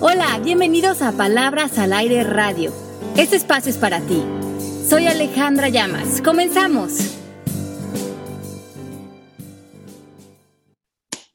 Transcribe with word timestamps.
Hola, 0.00 0.38
bienvenidos 0.44 1.02
a 1.02 1.10
Palabras 1.10 1.76
al 1.76 1.92
Aire 1.92 2.22
Radio. 2.22 2.72
Este 3.16 3.34
espacio 3.34 3.68
es 3.68 3.78
para 3.78 4.00
ti. 4.00 4.22
Soy 4.88 5.08
Alejandra 5.08 5.70
Llamas. 5.70 6.22
Comenzamos. 6.22 7.18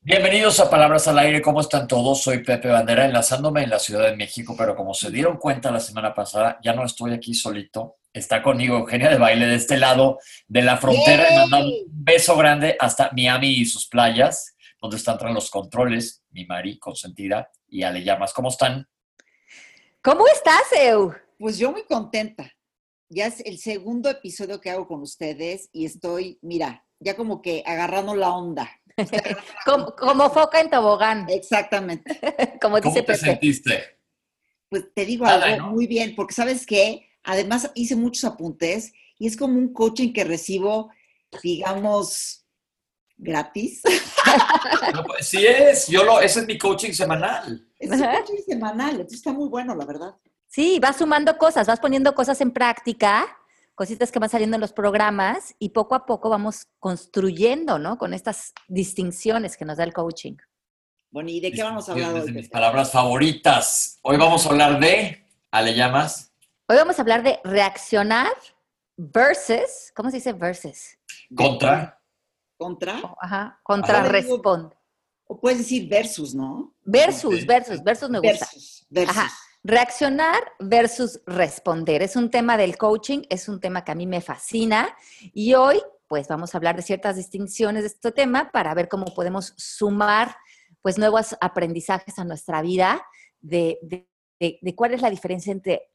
Bienvenidos 0.02 0.62
a 0.62 0.70
Palabras 0.70 1.10
al 1.10 1.20
Aire, 1.20 1.42
¿cómo 1.42 1.60
están 1.60 1.90
todos? 1.90 2.24
Soy 2.24 2.42
Pepe 2.42 2.70
Bandera, 2.70 3.04
enlazándome 3.04 3.64
en 3.64 3.70
la 3.70 3.80
Ciudad 3.80 4.06
de 4.06 4.16
México, 4.16 4.56
pero 4.58 4.78
como 4.78 4.94
se 4.94 5.12
dieron 5.12 5.36
cuenta 5.36 5.70
la 5.70 5.82
semana 5.82 6.14
pasada, 6.14 6.58
ya 6.64 6.72
no 6.74 6.86
estoy 6.86 7.12
aquí 7.12 7.34
solito. 7.34 7.98
Está 8.14 8.42
conmigo 8.42 8.78
Eugenia 8.78 9.10
de 9.10 9.18
Baile 9.18 9.46
de 9.46 9.56
este 9.56 9.76
lado 9.76 10.20
de 10.48 10.62
la 10.62 10.78
frontera 10.78 11.34
y 11.34 11.36
mandando 11.36 11.68
un 11.68 11.84
beso 11.88 12.38
grande 12.38 12.78
hasta 12.80 13.10
Miami 13.12 13.50
y 13.50 13.66
sus 13.66 13.88
playas, 13.88 14.53
donde 14.84 14.98
están 14.98 15.18
tras 15.18 15.34
los 15.34 15.50
controles, 15.50 16.26
mi 16.32 16.46
Mari 16.46 16.78
consentida 16.78 17.50
y 17.70 17.84
Ale 17.84 18.04
Llamas. 18.04 18.34
¿Cómo 18.34 18.50
están? 18.50 18.86
¿Cómo 20.02 20.28
estás, 20.28 20.64
Eu? 20.78 21.14
Pues 21.40 21.58
yo 21.58 21.72
muy 21.72 21.86
contenta. 21.86 22.52
Ya 23.08 23.28
es 23.28 23.40
el 23.46 23.60
segundo 23.60 24.10
episodio 24.10 24.60
que 24.60 24.70
hago 24.70 24.86
con 24.86 25.02
ustedes 25.02 25.70
y 25.72 25.86
estoy, 25.86 26.38
mira, 26.42 26.86
ya 27.00 27.16
como 27.16 27.42
que 27.42 27.64
agarrando 27.66 28.14
la 28.14 28.34
onda. 28.34 28.70
como, 29.66 29.96
como, 29.96 30.30
foca 30.30 30.60
en 30.60 30.70
tobogán. 30.70 31.28
Exactamente. 31.30 32.20
como 32.62 32.76
dice 32.76 32.90
¿Cómo 32.90 32.94
te 32.96 33.04
Pepe. 33.04 33.18
sentiste? 33.18 34.00
Pues 34.68 34.94
te 34.94 35.06
digo 35.06 35.24
Nada, 35.24 35.46
algo 35.46 35.68
¿no? 35.68 35.72
muy 35.72 35.88
bien, 35.88 36.14
porque 36.14 36.34
sabes 36.34 36.66
qué, 36.66 37.08
además 37.24 37.72
hice 37.74 37.96
muchos 37.96 38.26
apuntes 38.26 38.92
y 39.18 39.28
es 39.28 39.38
como 39.38 39.58
un 39.58 39.72
coaching 39.72 40.12
que 40.12 40.26
recibo, 40.26 40.92
digamos, 41.42 42.44
gratis. 43.16 43.82
No, 44.94 45.04
pues, 45.04 45.28
sí 45.28 45.46
es, 45.46 45.88
yo 45.88 46.04
lo, 46.04 46.20
ese 46.20 46.42
es 46.42 46.46
mi 46.48 46.58
coaching 46.58 46.92
semanal. 46.92 47.68
Es 47.80 47.90
un 47.90 48.00
coaching 48.00 48.42
semanal, 48.48 48.92
entonces 48.92 49.18
está 49.20 49.34
muy 49.34 49.50
bueno, 49.50 49.76
la 49.76 49.86
verdad. 49.86 50.16
Sí, 50.48 50.80
vas 50.80 50.98
sumando 50.98 51.38
cosas, 51.38 51.68
vas 51.68 51.80
poniendo 51.80 52.14
cosas 52.14 52.40
en 52.42 52.52
práctica, 52.52 53.26
cositas 53.76 54.12
que 54.12 54.20
van 54.20 54.30
saliendo 54.30 54.56
en 54.56 54.62
los 54.62 54.72
programas 54.74 55.56
y 55.60 55.70
poco 55.70 55.96
a 55.96 56.06
poco 56.06 56.30
vamos 56.30 56.68
construyendo, 56.80 57.80
¿no? 57.80 57.98
Con 57.98 58.14
estas 58.14 58.54
distinciones 58.68 59.58
que 59.58 59.66
nos 59.66 59.78
da 59.78 59.84
el 59.84 59.94
coaching. 59.94 60.36
Bueno, 61.12 61.30
¿y 61.30 61.40
de 61.40 61.52
qué 61.52 61.64
vamos 61.64 61.90
a 61.90 61.92
hablar 61.94 62.10
Es 62.10 62.26
de 62.26 62.32
hoy? 62.32 62.32
mis 62.34 62.50
palabras 62.50 62.92
favoritas. 62.92 64.00
Hoy 64.04 64.18
vamos 64.18 64.46
a 64.46 64.50
hablar 64.50 64.80
de, 64.80 65.26
Ale 65.52 65.76
Llamas, 65.76 66.32
Hoy 66.68 66.78
vamos 66.78 66.98
a 66.98 67.02
hablar 67.02 67.24
de 67.24 67.40
reaccionar 67.44 68.32
versus, 68.96 69.92
¿cómo 69.96 70.10
se 70.10 70.18
dice 70.18 70.34
versus? 70.34 70.98
contra, 71.36 72.00
¿Contra? 72.64 73.02
Ajá, 73.20 73.60
contrarresponde. 73.64 74.76
O 75.26 75.40
puedes 75.40 75.60
decir 75.60 75.88
versus, 75.90 76.34
¿no? 76.36 76.76
Versus, 76.84 77.46
versus, 77.46 77.84
versus 77.84 78.10
me 78.10 78.20
gusta. 78.20 78.46
Versus, 78.46 78.86
versus. 78.90 79.18
Ajá. 79.18 79.32
Reaccionar 79.66 80.42
versus 80.60 81.22
responder. 81.26 82.02
Es 82.02 82.16
un 82.18 82.30
tema 82.30 82.58
del 82.58 82.78
coaching, 82.78 83.22
es 83.30 83.48
un 83.48 83.60
tema 83.62 83.84
que 83.86 83.92
a 83.94 83.96
mí 83.96 84.06
me 84.06 84.20
fascina 84.22 84.96
y 85.34 85.54
hoy 85.54 85.82
pues 86.08 86.28
vamos 86.28 86.54
a 86.54 86.58
hablar 86.58 86.76
de 86.76 86.82
ciertas 86.82 87.16
distinciones 87.16 87.84
de 87.84 87.88
este 87.88 88.12
tema 88.12 88.52
para 88.52 88.74
ver 88.74 88.90
cómo 88.90 89.06
podemos 89.16 89.54
sumar 89.58 90.36
pues 90.82 90.98
nuevos 90.98 91.36
aprendizajes 91.40 92.20
a 92.20 92.26
nuestra 92.26 92.62
vida 92.62 93.02
de, 93.40 93.80
de- 93.82 94.10
de- 94.40 94.60
de 94.62 94.76
cuál 94.76 94.94
es 94.94 95.02
la 95.02 95.10
diferencia 95.10 95.52
entre 95.54 95.90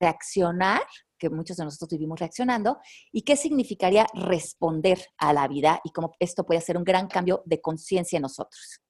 reaccionar, 0.00 0.82
que 1.18 1.30
muchos 1.30 1.56
de 1.56 1.64
nosotros 1.64 1.90
vivimos 1.98 2.18
reaccionando, 2.20 2.78
y 3.12 3.22
qué 3.22 3.36
significaría 3.36 4.06
responder 4.14 4.98
a 5.18 5.32
la 5.32 5.46
vida 5.48 5.80
y 5.84 5.90
cómo 5.90 6.12
esto 6.18 6.44
puede 6.44 6.58
hacer 6.58 6.76
un 6.76 6.84
gran 6.84 7.08
cambio 7.08 7.42
de 7.44 7.60
conciencia 7.60 8.16
en 8.16 8.22
nosotros. 8.22 8.80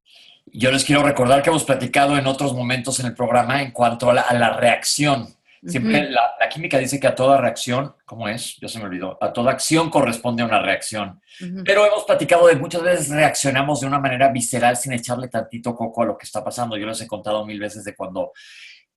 Yo 0.46 0.70
les 0.70 0.84
quiero 0.84 1.02
recordar 1.02 1.42
que 1.42 1.50
hemos 1.50 1.64
platicado 1.64 2.16
en 2.16 2.26
otros 2.26 2.54
momentos 2.54 2.98
en 3.00 3.06
el 3.06 3.14
programa 3.14 3.62
en 3.62 3.72
cuanto 3.72 4.10
a 4.10 4.14
la, 4.14 4.20
a 4.22 4.34
la 4.34 4.50
reacción. 4.50 5.28
Siempre 5.66 6.08
la, 6.08 6.36
la 6.38 6.48
química 6.48 6.78
dice 6.78 7.00
que 7.00 7.08
a 7.08 7.16
toda 7.16 7.36
reacción, 7.36 7.94
¿cómo 8.06 8.28
es? 8.28 8.56
Yo 8.60 8.68
se 8.68 8.78
me 8.78 8.84
olvidó. 8.84 9.18
A 9.20 9.32
toda 9.32 9.50
acción 9.50 9.90
corresponde 9.90 10.44
una 10.44 10.62
reacción. 10.62 11.20
Pero 11.64 11.84
hemos 11.84 12.04
platicado 12.04 12.47
de 12.47 12.54
muchas 12.54 12.80
veces 12.82 13.08
reaccionamos 13.08 13.80
de 13.80 13.88
una 13.88 13.98
manera 13.98 14.28
visceral 14.28 14.76
sin 14.76 14.92
echarle 14.92 15.26
tantito 15.26 15.74
coco 15.74 16.03
a 16.03 16.06
lo 16.06 16.16
que 16.16 16.26
está 16.26 16.44
pasando. 16.44 16.76
Yo 16.76 16.86
les 16.86 17.00
he 17.00 17.08
contado 17.08 17.44
mil 17.44 17.58
veces 17.58 17.82
de 17.82 17.97
cuando 17.97 18.32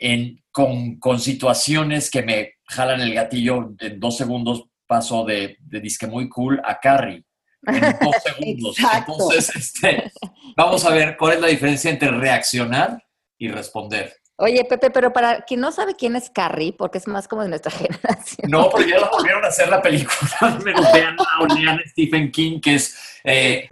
en, 0.01 0.43
con, 0.51 0.99
con 0.99 1.19
situaciones 1.19 2.09
que 2.09 2.23
me 2.23 2.53
jalan 2.65 3.01
el 3.01 3.13
gatillo 3.13 3.69
en 3.79 3.99
dos 3.99 4.17
segundos 4.17 4.63
paso 4.87 5.23
de, 5.23 5.57
de 5.59 5.79
disque 5.79 6.07
muy 6.07 6.27
cool 6.27 6.59
a 6.65 6.79
Carrie. 6.79 7.23
En 7.67 7.79
dos 8.01 8.15
segundos. 8.23 8.79
Exacto. 8.79 9.13
Entonces, 9.13 9.55
este, 9.55 10.11
vamos 10.57 10.83
a 10.83 10.89
ver 10.89 11.15
cuál 11.17 11.35
es 11.35 11.41
la 11.41 11.47
diferencia 11.47 11.91
entre 11.91 12.09
reaccionar 12.09 13.01
y 13.37 13.47
responder. 13.49 14.13
Oye, 14.37 14.65
Pepe, 14.65 14.89
pero 14.89 15.13
para 15.13 15.41
quien 15.41 15.59
no 15.59 15.71
sabe 15.71 15.93
quién 15.93 16.15
es 16.15 16.31
Carrie, 16.31 16.73
porque 16.73 16.97
es 16.97 17.07
más 17.07 17.27
como 17.27 17.43
de 17.43 17.49
nuestra 17.49 17.71
generación. 17.71 18.49
No, 18.49 18.69
porque 18.71 18.89
ya 18.89 18.99
la 18.99 19.09
volvieron 19.09 19.45
a 19.45 19.49
hacer 19.49 19.69
la 19.69 19.81
película. 19.83 20.59
Menos 20.65 20.91
vean 20.91 21.15
o 21.39 21.45
lean 21.45 21.79
Stephen 21.91 22.31
King, 22.31 22.59
que 22.59 22.75
es. 22.75 22.97
eh, 23.23 23.69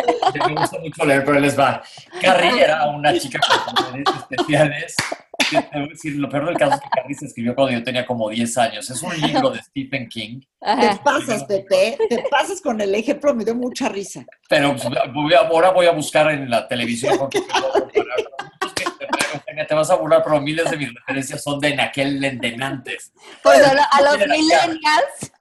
me 0.47 0.53
gusta 0.53 0.77
mucho 0.79 1.05
leer, 1.05 1.25
pero 1.25 1.39
les 1.39 1.57
va. 1.57 1.81
Carrie 2.21 2.61
era 2.61 2.87
una 2.87 3.17
chica 3.17 3.39
con 3.39 3.85
poderes 3.85 4.15
especiales. 4.15 4.95
Que 5.49 5.61
te 5.61 5.77
voy 5.79 5.85
a 5.87 5.89
decir, 5.89 6.15
lo 6.15 6.29
peor 6.29 6.45
del 6.47 6.57
caso 6.57 6.75
es 6.75 6.81
que 6.81 6.89
Carrie 6.89 7.15
se 7.15 7.25
escribió 7.25 7.55
cuando 7.55 7.73
yo 7.77 7.83
tenía 7.83 8.05
como 8.05 8.29
10 8.29 8.57
años. 8.57 8.89
Es 8.89 9.01
un 9.01 9.19
libro 9.19 9.49
de 9.51 9.61
Stephen 9.61 10.07
King, 10.07 10.41
Te 10.59 10.99
pasas, 11.03 11.43
Pepe, 11.45 11.97
te 12.09 12.23
pasas 12.29 12.61
con 12.61 12.79
el 12.81 12.93
ejemplo, 12.95 13.33
me 13.33 13.43
dio 13.45 13.55
mucha 13.55 13.89
risa. 13.89 14.25
pero 14.47 14.75
pues, 14.75 14.87
voy 15.13 15.33
a- 15.33 15.39
ahora 15.39 15.71
voy 15.71 15.85
a 15.87 15.91
buscar 15.91 16.31
en 16.31 16.49
la 16.49 16.67
televisión. 16.67 17.17
te 19.67 19.75
vas 19.75 19.89
a 19.89 19.95
burlar, 19.95 20.23
pero 20.23 20.39
miles 20.41 20.69
de 20.71 20.77
mis 20.77 20.93
referencias 20.93 21.43
son 21.43 21.59
de 21.59 21.69
en 21.69 21.79
aquel 21.79 22.23
endenantes. 22.23 23.11
Pues 23.43 23.61
a, 23.61 23.73
lo- 23.73 23.81
a 23.81 24.01
los 24.01 24.27
millennials. 24.27 25.31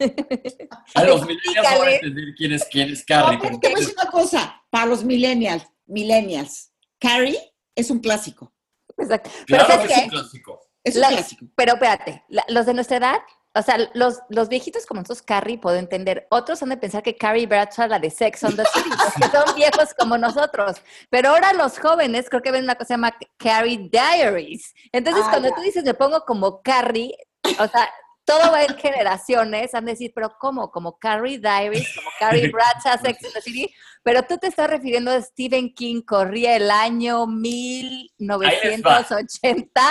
A 0.94 1.04
los 1.04 1.22
millennials 1.26 1.70
no 1.72 1.78
van 1.78 1.88
a 1.88 1.92
entender 1.92 2.34
quién 2.36 2.52
es, 2.52 2.64
quién 2.70 2.90
es 2.90 3.04
Carrie. 3.04 3.36
No, 3.36 3.40
pero 3.42 3.58
pero 3.58 3.60
te 3.60 3.68
voy 3.68 3.76
a 3.76 3.80
decir 3.80 3.94
una 4.00 4.10
cosa, 4.10 4.62
para 4.70 4.86
los 4.86 5.04
millennials, 5.04 5.64
millennials, 5.86 6.72
Carrie 6.98 7.38
es 7.74 7.90
un 7.90 8.00
clásico, 8.00 8.52
Exacto. 8.98 9.30
Pero 9.46 9.64
Claro 9.64 9.66
¿sabes 9.82 9.86
que 9.86 9.94
es 9.94 10.02
un 10.04 10.10
clásico. 10.10 10.60
es 10.84 10.94
un 10.96 11.00
La- 11.00 11.08
clásico. 11.08 11.46
Pero 11.56 11.72
espérate, 11.74 12.24
la- 12.28 12.44
los 12.48 12.66
de 12.66 12.74
nuestra 12.74 12.96
edad, 12.98 13.16
o 13.54 13.62
sea, 13.62 13.76
los, 13.94 14.20
los 14.28 14.48
viejitos 14.48 14.86
como 14.86 15.00
nosotros, 15.00 15.22
Carrie, 15.22 15.58
puedo 15.58 15.76
entender. 15.76 16.26
Otros 16.30 16.62
han 16.62 16.68
de 16.68 16.76
pensar 16.76 17.02
que 17.02 17.16
Carrie 17.16 17.46
Bradshaw, 17.46 17.88
la 17.88 17.98
de 17.98 18.10
Sex 18.10 18.44
on 18.44 18.54
the 18.56 18.64
City, 18.66 18.88
que 19.16 19.28
son 19.36 19.54
viejos 19.56 19.94
como 19.98 20.18
nosotros. 20.18 20.76
Pero 21.10 21.30
ahora 21.30 21.52
los 21.54 21.78
jóvenes 21.78 22.28
creo 22.28 22.42
que 22.42 22.50
ven 22.52 22.64
una 22.64 22.74
cosa 22.74 22.84
que 22.84 22.86
se 22.88 22.94
llama 22.94 23.16
Carrie 23.38 23.88
Diaries. 23.90 24.74
Entonces, 24.92 25.24
Ah, 25.26 25.30
cuando 25.30 25.48
ya. 25.48 25.54
tú 25.54 25.62
dices 25.62 25.82
me 25.84 25.94
pongo 25.94 26.20
como 26.24 26.62
Carrie, 26.62 27.14
o 27.58 27.66
sea, 27.66 27.90
todo 28.28 28.52
va 28.52 28.62
en 28.62 28.76
generaciones, 28.76 29.74
han 29.74 29.86
de 29.86 29.92
decir, 29.92 30.12
pero 30.14 30.36
¿cómo? 30.38 30.70
Como 30.70 30.98
Carrie 30.98 31.38
Diaries, 31.38 31.94
como 31.94 32.10
Carrie 32.18 32.48
Bradshaw, 32.52 32.98
Sex 33.02 33.24
on 33.24 33.32
the 33.32 33.40
City. 33.40 33.70
Pero 34.02 34.22
tú 34.22 34.36
te 34.36 34.48
estás 34.48 34.68
refiriendo 34.68 35.10
a 35.10 35.22
Stephen 35.22 35.72
King, 35.74 36.02
corría 36.02 36.54
el 36.56 36.70
año 36.70 37.26
1980. 37.26 39.82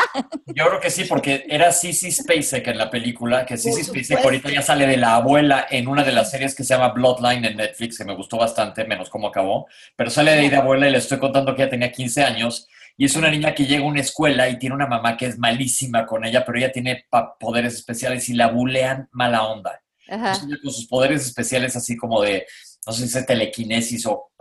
Yo 0.45 0.67
creo 0.67 0.79
que 0.79 0.91
sí, 0.91 1.05
porque 1.05 1.47
era 1.49 1.71
Sissy 1.71 2.11
Spacek 2.11 2.67
en 2.67 2.77
la 2.77 2.91
película, 2.91 3.43
que 3.43 3.57
Sissy 3.57 3.83
Spacek 3.83 4.23
ahorita 4.23 4.51
ya 4.51 4.61
sale 4.61 4.85
de 4.85 4.97
la 4.97 5.15
abuela 5.15 5.65
en 5.69 5.87
una 5.87 6.03
de 6.03 6.11
las 6.11 6.29
series 6.29 6.53
que 6.53 6.63
se 6.63 6.75
llama 6.75 6.89
Bloodline 6.89 7.43
en 7.43 7.57
Netflix, 7.57 7.97
que 7.97 8.05
me 8.05 8.13
gustó 8.15 8.37
bastante, 8.37 8.85
menos 8.85 9.09
cómo 9.09 9.29
acabó, 9.29 9.65
pero 9.95 10.11
sale 10.11 10.33
de 10.33 10.41
ahí 10.41 10.49
de 10.49 10.57
abuela 10.57 10.87
y 10.87 10.91
le 10.91 10.99
estoy 10.99 11.17
contando 11.17 11.55
que 11.55 11.63
ella 11.63 11.71
tenía 11.71 11.91
15 11.91 12.23
años 12.23 12.67
y 12.97 13.05
es 13.05 13.15
una 13.15 13.29
niña 13.29 13.53
que 13.53 13.65
llega 13.67 13.83
a 13.83 13.87
una 13.87 14.01
escuela 14.01 14.49
y 14.49 14.57
tiene 14.57 14.75
una 14.75 14.87
mamá 14.87 15.15
que 15.15 15.27
es 15.27 15.37
malísima 15.37 16.05
con 16.05 16.25
ella, 16.25 16.43
pero 16.43 16.57
ella 16.57 16.71
tiene 16.71 17.05
poderes 17.39 17.75
especiales 17.75 18.27
y 18.27 18.33
la 18.33 18.47
bulean 18.47 19.07
mala 19.11 19.43
onda. 19.43 19.79
Ajá. 20.09 20.33
Entonces, 20.33 20.59
con 20.63 20.73
sus 20.73 20.87
poderes 20.87 21.23
especiales 21.25 21.75
así 21.75 21.95
como 21.95 22.21
de, 22.23 22.47
no 22.87 22.93
sé 22.93 23.07
si 23.07 23.17
es 23.17 23.25
telequinesis 23.25 24.05
o 24.07 24.31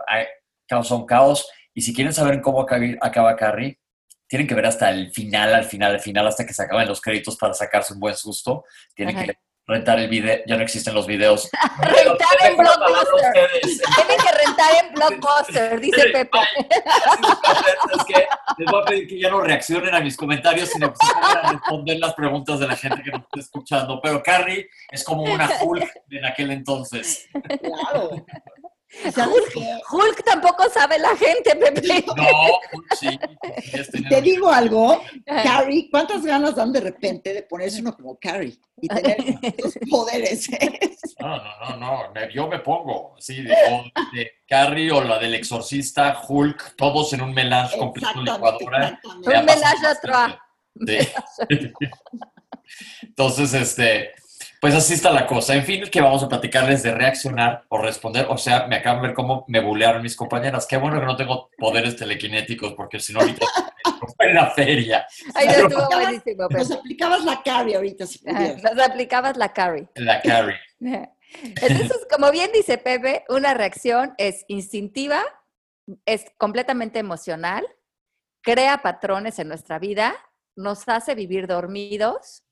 causa 0.67 0.95
un 0.95 1.05
caos. 1.05 1.47
Y 1.73 1.81
si 1.81 1.93
quieren 1.93 2.13
saber 2.13 2.41
cómo 2.41 2.65
acaba 3.01 3.35
Carrie, 3.35 3.79
tienen 4.27 4.47
que 4.47 4.55
ver 4.55 4.65
hasta 4.65 4.89
el 4.89 5.11
final, 5.11 5.53
al 5.53 5.65
final, 5.65 5.93
al 5.93 5.99
final, 5.99 6.25
hasta 6.25 6.45
que 6.45 6.53
se 6.53 6.63
acaben 6.63 6.87
los 6.87 6.99
créditos 6.99 7.37
para 7.37 7.53
sacarse 7.53 7.93
un 7.93 7.99
buen 7.99 8.15
susto. 8.15 8.63
Tienen 8.95 9.15
Ajá. 9.15 9.25
que 9.25 9.35
rentar 9.67 9.99
el 9.99 10.07
video, 10.07 10.39
ya 10.47 10.55
no 10.55 10.63
existen 10.63 10.93
los 10.93 11.05
videos. 11.05 11.49
Rentar 11.79 12.49
en 12.49 12.57
Blockbuster. 12.57 13.49
Tienen 13.61 14.17
que 14.17 14.45
rentar 14.45 14.85
en 14.85 14.93
Blockbuster, 14.93 15.79
dice 15.81 16.03
Pepe. 16.09 16.39
Es 17.93 18.05
que 18.05 18.27
les 18.57 18.71
voy 18.71 18.81
a 18.81 18.85
pedir 18.85 19.07
que 19.07 19.19
ya 19.19 19.29
no 19.29 19.41
reaccionen 19.41 19.93
a 19.93 19.99
mis 19.99 20.15
comentarios, 20.15 20.69
sino 20.69 20.93
que 20.93 21.05
se 21.05 21.13
pongan 21.13 21.45
a 21.45 21.51
responder 21.51 21.99
las 21.99 22.13
preguntas 22.13 22.59
de 22.59 22.67
la 22.67 22.75
gente 22.77 23.03
que 23.03 23.11
nos 23.11 23.21
está 23.23 23.39
escuchando. 23.39 23.99
Pero 24.01 24.23
Carrie 24.23 24.69
es 24.89 25.03
como 25.03 25.23
una 25.23 25.49
Hulk 25.61 25.91
en 26.11 26.25
aquel 26.25 26.51
entonces. 26.51 27.27
Claro. 27.61 28.25
Hulk, 29.03 29.83
Hulk, 29.91 30.23
tampoco 30.23 30.69
sabe 30.69 30.97
la 30.97 31.15
gente, 31.15 31.55
Pepe. 31.55 32.05
No, 32.15 32.23
Hulk 32.73 32.95
sí. 32.95 33.19
Te 34.09 34.21
digo 34.21 34.49
algo, 34.49 35.03
Carrie, 35.25 35.89
¿cuántas 35.91 36.23
ganas 36.23 36.55
dan 36.55 36.71
de 36.71 36.79
repente 36.79 37.33
de 37.33 37.43
ponerse 37.43 37.81
uno 37.81 37.95
como 37.95 38.17
Carrie 38.17 38.57
y 38.81 38.87
tener 38.87 39.17
esos 39.57 39.73
poderes? 39.89 40.49
No, 41.19 41.35
no, 41.35 41.77
no, 41.79 42.13
no, 42.13 42.29
yo 42.29 42.47
me 42.47 42.59
pongo, 42.59 43.15
sí, 43.17 43.41
de, 43.41 43.55
de 44.13 44.31
Carrie 44.47 44.91
o 44.91 45.03
la 45.03 45.17
del 45.17 45.33
exorcista, 45.33 46.21
Hulk, 46.27 46.75
todos 46.75 47.11
en 47.13 47.21
un 47.21 47.33
melange 47.33 47.75
completo 47.75 48.21
licuadora. 48.21 48.99
Un 49.03 49.45
melange 49.45 49.87
a 50.13 50.39
Sí. 50.85 51.73
Entonces, 53.01 53.53
este, 53.53 54.11
pues 54.59 54.73
así 54.73 54.93
está 54.93 55.11
la 55.11 55.27
cosa. 55.27 55.55
En 55.55 55.63
fin, 55.63 55.83
que 55.91 56.01
vamos 56.01 56.23
a 56.23 56.29
platicarles 56.29 56.83
de 56.83 56.93
reaccionar 56.93 57.65
o 57.69 57.77
responder. 57.77 58.25
O 58.29 58.37
sea, 58.37 58.67
me 58.67 58.77
acaban 58.77 59.01
de 59.01 59.09
ver 59.09 59.15
cómo 59.15 59.45
me 59.47 59.59
bulearon 59.59 60.01
mis 60.01 60.15
compañeras. 60.15 60.65
Qué 60.67 60.77
bueno 60.77 60.99
que 60.99 61.05
no 61.05 61.15
tengo 61.15 61.49
poderes 61.57 61.95
telequinéticos, 61.95 62.73
porque 62.73 62.99
si 62.99 63.13
no, 63.13 63.19
ahorita 63.19 63.45
en 64.19 64.35
la 64.35 64.51
feria. 64.51 65.05
Ay, 65.35 65.47
no, 65.47 65.67
estuvo 65.67 65.87
buenísimo. 65.87 66.47
Nos 66.49 66.71
aplicabas 66.71 67.23
la 67.23 67.41
carry 67.43 67.75
ahorita, 67.75 68.05
si. 68.07 68.19
Nos 68.25 68.79
aplicabas 68.79 69.37
la 69.37 69.53
carry. 69.53 69.87
La 69.95 70.21
carry. 70.21 70.55
Entonces, 70.79 72.07
como 72.09 72.31
bien 72.31 72.49
dice 72.53 72.77
Pepe, 72.77 73.25
una 73.29 73.53
reacción 73.53 74.13
es 74.17 74.45
instintiva, 74.47 75.21
es 76.05 76.25
completamente 76.37 76.99
emocional, 76.99 77.65
crea 78.41 78.81
patrones 78.81 79.37
en 79.39 79.49
nuestra 79.49 79.77
vida, 79.77 80.15
nos 80.55 80.87
hace 80.87 81.15
vivir 81.15 81.47
dormidos 81.47 82.43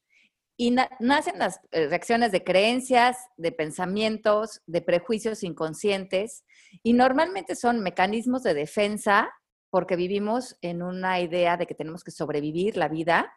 y 0.57 0.71
nacen 0.71 1.39
las 1.39 1.59
eh, 1.71 1.87
reacciones 1.87 2.31
de 2.31 2.43
creencias, 2.43 3.17
de 3.35 3.51
pensamientos, 3.51 4.61
de 4.65 4.81
prejuicios 4.81 5.43
inconscientes 5.43 6.45
y 6.81 6.93
normalmente 6.93 7.55
son 7.55 7.81
mecanismos 7.81 8.43
de 8.43 8.53
defensa 8.53 9.29
porque 9.69 9.97
vivimos 9.97 10.57
en 10.61 10.81
una 10.81 11.19
idea 11.19 11.57
de 11.57 11.67
que 11.67 11.75
tenemos 11.75 12.03
que 12.03 12.11
sobrevivir 12.11 12.77
la 12.77 12.87
vida, 12.87 13.33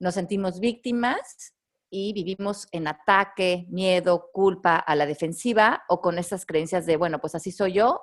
nos 0.00 0.14
sentimos 0.14 0.58
víctimas 0.58 1.54
y 1.88 2.12
vivimos 2.12 2.66
en 2.72 2.88
ataque, 2.88 3.66
miedo, 3.68 4.30
culpa 4.32 4.76
a 4.76 4.96
la 4.96 5.06
defensiva 5.06 5.84
o 5.88 6.00
con 6.00 6.18
esas 6.18 6.46
creencias 6.46 6.86
de, 6.86 6.96
bueno, 6.96 7.20
pues 7.20 7.36
así 7.36 7.52
soy 7.52 7.74
yo 7.74 8.00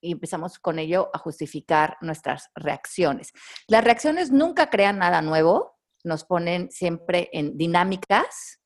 y 0.00 0.12
empezamos 0.12 0.58
con 0.58 0.78
ello 0.78 1.10
a 1.12 1.18
justificar 1.18 1.96
nuestras 2.00 2.50
reacciones. 2.54 3.32
Las 3.68 3.84
reacciones 3.84 4.32
nunca 4.32 4.70
crean 4.70 4.98
nada 4.98 5.22
nuevo, 5.22 5.77
nos 6.04 6.24
ponen 6.24 6.70
siempre 6.70 7.28
en 7.32 7.56
dinámicas 7.56 8.60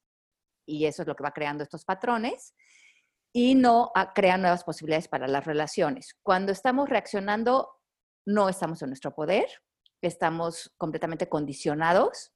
y 0.66 0.86
eso 0.86 1.02
es 1.02 1.08
lo 1.08 1.16
que 1.16 1.24
va 1.24 1.32
creando 1.32 1.64
estos 1.64 1.84
patrones 1.84 2.54
y 3.32 3.54
no 3.54 3.90
ah, 3.94 4.12
crean 4.14 4.42
nuevas 4.42 4.64
posibilidades 4.64 5.08
para 5.08 5.26
las 5.26 5.44
relaciones. 5.44 6.16
Cuando 6.22 6.52
estamos 6.52 6.88
reaccionando, 6.88 7.70
no 8.26 8.48
estamos 8.48 8.82
en 8.82 8.90
nuestro 8.90 9.14
poder, 9.14 9.46
estamos 10.02 10.72
completamente 10.76 11.28
condicionados 11.28 12.32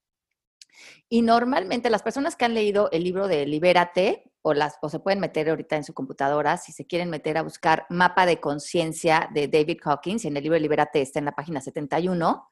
y 1.09 1.23
normalmente 1.23 1.91
las 1.91 2.03
personas 2.03 2.37
que 2.37 2.45
han 2.45 2.55
leído 2.55 2.91
el 2.93 3.05
libro 3.05 3.29
de 3.29 3.47
Libérate 3.47 4.33
o, 4.43 4.55
las, 4.55 4.77
o 4.83 4.89
se 4.89 5.01
pueden 5.01 5.21
meter 5.21 5.49
ahorita 5.49 5.77
en 5.77 5.85
su 5.85 5.95
computadora, 5.95 6.57
si 6.57 6.73
se 6.73 6.87
quieren 6.87 7.11
meter 7.11 7.39
a 7.39 7.43
buscar 7.43 7.87
mapa 7.91 8.27
de 8.27 8.41
conciencia 8.41 9.29
de 9.33 9.49
David 9.49 9.79
Hawkins, 9.85 10.25
en 10.25 10.37
el 10.37 10.43
libro 10.43 10.55
de 10.55 10.61
Libérate 10.61 11.01
está 11.01 11.19
en 11.19 11.25
la 11.25 11.33
página 11.33 11.61
71, 11.61 12.49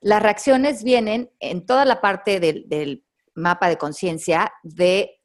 las 0.00 0.22
reacciones 0.22 0.82
vienen 0.82 1.30
en 1.40 1.66
toda 1.66 1.84
la 1.84 2.00
parte 2.00 2.40
del, 2.40 3.04
mapa 3.34 3.68
de 3.68 3.78
conciencia 3.78 4.52
de 4.62 5.20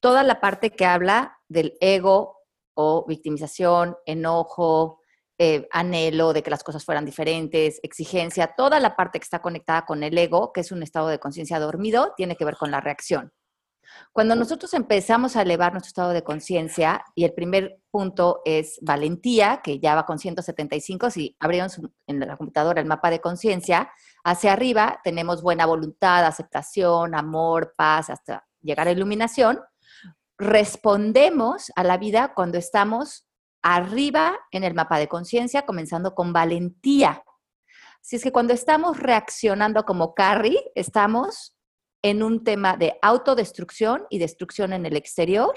toda 0.00 0.22
la 0.22 0.40
parte 0.40 0.70
que 0.70 0.84
habla 0.84 1.38
del 1.48 1.76
ego 1.80 2.36
o 2.74 3.06
victimización, 3.06 3.96
enojo, 4.04 5.00
eh, 5.38 5.66
anhelo 5.70 6.32
de 6.32 6.42
que 6.42 6.50
las 6.50 6.62
cosas 6.62 6.84
fueran 6.84 7.04
diferentes, 7.04 7.80
exigencia, 7.82 8.54
toda 8.56 8.78
la 8.78 8.94
parte 8.94 9.18
que 9.18 9.24
está 9.24 9.40
conectada 9.40 9.84
con 9.86 10.02
el 10.02 10.16
ego, 10.18 10.52
que 10.52 10.60
es 10.60 10.72
un 10.72 10.82
estado 10.82 11.08
de 11.08 11.18
conciencia 11.18 11.58
dormido, 11.58 12.12
tiene 12.16 12.36
que 12.36 12.44
ver 12.44 12.56
con 12.56 12.70
la 12.70 12.80
reacción. 12.80 13.32
Cuando 14.12 14.34
nosotros 14.34 14.72
empezamos 14.74 15.36
a 15.36 15.42
elevar 15.42 15.72
nuestro 15.72 15.88
estado 15.88 16.10
de 16.10 16.22
conciencia, 16.24 17.04
y 17.14 17.24
el 17.24 17.32
primer 17.32 17.80
punto 17.90 18.40
es 18.44 18.78
valentía, 18.82 19.60
que 19.62 19.78
ya 19.78 19.94
va 19.94 20.06
con 20.06 20.18
175, 20.18 21.10
si 21.10 21.36
abrieron 21.40 21.70
en 22.06 22.20
la 22.20 22.36
computadora 22.36 22.80
el 22.80 22.86
mapa 22.86 23.10
de 23.10 23.20
conciencia, 23.20 23.90
hacia 24.26 24.52
arriba 24.52 25.00
tenemos 25.04 25.40
buena 25.40 25.66
voluntad, 25.66 26.26
aceptación, 26.26 27.14
amor, 27.14 27.74
paz, 27.76 28.10
hasta 28.10 28.44
llegar 28.60 28.88
a 28.88 28.90
iluminación. 28.90 29.60
Respondemos 30.36 31.70
a 31.76 31.84
la 31.84 31.96
vida 31.96 32.34
cuando 32.34 32.58
estamos 32.58 33.28
arriba 33.62 34.36
en 34.50 34.64
el 34.64 34.74
mapa 34.74 34.98
de 34.98 35.06
conciencia, 35.06 35.62
comenzando 35.62 36.16
con 36.16 36.32
valentía. 36.32 37.22
Si 38.02 38.16
es 38.16 38.24
que 38.24 38.32
cuando 38.32 38.52
estamos 38.52 38.98
reaccionando 38.98 39.84
como 39.84 40.12
Carrie, 40.12 40.72
estamos 40.74 41.56
en 42.02 42.24
un 42.24 42.42
tema 42.42 42.76
de 42.76 42.98
autodestrucción 43.02 44.06
y 44.10 44.18
destrucción 44.18 44.72
en 44.72 44.86
el 44.86 44.96
exterior. 44.96 45.54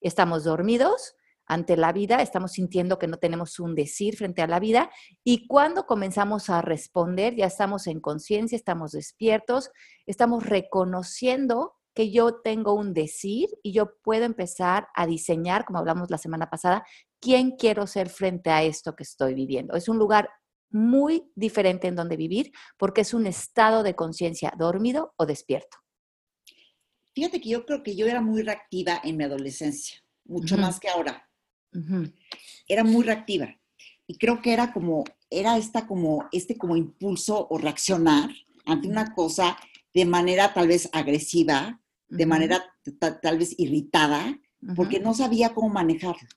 Estamos 0.00 0.42
dormidos 0.42 1.14
ante 1.50 1.76
la 1.76 1.92
vida, 1.92 2.22
estamos 2.22 2.52
sintiendo 2.52 2.96
que 3.00 3.08
no 3.08 3.16
tenemos 3.16 3.58
un 3.58 3.74
decir 3.74 4.16
frente 4.16 4.40
a 4.40 4.46
la 4.46 4.60
vida 4.60 4.88
y 5.24 5.48
cuando 5.48 5.84
comenzamos 5.84 6.48
a 6.48 6.62
responder, 6.62 7.34
ya 7.34 7.46
estamos 7.46 7.88
en 7.88 7.98
conciencia, 7.98 8.54
estamos 8.54 8.92
despiertos, 8.92 9.72
estamos 10.06 10.46
reconociendo 10.46 11.74
que 11.92 12.12
yo 12.12 12.40
tengo 12.40 12.74
un 12.74 12.94
decir 12.94 13.48
y 13.64 13.72
yo 13.72 13.96
puedo 14.04 14.26
empezar 14.26 14.86
a 14.94 15.08
diseñar, 15.08 15.64
como 15.64 15.80
hablamos 15.80 16.08
la 16.08 16.18
semana 16.18 16.48
pasada, 16.48 16.86
quién 17.20 17.56
quiero 17.56 17.88
ser 17.88 18.10
frente 18.10 18.50
a 18.50 18.62
esto 18.62 18.94
que 18.94 19.02
estoy 19.02 19.34
viviendo. 19.34 19.74
Es 19.74 19.88
un 19.88 19.98
lugar 19.98 20.30
muy 20.70 21.32
diferente 21.34 21.88
en 21.88 21.96
donde 21.96 22.16
vivir 22.16 22.52
porque 22.78 23.00
es 23.00 23.12
un 23.12 23.26
estado 23.26 23.82
de 23.82 23.96
conciencia 23.96 24.52
dormido 24.56 25.14
o 25.16 25.26
despierto. 25.26 25.78
Fíjate 27.12 27.40
que 27.40 27.48
yo 27.48 27.66
creo 27.66 27.82
que 27.82 27.96
yo 27.96 28.06
era 28.06 28.20
muy 28.20 28.42
reactiva 28.42 29.00
en 29.02 29.16
mi 29.16 29.24
adolescencia, 29.24 29.98
mucho 30.24 30.56
más 30.56 30.78
que 30.78 30.88
ahora. 30.88 31.26
Era 32.66 32.84
muy 32.84 33.04
reactiva. 33.04 33.54
Y 34.06 34.16
creo 34.16 34.42
que 34.42 34.52
era 34.52 34.72
como, 34.72 35.04
era 35.30 35.56
esta 35.56 35.86
como, 35.86 36.28
este 36.32 36.56
como 36.56 36.76
impulso 36.76 37.46
o 37.48 37.58
reaccionar 37.58 38.30
ante 38.66 38.88
una 38.88 39.14
cosa 39.14 39.56
de 39.94 40.04
manera 40.04 40.52
tal 40.52 40.68
vez 40.68 40.88
agresiva, 40.92 41.80
de 42.08 42.26
manera 42.26 42.64
tal 43.22 43.38
vez 43.38 43.54
irritada, 43.58 44.38
porque 44.74 45.00
no 45.00 45.14
sabía 45.14 45.54
cómo 45.54 45.68
manejarlo. 45.68 46.28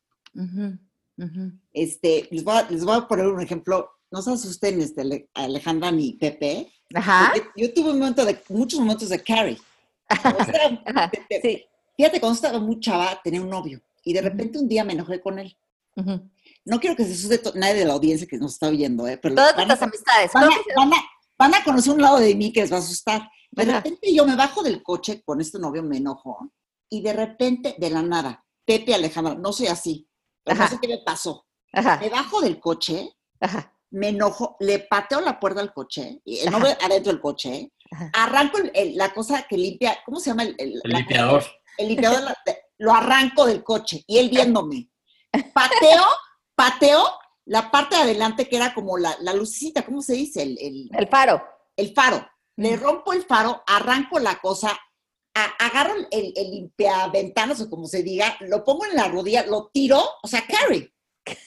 Este, 1.74 2.27
les 2.31 2.44
voy, 2.44 2.57
a, 2.57 2.69
les 2.69 2.85
voy 2.85 2.97
a 2.97 3.07
poner 3.07 3.27
un 3.27 3.41
ejemplo 3.41 3.89
no 4.13 4.21
se 4.21 4.31
asusten, 4.31 4.80
este, 4.80 5.27
Alejandra 5.33 5.91
ni 5.91 6.13
Pepe. 6.13 6.71
Ajá. 6.94 7.33
Yo 7.57 7.74
tuve 7.74 7.89
un 7.89 7.97
momento 7.97 8.24
de, 8.24 8.39
muchos 8.47 8.80
momentos 8.80 9.09
de 9.09 9.19
Carrie. 9.24 9.57
sí. 11.41 11.65
Fíjate, 11.97 12.19
cuando 12.19 12.35
estaba 12.35 12.59
muy 12.59 12.80
chava, 12.80 13.19
tenía 13.24 13.41
un 13.41 13.50
novio. 13.50 13.81
Y 14.04 14.14
de 14.14 14.22
repente 14.22 14.60
un 14.60 14.68
día 14.68 14.84
me 14.84 14.94
enojé 14.94 15.22
con 15.22 15.40
él. 15.40 15.58
No 16.66 16.80
quiero 16.80 16.96
que 16.96 17.06
se 17.06 17.14
asuste 17.14 17.58
nadie 17.58 17.76
de 17.76 17.86
la 17.86 17.94
audiencia 17.94 18.28
que 18.28 18.38
nos 18.38 18.54
está 18.54 18.68
oyendo, 18.68 19.08
¿eh? 19.08 19.18
Pero 19.18 19.36
Todas 19.36 19.56
nuestras 19.56 19.82
amistades. 19.82 20.32
Van 21.36 21.54
a, 21.56 21.64
conocer 21.64 21.94
un 21.94 22.02
lado 22.02 22.20
de 22.20 22.36
mí 22.36 22.54
que 22.54 22.62
les 22.62 22.72
va 22.72 22.78
a 22.78 22.80
asustar. 22.80 23.30
De 23.52 23.66
repente 23.66 24.14
yo 24.14 24.26
me 24.26 24.36
bajo 24.36 24.64
del 24.64 24.81
coche 24.81 25.22
con 25.24 25.42
este 25.42 25.60
novio, 25.60 25.83
me 25.83 25.98
enojo. 25.98 26.52
Y 26.90 27.02
de 27.02 27.14
repente, 27.14 27.76
de 27.78 27.90
la 27.90 28.02
nada, 28.02 28.45
Pepe 28.66 28.94
Alejandra, 28.94 29.36
no 29.36 29.52
soy 29.52 29.68
así. 29.68 30.07
Pero 30.44 30.60
no 30.60 30.68
sé 30.68 30.78
qué 30.81 30.88
me 30.88 31.00
pasó. 31.00 31.45
Me 31.74 32.10
bajo 32.10 32.42
del 32.42 32.60
coche. 32.60 33.10
Ajá 33.40 33.74
me 33.94 34.10
enojo, 34.10 34.57
le 34.60 34.80
pateo 34.80 35.22
la 35.22 35.40
puerta 35.40 35.62
al 35.62 35.72
coche, 35.72 36.19
y 36.26 36.40
el 36.40 36.52
nombre 36.52 36.76
adentro 36.81 37.12
del 37.12 37.22
coche, 37.22 37.72
arranco 38.14 38.57
la 38.95 39.14
cosa 39.14 39.45
que 39.48 39.56
limpia, 39.56 40.00
¿cómo 40.04 40.19
se 40.19 40.31
llama? 40.31 40.44
El, 40.44 40.81
limpiador. 40.83 41.44
el 41.78 41.90
limpiador, 41.90 42.36
lo 42.83 42.94
arranco 42.94 43.45
del 43.45 43.63
coche 43.63 44.04
y 44.07 44.18
él 44.18 44.30
viéndome. 44.30 44.90
Pateo, 45.54 46.04
pateo 46.54 47.02
la 47.45 47.71
parte 47.71 47.95
de 47.95 48.02
adelante 48.02 48.49
que 48.49 48.57
era 48.57 48.73
como 48.73 48.97
la, 48.97 49.16
la 49.21 49.33
lucecita, 49.33 49.85
¿cómo 49.85 50.02
se 50.02 50.13
dice? 50.13 50.44
El, 50.44 50.90
el, 50.92 51.07
faro. 51.07 51.42
El 51.78 51.94
faro. 51.94 52.28
Le 52.57 52.75
rompo 52.75 53.13
el 53.13 53.23
faro, 53.23 53.63
arranco 53.66 54.19
la 54.19 54.37
cosa, 54.40 54.78
agarro 55.33 55.94
el, 56.11 56.33
el 56.35 56.52
limpiaventanas 56.52 57.61
o 57.61 57.69
como 57.69 57.87
se 57.87 58.04
diga, 58.04 58.35
lo 58.42 58.66
pongo 58.66 58.85
en 58.85 58.95
la 58.95 59.07
rodilla, 59.07 59.45
lo 59.45 59.69
tiro, 59.73 60.04
o 60.21 60.28
sea, 60.28 60.45
carry. 60.45 60.94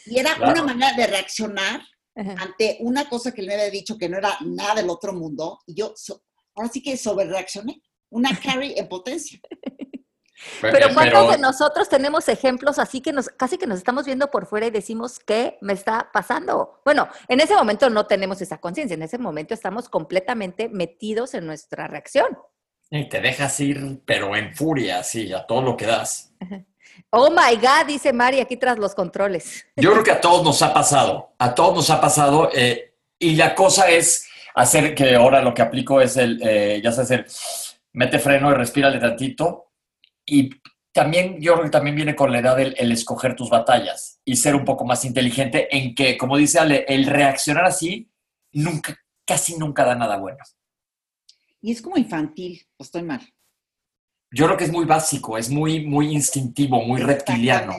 Y 0.06 0.18
era 0.18 0.36
una 0.36 0.62
manera 0.62 0.94
de 0.94 1.06
reaccionar 1.06 1.82
ante 2.14 2.78
una 2.80 3.10
cosa 3.10 3.32
que 3.32 3.42
él 3.42 3.46
me 3.46 3.54
había 3.54 3.70
dicho 3.70 3.98
que 3.98 4.08
no 4.08 4.16
era 4.16 4.38
nada 4.40 4.76
del 4.76 4.88
otro 4.88 5.12
mundo, 5.12 5.60
y 5.66 5.74
yo 5.74 5.92
ahora 6.54 6.70
sí 6.70 6.82
que 6.82 6.96
sobre 6.96 7.26
reaccioné, 7.26 7.82
una 8.10 8.30
carry 8.42 8.72
en 8.74 8.88
potencia. 8.88 9.38
Pero 10.60 10.88
¿cuántos 10.94 11.32
de 11.32 11.38
nosotros 11.38 11.88
tenemos 11.88 12.28
ejemplos 12.28 12.78
así 12.78 13.00
que 13.00 13.12
nos, 13.12 13.28
casi 13.28 13.58
que 13.58 13.66
nos 13.66 13.78
estamos 13.78 14.06
viendo 14.06 14.30
por 14.30 14.46
fuera 14.46 14.66
y 14.66 14.70
decimos, 14.70 15.18
¿qué 15.18 15.58
me 15.60 15.72
está 15.72 16.10
pasando? 16.12 16.80
Bueno, 16.84 17.08
en 17.28 17.40
ese 17.40 17.54
momento 17.54 17.90
no 17.90 18.06
tenemos 18.06 18.40
esa 18.40 18.58
conciencia, 18.58 18.94
en 18.94 19.02
ese 19.02 19.18
momento 19.18 19.54
estamos 19.54 19.88
completamente 19.88 20.68
metidos 20.68 21.34
en 21.34 21.46
nuestra 21.46 21.86
reacción. 21.88 22.38
Y 22.90 23.08
te 23.08 23.20
dejas 23.20 23.58
ir, 23.60 24.00
pero 24.04 24.36
en 24.36 24.54
furia, 24.54 25.00
así, 25.00 25.32
a 25.32 25.46
todo 25.46 25.62
lo 25.62 25.76
que 25.76 25.86
das. 25.86 26.32
Oh 27.10 27.30
my 27.30 27.56
God, 27.56 27.86
dice 27.86 28.12
Mari 28.12 28.40
aquí 28.40 28.56
tras 28.56 28.78
los 28.78 28.94
controles. 28.94 29.66
Yo 29.76 29.92
creo 29.92 30.02
que 30.02 30.12
a 30.12 30.20
todos 30.20 30.42
nos 30.42 30.62
ha 30.62 30.72
pasado, 30.72 31.34
a 31.38 31.54
todos 31.54 31.74
nos 31.74 31.90
ha 31.90 32.00
pasado. 32.00 32.50
Eh, 32.54 32.94
y 33.18 33.36
la 33.36 33.54
cosa 33.54 33.88
es 33.90 34.26
hacer 34.54 34.94
que 34.94 35.14
ahora 35.14 35.42
lo 35.42 35.54
que 35.54 35.62
aplico 35.62 36.00
es 36.00 36.16
el, 36.16 36.40
eh, 36.42 36.80
ya 36.82 36.92
sabes, 36.92 37.10
el 37.10 37.26
mete 37.92 38.18
freno 38.18 38.50
y 38.50 38.54
respírale 38.54 38.98
tantito. 38.98 39.72
Y 40.26 40.50
también 40.92 41.40
yo 41.40 41.54
creo 41.54 41.64
que 41.64 41.70
también 41.70 41.96
viene 41.96 42.16
con 42.16 42.32
la 42.32 42.40
edad 42.40 42.58
el, 42.58 42.74
el, 42.78 42.90
escoger 42.90 43.36
tus 43.36 43.48
batallas 43.48 44.20
y 44.24 44.36
ser 44.36 44.56
un 44.56 44.64
poco 44.64 44.84
más 44.84 45.04
inteligente 45.04 45.68
en 45.74 45.94
que, 45.94 46.18
como 46.18 46.36
dice 46.36 46.58
Ale, 46.58 46.84
el 46.88 47.06
reaccionar 47.06 47.64
así 47.64 48.10
nunca, 48.52 48.98
casi 49.24 49.56
nunca 49.56 49.84
da 49.84 49.94
nada 49.94 50.16
bueno. 50.18 50.38
Y 51.60 51.72
es 51.72 51.82
como 51.82 51.96
infantil, 51.96 52.66
o 52.76 52.84
estoy 52.84 53.02
mal. 53.02 53.20
Yo 54.30 54.46
creo 54.46 54.56
que 54.56 54.64
es 54.64 54.72
muy 54.72 54.84
básico, 54.84 55.38
es 55.38 55.50
muy, 55.50 55.86
muy 55.86 56.12
instintivo, 56.12 56.82
muy 56.82 57.00
reptiliano. 57.00 57.76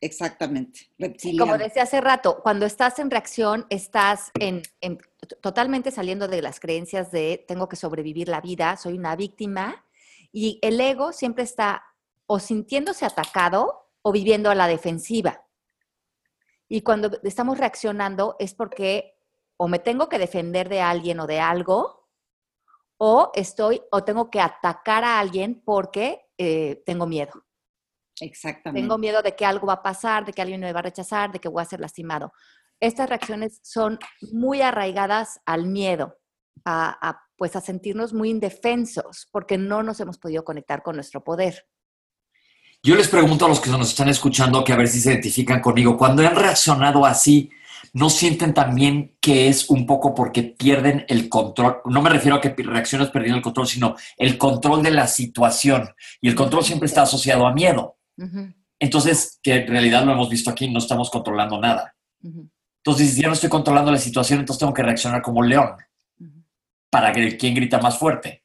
Exactamente, 0.00 0.80
reptiliano. 0.98 1.46
Como 1.46 1.58
decía 1.58 1.84
hace 1.84 2.00
rato, 2.00 2.40
cuando 2.42 2.66
estás 2.66 2.98
en 2.98 3.10
reacción, 3.10 3.66
estás 3.70 4.30
en, 4.38 4.62
en, 4.80 4.98
totalmente 5.40 5.90
saliendo 5.90 6.28
de 6.28 6.42
las 6.42 6.60
creencias 6.60 7.10
de 7.10 7.42
tengo 7.48 7.68
que 7.68 7.76
sobrevivir 7.76 8.28
la 8.28 8.40
vida, 8.40 8.76
soy 8.76 8.98
una 8.98 9.16
víctima, 9.16 9.83
y 10.34 10.58
el 10.62 10.80
ego 10.80 11.12
siempre 11.12 11.44
está 11.44 11.84
o 12.26 12.40
sintiéndose 12.40 13.06
atacado 13.06 13.92
o 14.02 14.10
viviendo 14.10 14.50
a 14.50 14.56
la 14.56 14.66
defensiva. 14.66 15.46
Y 16.68 16.82
cuando 16.82 17.10
estamos 17.22 17.56
reaccionando 17.56 18.34
es 18.40 18.52
porque 18.52 19.14
o 19.56 19.68
me 19.68 19.78
tengo 19.78 20.08
que 20.08 20.18
defender 20.18 20.68
de 20.68 20.80
alguien 20.80 21.20
o 21.20 21.28
de 21.28 21.38
algo, 21.38 22.08
o 22.98 23.30
estoy 23.34 23.80
o 23.92 24.02
tengo 24.02 24.28
que 24.28 24.40
atacar 24.40 25.04
a 25.04 25.20
alguien 25.20 25.62
porque 25.64 26.22
eh, 26.36 26.82
tengo 26.84 27.06
miedo. 27.06 27.32
Exactamente. 28.20 28.80
Tengo 28.80 28.98
miedo 28.98 29.22
de 29.22 29.36
que 29.36 29.46
algo 29.46 29.68
va 29.68 29.74
a 29.74 29.82
pasar, 29.82 30.24
de 30.24 30.32
que 30.32 30.42
alguien 30.42 30.60
me 30.60 30.72
va 30.72 30.80
a 30.80 30.84
rechazar, 30.84 31.30
de 31.30 31.38
que 31.38 31.48
voy 31.48 31.62
a 31.62 31.66
ser 31.66 31.78
lastimado. 31.78 32.32
Estas 32.80 33.08
reacciones 33.08 33.60
son 33.62 34.00
muy 34.32 34.62
arraigadas 34.62 35.40
al 35.46 35.66
miedo, 35.66 36.18
a, 36.64 37.23
pues 37.36 37.56
a 37.56 37.60
sentirnos 37.60 38.12
muy 38.12 38.30
indefensos 38.30 39.28
porque 39.30 39.58
no 39.58 39.82
nos 39.82 40.00
hemos 40.00 40.18
podido 40.18 40.44
conectar 40.44 40.82
con 40.82 40.96
nuestro 40.96 41.22
poder. 41.24 41.66
Yo 42.82 42.94
les 42.96 43.08
pregunto 43.08 43.46
a 43.46 43.48
los 43.48 43.60
que 43.60 43.70
nos 43.70 43.88
están 43.88 44.08
escuchando 44.08 44.62
que 44.62 44.72
a 44.72 44.76
ver 44.76 44.88
si 44.88 45.00
se 45.00 45.10
identifican 45.10 45.60
conmigo. 45.60 45.96
Cuando 45.96 46.26
han 46.26 46.36
reaccionado 46.36 47.06
así, 47.06 47.50
¿no 47.94 48.10
sienten 48.10 48.52
también 48.52 49.16
que 49.20 49.48
es 49.48 49.70
un 49.70 49.86
poco 49.86 50.14
porque 50.14 50.42
pierden 50.42 51.06
el 51.08 51.30
control? 51.30 51.78
No 51.86 52.02
me 52.02 52.10
refiero 52.10 52.36
a 52.36 52.40
que 52.42 52.54
reacciones 52.58 53.08
perdiendo 53.08 53.38
el 53.38 53.42
control, 53.42 53.66
sino 53.66 53.96
el 54.18 54.36
control 54.36 54.82
de 54.82 54.90
la 54.90 55.06
situación. 55.06 55.88
Y 56.20 56.28
el 56.28 56.34
control 56.34 56.62
siempre 56.62 56.86
está 56.86 57.02
asociado 57.02 57.46
a 57.46 57.54
miedo. 57.54 57.96
Entonces, 58.78 59.38
que 59.42 59.54
en 59.54 59.68
realidad 59.68 60.04
lo 60.04 60.12
hemos 60.12 60.28
visto 60.28 60.50
aquí, 60.50 60.68
no 60.68 60.78
estamos 60.78 61.08
controlando 61.08 61.58
nada. 61.58 61.94
Entonces, 62.22 63.14
si 63.14 63.22
ya 63.22 63.28
no 63.28 63.34
estoy 63.34 63.48
controlando 63.48 63.90
la 63.90 63.98
situación, 63.98 64.40
entonces 64.40 64.60
tengo 64.60 64.74
que 64.74 64.82
reaccionar 64.82 65.22
como 65.22 65.42
león 65.42 65.74
para 66.94 67.12
que 67.12 67.36
quien 67.36 67.54
grita 67.54 67.78
más 67.78 67.98
fuerte. 67.98 68.44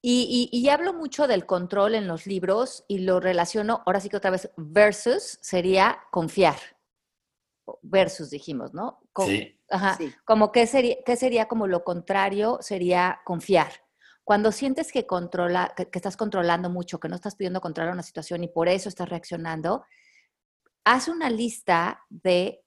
Y, 0.00 0.48
y, 0.52 0.68
hablo 0.68 0.92
mucho 0.92 1.26
del 1.26 1.44
control 1.44 1.96
en 1.96 2.06
los 2.06 2.26
libros 2.26 2.84
y 2.86 2.98
lo 2.98 3.18
relaciono, 3.18 3.82
ahora 3.84 4.00
sí 4.00 4.08
que 4.08 4.16
otra 4.16 4.30
vez, 4.30 4.50
versus 4.56 5.38
sería 5.42 5.98
confiar 6.12 6.56
versus 7.82 8.30
dijimos, 8.30 8.72
¿no? 8.74 9.00
sí. 9.24 9.54
Ajá. 9.70 9.98
Como 10.24 10.50
que 10.50 10.66
sería, 10.66 10.96
¿qué 11.04 11.16
sería 11.16 11.46
como 11.46 11.66
lo 11.66 11.84
contrario? 11.84 12.58
Sería 12.62 13.20
confiar. 13.24 13.72
Cuando 14.24 14.52
sientes 14.52 14.92
que, 14.92 15.06
controla, 15.06 15.74
que, 15.76 15.88
estás 15.92 16.16
controlando 16.16 16.70
mucho, 16.70 16.98
que 17.00 17.08
no 17.08 17.16
estás 17.16 17.36
pudiendo 17.36 17.60
controlar 17.60 17.92
una 17.92 18.02
situación 18.02 18.44
y 18.44 18.48
por 18.48 18.68
eso 18.68 18.88
estás 18.88 19.08
reaccionando, 19.08 19.84
haz 20.84 21.08
una 21.08 21.28
lista 21.28 22.04
de 22.08 22.64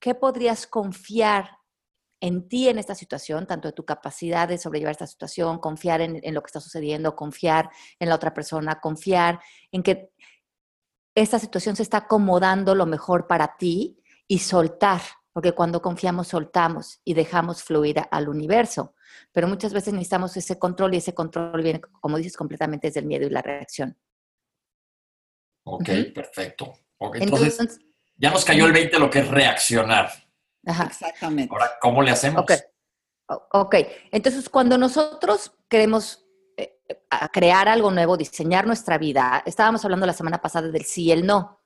qué 0.00 0.14
podrías 0.14 0.66
confiar 0.66 1.58
en 2.24 2.48
ti 2.48 2.70
en 2.70 2.78
esta 2.78 2.94
situación, 2.94 3.46
tanto 3.46 3.68
de 3.68 3.72
tu 3.72 3.84
capacidad 3.84 4.48
de 4.48 4.56
sobrellevar 4.56 4.92
esta 4.92 5.06
situación, 5.06 5.58
confiar 5.58 6.00
en, 6.00 6.20
en, 6.22 6.32
lo 6.32 6.42
que 6.42 6.46
está 6.46 6.58
sucediendo, 6.58 7.14
confiar 7.14 7.68
en 7.98 8.08
la 8.08 8.14
otra 8.14 8.32
persona, 8.32 8.80
confiar 8.80 9.40
en 9.70 9.82
que 9.82 10.10
esta 11.14 11.38
situación 11.38 11.76
se 11.76 11.82
está 11.82 11.98
acomodando 11.98 12.74
lo 12.74 12.86
mejor 12.86 13.26
para 13.26 13.58
ti 13.58 14.02
y 14.26 14.38
soltar, 14.38 15.02
porque 15.34 15.52
cuando 15.52 15.82
confiamos 15.82 16.28
soltamos 16.28 17.02
y 17.04 17.12
dejamos 17.12 17.62
fluir 17.62 18.00
al 18.10 18.30
universo. 18.30 18.94
Pero 19.30 19.46
muchas 19.46 19.74
veces 19.74 19.92
necesitamos 19.92 20.34
ese 20.38 20.58
control 20.58 20.94
y 20.94 20.98
ese 20.98 21.12
control 21.12 21.62
viene, 21.62 21.82
como 22.00 22.16
dices, 22.16 22.38
completamente 22.38 22.86
desde 22.86 23.00
el 23.00 23.06
miedo 23.06 23.26
y 23.26 23.30
la 23.30 23.42
reacción. 23.42 23.98
Ok, 25.64 25.90
perfecto. 26.14 26.72
entonces, 27.20 27.78
ya 28.16 28.30
nos 28.30 28.46
cayó 28.46 28.64
el 28.64 28.72
20 28.72 28.98
lo 28.98 29.10
que 29.10 29.18
es 29.18 29.28
reaccionar. 29.28 30.23
Ajá. 30.66 30.84
Exactamente. 30.84 31.52
Ahora, 31.52 31.72
¿cómo 31.80 32.02
le 32.02 32.10
hacemos? 32.10 32.42
Ok, 32.42 32.52
ok. 33.52 33.74
Entonces, 34.10 34.48
cuando 34.48 34.78
nosotros 34.78 35.52
queremos 35.68 36.26
eh, 36.56 36.80
crear 37.32 37.68
algo 37.68 37.90
nuevo, 37.90 38.16
diseñar 38.16 38.66
nuestra 38.66 38.98
vida, 38.98 39.42
estábamos 39.46 39.84
hablando 39.84 40.06
la 40.06 40.12
semana 40.12 40.40
pasada 40.40 40.68
del 40.68 40.84
sí 40.84 41.04
y 41.04 41.12
el 41.12 41.26
no. 41.26 41.60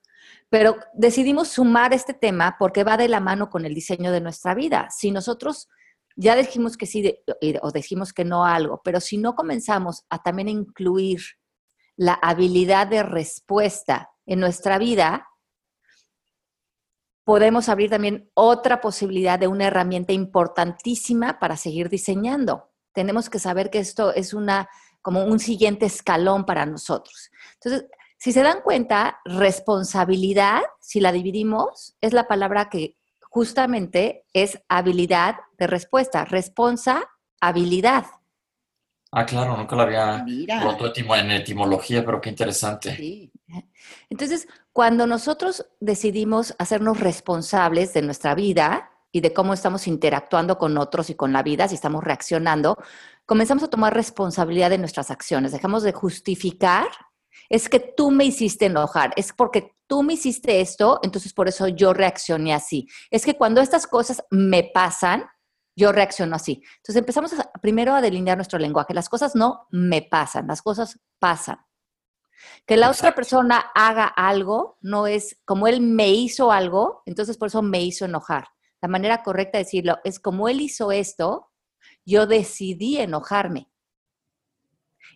Pero 0.51 0.79
decidimos 0.95 1.49
sumar 1.49 1.93
este 1.93 2.15
tema 2.15 2.57
porque 2.59 2.85
va 2.85 2.97
de 2.97 3.09
la 3.09 3.21
mano 3.21 3.51
con 3.51 3.65
el 3.67 3.75
diseño 3.75 4.13
de 4.13 4.21
nuestra 4.21 4.55
vida. 4.55 4.89
Si 4.91 5.11
nosotros 5.11 5.69
ya 6.17 6.35
dijimos 6.35 6.77
que 6.77 6.87
sí 6.87 7.23
o 7.63 7.71
dijimos 7.71 8.13
que 8.13 8.25
no 8.25 8.45
a 8.45 8.55
algo, 8.55 8.81
pero 8.83 9.01
si 9.01 9.19
no 9.19 9.35
comenzamos 9.35 10.05
a 10.09 10.23
también 10.23 10.49
incluir 10.49 11.21
la 11.97 12.15
habilidad 12.15 12.87
de 12.87 13.03
respuesta 13.03 14.11
en 14.27 14.41
nuestra 14.41 14.79
vida, 14.79 15.28
podemos 17.29 17.69
abrir 17.69 17.91
también 17.91 18.31
otra 18.33 18.81
posibilidad 18.81 19.39
de 19.39 19.49
una 19.49 19.67
herramienta 19.67 20.15
importantísima 20.15 21.39
para 21.39 21.59
seguir 21.59 21.91
diseñando. 21.91 22.71
Tenemos 22.95 23.29
que 23.29 23.39
saber 23.39 23.69
que 23.69 23.81
esto 23.81 24.15
es 24.15 24.33
una 24.33 24.71
como 25.03 25.23
un 25.27 25.39
siguiente 25.39 25.85
escalón 25.85 26.47
para 26.47 26.65
nosotros. 26.65 27.31
Entonces, 27.53 27.87
si 28.17 28.33
se 28.33 28.43
dan 28.43 28.63
cuenta, 28.63 29.21
responsabilidad, 29.27 30.63
si 30.81 31.01
la 31.01 31.13
dividimos, 31.13 31.99
es 32.01 32.15
la 32.15 32.27
palabra 32.27 32.71
que 32.71 32.97
justamente 33.21 34.25
es 34.33 34.63
habilidad 34.71 35.37
de 35.59 35.67
respuesta. 35.67 36.25
Responsa, 36.25 37.11
habilidad. 37.43 38.07
Ah, 39.11 39.25
claro, 39.25 39.57
nunca 39.57 39.75
lo 39.75 39.83
había 39.83 40.25
roto 40.63 40.93
en 40.95 41.31
etimología, 41.31 42.05
pero 42.05 42.21
qué 42.21 42.31
interesante. 42.31 43.31
Entonces, 44.11 44.47
cuando 44.73 45.07
nosotros 45.07 45.67
decidimos 45.81 46.55
hacernos 46.59 47.01
responsables 47.01 47.95
de 47.95 48.03
nuestra 48.03 48.35
vida 48.35 48.91
y 49.11 49.21
de 49.21 49.33
cómo 49.33 49.55
estamos 49.55 49.87
interactuando 49.87 50.59
con 50.59 50.77
otros 50.77 51.09
y 51.09 51.15
con 51.15 51.33
la 51.33 51.43
vida, 51.43 51.69
si 51.69 51.75
estamos 51.75 52.05
reaccionando, 52.05 52.77
comenzamos 53.25 53.65
a 53.65 53.69
tomar 53.69 53.95
responsabilidad 53.95 54.69
de 54.69 54.79
nuestras 54.79 55.11
acciones. 55.11 55.53
Dejamos 55.53 55.83
de 55.83 55.93
justificar 55.93 56.89
es 57.49 57.69
que 57.69 57.81
tú 57.81 58.11
me 58.11 58.25
hiciste 58.25 58.67
enojar, 58.67 59.13
es 59.17 59.33
porque 59.33 59.73
tú 59.87 60.03
me 60.03 60.15
hiciste 60.15 60.61
esto, 60.61 61.01
entonces 61.03 61.33
por 61.33 61.49
eso 61.49 61.69
yo 61.69 61.95
reaccioné 61.95 62.53
así. 62.53 62.87
Es 63.11 63.25
que 63.25 63.37
cuando 63.37 63.61
estas 63.61 63.87
cosas 63.87 64.23
me 64.31 64.65
pasan, 64.65 65.25
yo 65.79 65.93
reacciono 65.93 66.35
así. 66.35 66.61
Entonces 66.79 66.97
empezamos 66.97 67.33
primero 67.63 67.95
a 67.95 68.01
delinear 68.01 68.37
nuestro 68.37 68.59
lenguaje. 68.59 68.93
Las 68.95 69.09
cosas 69.09 69.37
no 69.37 69.69
me 69.71 70.03
pasan, 70.03 70.49
las 70.49 70.61
cosas 70.61 70.99
pasan. 71.21 71.59
Que 72.67 72.77
la 72.77 72.91
otra 72.91 73.15
persona 73.15 73.71
haga 73.75 74.07
algo 74.07 74.79
no 74.81 75.07
es 75.07 75.41
como 75.45 75.69
él 75.69 75.81
me 75.81 76.11
hizo 76.11 76.51
algo, 76.51 77.03
entonces 77.07 77.37
por 77.37 77.49
eso 77.49 77.63
me 77.63 77.81
hizo 77.81 78.05
enojar. 78.05 78.49
La 78.83 78.89
manera 78.89 79.23
correcta 79.23 79.59
de 79.59 79.65
decirlo 79.65 79.99
es 80.05 80.19
como 80.19 80.49
él 80.49 80.61
hizo 80.61 80.91
esto, 80.91 81.53
yo 82.05 82.27
decidí 82.27 82.99
enojarme. 82.99 83.71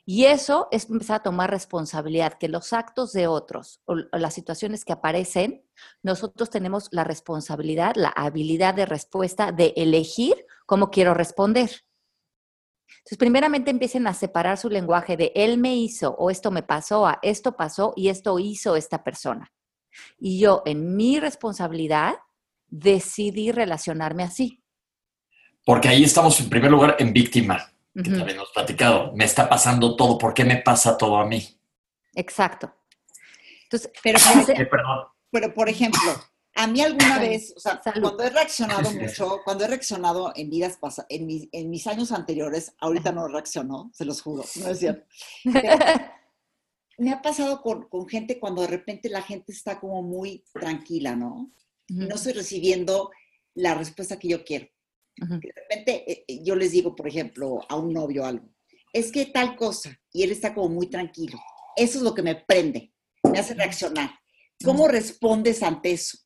Y 0.04 0.24
eso 0.24 0.68
es 0.72 0.90
empezar 0.90 1.16
a 1.16 1.22
tomar 1.22 1.50
responsabilidad, 1.50 2.34
que 2.38 2.48
los 2.48 2.72
actos 2.72 3.12
de 3.12 3.28
otros 3.28 3.80
o, 3.84 3.94
las 3.94 4.34
situaciones 4.34 4.84
que 4.84 4.92
aparecen, 4.92 5.64
nosotros 6.02 6.50
tenemos 6.50 6.88
la 6.90 7.04
responsabilidad, 7.04 7.94
la 7.96 8.08
habilidad 8.08 8.74
de 8.74 8.86
respuesta 8.86 9.52
de 9.52 9.72
elegir 9.76 10.34
cómo 10.72 10.90
quiero 10.90 11.12
responder. 11.12 11.68
Entonces, 12.88 13.18
primeramente 13.18 13.70
empiecen 13.70 14.06
a 14.06 14.14
separar 14.14 14.56
su 14.56 14.70
lenguaje 14.70 15.18
de 15.18 15.30
él 15.34 15.58
me 15.58 15.76
hizo 15.76 16.12
o 16.12 16.30
esto 16.30 16.50
me 16.50 16.62
pasó 16.62 17.06
a 17.06 17.18
esto 17.20 17.58
pasó 17.58 17.92
y 17.94 18.08
esto 18.08 18.38
hizo 18.38 18.74
esta 18.74 19.04
persona. 19.04 19.52
Y 20.18 20.40
yo, 20.40 20.62
en 20.64 20.96
mi 20.96 21.20
responsabilidad, 21.20 22.14
decidí 22.68 23.52
relacionarme 23.52 24.22
así. 24.22 24.64
Porque 25.66 25.90
ahí 25.90 26.04
estamos 26.04 26.40
en 26.40 26.48
primer 26.48 26.70
lugar 26.70 26.96
en 26.98 27.12
víctima 27.12 27.70
que 27.94 28.08
también 28.08 28.38
hemos 28.38 28.50
platicado, 28.52 29.12
me 29.12 29.26
está 29.26 29.50
pasando 29.50 29.94
todo, 29.94 30.16
¿por 30.16 30.32
qué 30.32 30.46
me 30.46 30.56
pasa 30.56 30.96
todo 30.96 31.18
a 31.18 31.26
mí? 31.26 31.46
Exacto. 32.14 32.74
Entonces, 33.64 33.92
pero, 34.02 34.18
pero 35.30 35.52
por 35.52 35.68
ejemplo, 35.68 36.00
a 36.54 36.66
mí 36.66 36.80
alguna 36.82 37.18
vez, 37.18 37.54
o 37.56 37.60
sea, 37.60 37.80
cuando 37.82 38.22
he 38.22 38.30
reaccionado 38.30 38.90
mucho, 38.92 39.40
cuando 39.44 39.64
he 39.64 39.68
reaccionado 39.68 40.32
en 40.36 40.50
vidas 40.50 40.76
pasadas, 40.76 41.06
en, 41.10 41.26
mis, 41.70 41.86
años 41.86 42.12
anteriores, 42.12 42.74
ahorita 42.78 43.10
no 43.12 43.26
reaccionó, 43.26 43.90
se 43.94 44.04
los 44.04 44.20
juro, 44.20 44.44
no 44.60 44.68
es 44.68 44.78
cierto. 44.78 45.06
me 46.98 47.10
ha 47.10 47.22
pasado 47.22 47.62
con, 47.62 48.08
gente 48.08 48.38
cuando 48.38 48.62
de 48.62 48.68
repente 48.68 49.08
la 49.08 49.22
gente 49.22 49.52
está 49.52 49.80
como 49.80 50.02
muy 50.02 50.44
tranquila, 50.52 51.16
¿no? 51.16 51.52
No 51.88 52.14
estoy 52.14 52.34
recibiendo 52.34 53.10
la 53.54 53.74
respuesta 53.74 54.18
que 54.18 54.28
yo 54.28 54.44
quiero. 54.44 54.68
De 55.16 55.52
repente 55.54 56.10
eh, 56.10 56.24
eh, 56.26 56.42
yo 56.42 56.54
les 56.54 56.72
digo, 56.72 56.94
por 56.94 57.08
ejemplo, 57.08 57.60
a 57.68 57.76
un 57.76 57.92
novio 57.92 58.24
algo, 58.24 58.48
es 58.92 59.10
que 59.10 59.26
tal 59.26 59.56
cosa, 59.56 59.98
y 60.12 60.22
él 60.22 60.32
está 60.32 60.54
como 60.54 60.68
muy 60.68 60.88
tranquilo. 60.88 61.38
Eso 61.76 61.98
es 61.98 62.04
lo 62.04 62.14
que 62.14 62.22
me 62.22 62.36
prende, 62.36 62.92
me 63.30 63.38
hace 63.38 63.54
reaccionar. 63.54 64.10
¿Cómo 64.62 64.86
respondes 64.86 65.62
ante 65.62 65.92
eso 65.92 66.21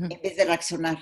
en 0.00 0.22
vez 0.22 0.36
de 0.36 0.44
reaccionar? 0.44 0.98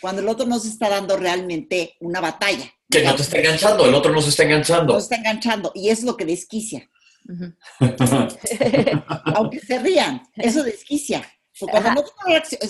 Cuando 0.00 0.22
el 0.22 0.28
otro 0.28 0.46
no 0.46 0.58
se 0.58 0.68
está 0.68 0.88
dando 0.88 1.16
realmente 1.16 1.96
una 2.00 2.20
batalla. 2.20 2.72
Que 2.88 3.02
no 3.02 3.14
te 3.14 3.22
está 3.22 3.38
enganchando, 3.38 3.86
el 3.86 3.94
otro 3.94 4.12
no 4.12 4.22
se 4.22 4.30
está 4.30 4.44
enganchando. 4.44 4.94
No 4.94 5.00
se 5.00 5.04
está 5.04 5.16
enganchando, 5.16 5.72
y 5.74 5.90
es 5.90 6.02
lo 6.02 6.16
que 6.16 6.24
desquicia. 6.24 6.88
Aunque 9.34 9.60
se 9.60 9.78
rían, 9.78 10.22
eso 10.36 10.62
desquicia. 10.62 11.30
cuando 11.58 11.94
no, 11.94 12.04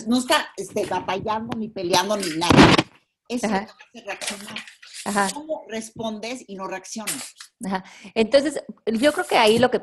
no, 0.07 0.19
está 0.19 0.49
este, 0.57 0.87
batallando, 0.87 1.57
ni 1.57 1.69
peleando, 1.69 2.17
ni 2.17 2.37
nada, 2.37 2.75
eso 3.29 3.47
es 3.47 3.53
lo 3.53 3.59
que 3.59 3.99
hace 3.99 4.07
reaccionar. 4.07 4.57
¿Cómo 5.33 5.65
respondes 5.69 6.45
y 6.47 6.57
no 6.57 6.67
reaccionas? 6.67 7.35
Entonces, 8.15 8.63
yo 8.87 9.13
creo 9.13 9.27
que 9.27 9.37
ahí 9.37 9.59
lo 9.59 9.71
que 9.71 9.83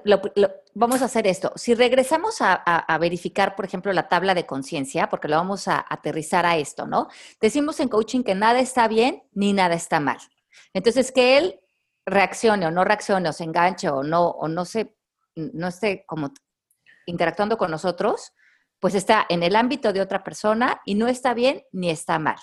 vamos 0.74 1.02
a 1.02 1.06
hacer 1.06 1.28
esto. 1.28 1.52
Si 1.56 1.76
regresamos 1.76 2.38
a, 2.40 2.98
verificar, 3.00 3.56
por 3.56 3.66
ejemplo, 3.66 3.94
la 3.94 4.08
tabla 4.08 4.34
de 4.34 4.46
conciencia, 4.46 5.10
porque 5.10 5.28
lo 5.28 5.38
vamos 5.38 5.68
a 5.68 5.86
aterrizar 5.88 6.46
a 6.46 6.58
esto, 6.58 6.88
¿no? 6.88 7.08
Decimos 7.40 7.80
en 7.80 7.90
coaching 7.90 8.24
que 8.24 8.36
nada 8.36 8.60
está 8.60 8.88
bien 8.88 9.24
ni 9.34 9.54
nada 9.54 9.76
está 9.76 10.00
mal. 10.00 10.18
Entonces, 10.74 11.12
que 11.12 11.38
él 11.38 11.60
reaccione 12.06 12.66
o 12.66 12.72
no 12.72 12.84
reaccione 12.84 13.30
o 13.30 13.34
se 13.34 13.44
enganche 13.44 13.90
o 13.90 14.02
no, 14.02 14.28
o 14.30 14.48
no 14.48 14.66
se, 14.66 14.96
no 15.36 15.68
esté 15.68 16.06
como 16.08 16.32
interactuando 17.06 17.58
con 17.58 17.70
nosotros, 17.70 18.34
pues 18.80 18.96
está 18.96 19.26
en 19.30 19.44
el 19.44 19.56
ámbito 19.56 19.94
de 19.94 20.02
otra 20.02 20.24
persona 20.24 20.82
y 20.86 20.96
no 20.96 21.08
está 21.08 21.34
bien 21.34 21.64
ni 21.72 21.90
está 21.90 22.18
mal. 22.18 22.38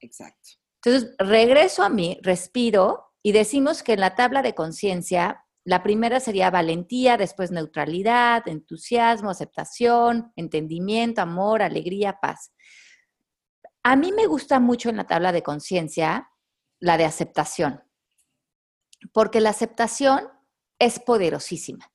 Exacto. 0.00 0.50
Entonces, 0.82 1.14
regreso 1.18 1.82
a 1.82 1.88
mí, 1.88 2.18
respiro 2.22 3.07
y 3.22 3.32
decimos 3.32 3.82
que 3.82 3.94
en 3.94 4.00
la 4.00 4.14
tabla 4.14 4.42
de 4.42 4.54
conciencia, 4.54 5.44
la 5.64 5.82
primera 5.82 6.20
sería 6.20 6.50
valentía, 6.50 7.16
después 7.16 7.50
neutralidad, 7.50 8.46
entusiasmo, 8.46 9.30
aceptación, 9.30 10.32
entendimiento, 10.36 11.20
amor, 11.20 11.62
alegría, 11.62 12.18
paz. 12.20 12.52
A 13.82 13.96
mí 13.96 14.12
me 14.12 14.26
gusta 14.26 14.60
mucho 14.60 14.88
en 14.88 14.96
la 14.96 15.06
tabla 15.06 15.32
de 15.32 15.42
conciencia 15.42 16.30
la 16.80 16.96
de 16.96 17.04
aceptación 17.04 17.82
porque 19.12 19.40
la 19.40 19.50
aceptación 19.50 20.28
es 20.78 21.00
poderosísima. 21.00 21.90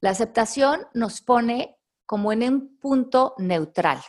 La 0.00 0.10
aceptación 0.10 0.86
nos 0.94 1.20
pone 1.20 1.78
como 2.06 2.32
en 2.32 2.42
un 2.42 2.78
punto 2.78 3.34
neutral. 3.38 4.02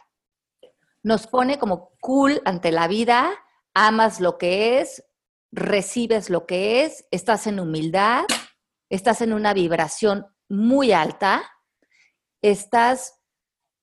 Nos 1.03 1.27
pone 1.27 1.59
como 1.59 1.91
cool 1.99 2.41
ante 2.45 2.71
la 2.71 2.87
vida, 2.87 3.31
amas 3.73 4.19
lo 4.19 4.37
que 4.37 4.79
es, 4.79 5.03
recibes 5.53 6.29
lo 6.29 6.45
que 6.45 6.83
es, 6.83 7.05
estás 7.11 7.47
en 7.47 7.59
humildad, 7.59 8.23
estás 8.89 9.21
en 9.21 9.33
una 9.33 9.53
vibración 9.53 10.25
muy 10.49 10.91
alta, 10.91 11.43
estás, 12.41 13.21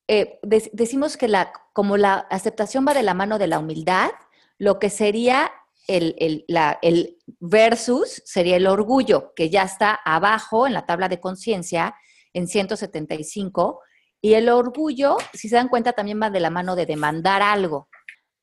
eh, 0.08 0.38
decimos 0.42 1.16
que 1.16 1.28
la, 1.28 1.52
como 1.72 1.96
la 1.96 2.14
aceptación 2.30 2.84
va 2.86 2.92
de 2.92 3.04
la 3.04 3.14
mano 3.14 3.38
de 3.38 3.46
la 3.46 3.60
humildad, 3.60 4.10
lo 4.58 4.78
que 4.78 4.90
sería 4.90 5.50
el, 5.86 6.14
el, 6.18 7.18
versus 7.38 8.22
sería 8.24 8.56
el 8.56 8.66
orgullo, 8.66 9.32
que 9.34 9.48
ya 9.48 9.62
está 9.62 9.98
abajo 10.04 10.66
en 10.66 10.74
la 10.74 10.86
tabla 10.86 11.08
de 11.08 11.20
conciencia, 11.20 11.94
en 12.32 12.46
175, 12.46 13.80
y 14.20 14.34
el 14.34 14.48
orgullo, 14.48 15.16
si 15.32 15.48
se 15.48 15.56
dan 15.56 15.68
cuenta, 15.68 15.92
también 15.92 16.20
va 16.20 16.30
de 16.30 16.40
la 16.40 16.50
mano 16.50 16.76
de 16.76 16.84
demandar 16.84 17.42
algo. 17.42 17.88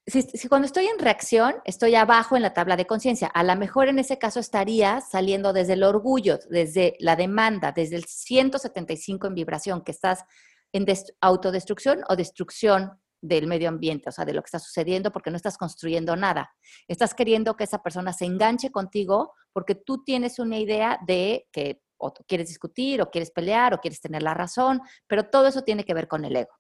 Si, 0.09 0.47
cuando 0.47 0.65
estoy 0.67 0.85
en 0.85 0.99
reacción, 0.99 1.55
estoy 1.65 1.95
abajo 1.95 2.37
en 2.37 2.41
la 2.41 2.53
tabla 2.53 2.77
de 2.77 2.87
conciencia, 2.87 3.27
a 3.27 3.43
lo 3.43 3.53
mejor 3.57 3.89
en 3.89 3.99
ese 3.99 4.17
caso 4.17 4.39
estaría 4.39 5.01
saliendo 5.01 5.51
desde 5.51 5.73
el 5.73 5.83
orgullo, 5.83 6.39
desde 6.49 6.95
la 6.99 7.17
demanda, 7.17 7.73
desde 7.73 7.97
el 7.97 8.05
175 8.05 9.27
en 9.27 9.35
vibración, 9.35 9.81
que 9.81 9.91
estás 9.91 10.23
en 10.71 10.85
autodestrucción 11.19 12.03
o 12.07 12.15
destrucción 12.15 13.01
del 13.19 13.47
medio 13.47 13.67
ambiente, 13.67 14.07
o 14.07 14.11
sea, 14.13 14.23
de 14.23 14.31
lo 14.31 14.41
que 14.41 14.47
está 14.47 14.59
sucediendo, 14.59 15.11
porque 15.11 15.29
no 15.29 15.35
estás 15.35 15.57
construyendo 15.57 16.15
nada. 16.15 16.55
Estás 16.87 17.13
queriendo 17.13 17.57
que 17.57 17.65
esa 17.65 17.83
persona 17.83 18.13
se 18.13 18.23
enganche 18.23 18.71
contigo 18.71 19.33
porque 19.51 19.75
tú 19.75 20.05
tienes 20.05 20.39
una 20.39 20.57
idea 20.57 20.99
de 21.05 21.49
que 21.51 21.81
o 21.97 22.13
quieres 22.13 22.47
discutir, 22.47 23.01
o 23.01 23.09
quieres 23.09 23.31
pelear, 23.31 23.73
o 23.73 23.79
quieres 23.79 23.99
tener 23.99 24.23
la 24.23 24.33
razón, 24.33 24.79
pero 25.07 25.29
todo 25.29 25.47
eso 25.47 25.63
tiene 25.63 25.83
que 25.83 25.93
ver 25.93 26.07
con 26.07 26.23
el 26.23 26.35
ego. 26.35 26.56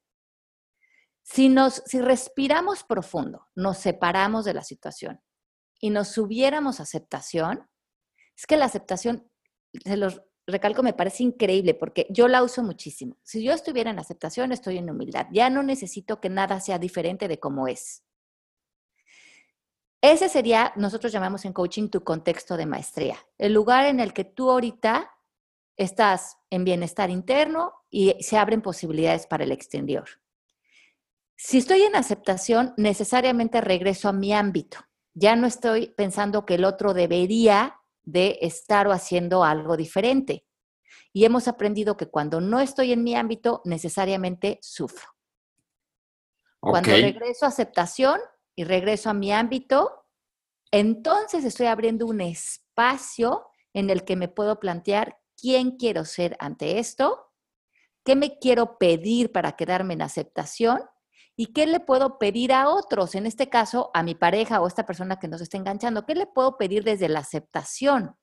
Si, 1.29 1.49
nos, 1.49 1.83
si 1.85 1.99
respiramos 1.99 2.85
profundo, 2.85 3.47
nos 3.53 3.77
separamos 3.79 4.45
de 4.45 4.53
la 4.53 4.63
situación 4.63 5.21
y 5.77 5.89
nos 5.89 6.07
subiéramos 6.07 6.79
aceptación, 6.79 7.67
es 8.37 8.47
que 8.47 8.55
la 8.55 8.63
aceptación, 8.63 9.29
se 9.83 9.97
los 9.97 10.21
recalco, 10.47 10.83
me 10.83 10.93
parece 10.93 11.23
increíble 11.23 11.73
porque 11.73 12.07
yo 12.09 12.29
la 12.29 12.43
uso 12.43 12.63
muchísimo. 12.63 13.17
Si 13.23 13.43
yo 13.43 13.51
estuviera 13.51 13.91
en 13.91 13.99
aceptación, 13.99 14.53
estoy 14.53 14.77
en 14.77 14.89
humildad. 14.89 15.27
Ya 15.33 15.49
no 15.49 15.63
necesito 15.63 16.21
que 16.21 16.29
nada 16.29 16.61
sea 16.61 16.79
diferente 16.79 17.27
de 17.27 17.41
como 17.41 17.67
es. 17.67 18.05
Ese 20.01 20.29
sería, 20.29 20.71
nosotros 20.77 21.11
llamamos 21.11 21.43
en 21.43 21.51
coaching 21.51 21.89
tu 21.89 22.05
contexto 22.05 22.55
de 22.55 22.67
maestría, 22.67 23.17
el 23.37 23.51
lugar 23.51 23.85
en 23.87 23.99
el 23.99 24.13
que 24.13 24.23
tú 24.23 24.49
ahorita 24.49 25.11
estás 25.75 26.37
en 26.49 26.63
bienestar 26.63 27.09
interno 27.09 27.73
y 27.89 28.15
se 28.21 28.37
abren 28.37 28.61
posibilidades 28.61 29.27
para 29.27 29.43
el 29.43 29.51
exterior. 29.51 30.07
Si 31.39 31.59
estoy 31.59 31.83
en 31.83 31.95
aceptación, 31.95 32.73
necesariamente 32.77 33.61
regreso 33.61 34.09
a 34.09 34.13
mi 34.13 34.33
ámbito. 34.33 34.79
Ya 35.13 35.35
no 35.35 35.45
estoy 35.45 35.93
pensando 35.95 36.45
que 36.45 36.55
el 36.55 36.65
otro 36.65 36.95
debería 36.95 37.79
de 38.03 38.39
estar 38.41 38.87
o 38.87 38.91
haciendo 38.91 39.43
algo 39.43 39.77
diferente. 39.77 40.47
Y 41.13 41.25
hemos 41.25 41.47
aprendido 41.47 41.95
que 41.95 42.07
cuando 42.09 42.41
no 42.41 42.59
estoy 42.59 42.91
en 42.91 43.03
mi 43.03 43.15
ámbito, 43.15 43.61
necesariamente 43.65 44.57
sufro. 44.63 45.09
Cuando 46.59 46.89
regreso 46.89 47.45
a 47.45 47.49
aceptación 47.49 48.19
y 48.55 48.63
regreso 48.63 49.11
a 49.11 49.13
mi 49.13 49.31
ámbito, 49.31 50.05
entonces 50.71 51.45
estoy 51.45 51.67
abriendo 51.67 52.07
un 52.07 52.19
espacio 52.19 53.45
en 53.73 53.91
el 53.91 54.05
que 54.05 54.15
me 54.15 54.27
puedo 54.27 54.59
plantear 54.59 55.19
quién 55.39 55.77
quiero 55.77 56.03
ser 56.03 56.35
ante 56.39 56.79
esto, 56.79 57.31
qué 58.03 58.15
me 58.15 58.39
quiero 58.39 58.79
pedir 58.79 59.31
para 59.31 59.55
quedarme 59.55 59.93
en 59.93 60.01
aceptación 60.01 60.79
¿Y 61.39 61.53
qué 61.53 61.67
le 61.67 61.79
puedo 61.79 62.17
pedir 62.17 62.51
a 62.51 62.67
otros? 62.67 63.13
En 63.13 63.27
este 63.27 63.47
caso, 63.47 63.91
a 63.93 64.01
mi 64.01 64.15
pareja 64.15 64.59
o 64.59 64.65
a 64.65 64.67
esta 64.67 64.87
persona 64.87 65.19
que 65.19 65.27
nos 65.27 65.39
está 65.39 65.55
enganchando, 65.55 66.03
¿qué 66.03 66.15
le 66.15 66.25
puedo 66.25 66.57
pedir 66.57 66.83
desde 66.83 67.09
la 67.09 67.19
aceptación? 67.19 68.15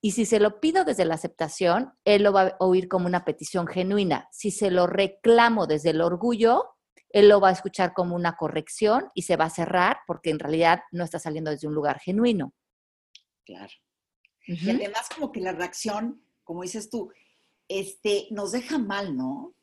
Y 0.00 0.12
si 0.12 0.26
se 0.26 0.40
lo 0.40 0.60
pido 0.60 0.84
desde 0.84 1.04
la 1.04 1.14
aceptación, 1.14 1.92
él 2.04 2.24
lo 2.24 2.32
va 2.32 2.42
a 2.42 2.56
oír 2.58 2.88
como 2.88 3.06
una 3.06 3.24
petición 3.24 3.68
genuina. 3.68 4.28
Si 4.32 4.50
se 4.50 4.72
lo 4.72 4.88
reclamo 4.88 5.68
desde 5.68 5.90
el 5.90 6.00
orgullo, 6.00 6.74
él 7.10 7.28
lo 7.28 7.40
va 7.40 7.50
a 7.50 7.52
escuchar 7.52 7.92
como 7.94 8.16
una 8.16 8.36
corrección 8.36 9.10
y 9.14 9.22
se 9.22 9.36
va 9.36 9.44
a 9.44 9.50
cerrar 9.50 9.98
porque 10.08 10.30
en 10.30 10.40
realidad 10.40 10.80
no 10.90 11.04
está 11.04 11.20
saliendo 11.20 11.52
desde 11.52 11.68
un 11.68 11.74
lugar 11.74 12.00
genuino. 12.00 12.52
Claro. 13.44 13.72
Y 14.44 14.70
además 14.70 15.08
como 15.14 15.30
que 15.30 15.40
la 15.40 15.52
reacción, 15.52 16.24
como 16.42 16.62
dices 16.62 16.90
tú, 16.90 17.12
este, 17.68 18.26
nos 18.30 18.50
deja 18.50 18.78
mal, 18.78 19.16
¿no? 19.16 19.54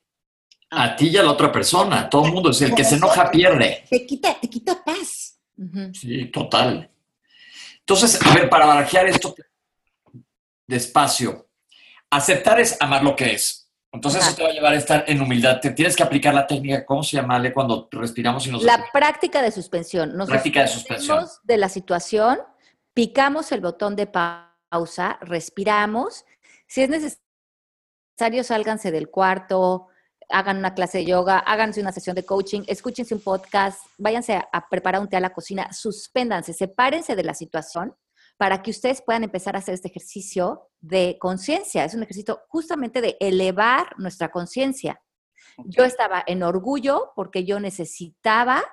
A 0.70 0.96
ti 0.96 1.10
y 1.10 1.18
a 1.18 1.24
la 1.24 1.32
otra 1.32 1.52
persona. 1.52 2.10
Todo 2.10 2.26
el 2.26 2.34
mundo 2.34 2.52
es 2.52 2.62
el 2.62 2.74
que 2.74 2.84
se 2.84 2.96
enoja 2.96 3.32
pierde. 3.32 3.86
Te 3.90 4.06
quita, 4.06 4.40
te 4.40 4.50
quita 4.50 4.84
paz. 4.84 5.40
Sí, 5.94 6.26
total. 6.26 6.90
Entonces, 7.80 8.20
a 8.26 8.34
ver, 8.34 8.50
para 8.50 8.66
barajear 8.66 9.08
esto 9.08 9.34
despacio, 10.68 11.48
aceptar 12.10 12.60
es 12.60 12.78
amar 12.82 13.04
lo 13.04 13.16
que 13.16 13.34
es. 13.34 13.64
Entonces, 13.92 14.22
eso 14.22 14.36
te 14.36 14.44
va 14.44 14.50
a 14.50 14.52
llevar 14.52 14.74
a 14.74 14.76
estar 14.76 15.06
en 15.08 15.22
humildad. 15.22 15.60
Te 15.62 15.72
tienes 15.72 15.96
que 15.96 16.04
aplicar 16.04 16.34
la 16.34 16.46
técnica, 16.46 16.86
¿cómo 16.86 17.02
se 17.02 17.16
llama, 17.16 17.38
Ale, 17.38 17.54
cuando 17.54 17.88
respiramos 17.92 18.46
y 18.46 18.52
nos... 18.52 18.64
La 18.64 18.86
práctica 18.92 19.42
de 19.42 19.52
suspensión. 19.52 20.16
Nos 20.16 20.28
práctica 20.28 20.62
de 20.62 20.68
suspensión. 20.68 21.26
De 21.44 21.58
la 21.58 21.70
situación, 21.70 22.40
picamos 22.94 23.52
el 23.52 23.62
botón 23.62 23.96
de 23.96 24.06
pausa, 24.06 25.18
respiramos. 25.22 26.26
Si 26.68 26.84
es 26.84 26.90
necesario, 26.90 28.44
sálganse 28.44 28.92
del 28.92 29.10
cuarto, 29.10 29.88
hagan 30.30 30.58
una 30.58 30.74
clase 30.74 31.00
de 31.00 31.06
yoga, 31.06 31.40
háganse 31.40 31.82
una 31.82 31.92
sesión 31.92 32.16
de 32.16 32.26
coaching, 32.26 32.64
escúchense 32.68 33.14
un 33.14 33.22
podcast, 33.22 33.86
váyanse 33.98 34.36
a, 34.52 34.70
preparar 34.70 35.02
un 35.02 35.08
té 35.08 35.18
a 35.18 35.22
la 35.22 35.34
cocina, 35.34 35.72
suspéndanse, 35.72 36.54
sepárense 36.54 37.16
de 37.16 37.24
la 37.24 37.34
situación 37.34 37.96
para 38.38 38.62
que 38.62 38.72
ustedes 38.72 39.02
puedan 39.02 39.24
empezar 39.24 39.56
a 39.56 39.60
hacer 39.60 39.74
este 39.74 39.88
ejercicio 39.88 40.70
de 40.80 41.18
conciencia. 41.20 41.86
Es 41.86 41.96
un 41.96 42.04
ejercicio 42.04 42.42
justamente 42.50 43.02
de 43.02 43.18
elevar 43.20 43.98
nuestra 43.98 44.30
conciencia. 44.30 45.02
Yo 45.66 45.86
estaba 45.86 46.24
en 46.28 46.44
orgullo 46.44 47.14
porque 47.16 47.46
yo 47.46 47.60
necesitaba 47.60 48.64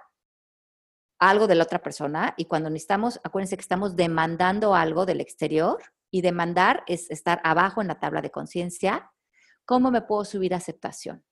algo 1.18 1.46
de 1.46 1.54
la 1.54 1.64
otra 1.64 1.82
persona 1.82 2.34
y 2.36 2.44
cuando 2.44 2.68
necesitamos, 2.68 3.20
acuérdense 3.24 3.56
que 3.56 3.62
estamos 3.62 3.96
demandando 3.96 4.74
algo 4.74 5.06
del 5.06 5.22
exterior 5.22 5.82
y 6.10 6.20
demandar 6.20 6.84
es 6.86 7.10
estar 7.10 7.40
abajo 7.42 7.80
en 7.80 7.88
la 7.88 7.98
tabla 7.98 8.20
de 8.20 8.30
conciencia 8.30 9.10
¿Cómo 9.66 9.90
me 9.90 10.02
puedo 10.02 10.24
subir 10.26 10.52
a 10.52 10.58
aceptación? 10.58 11.24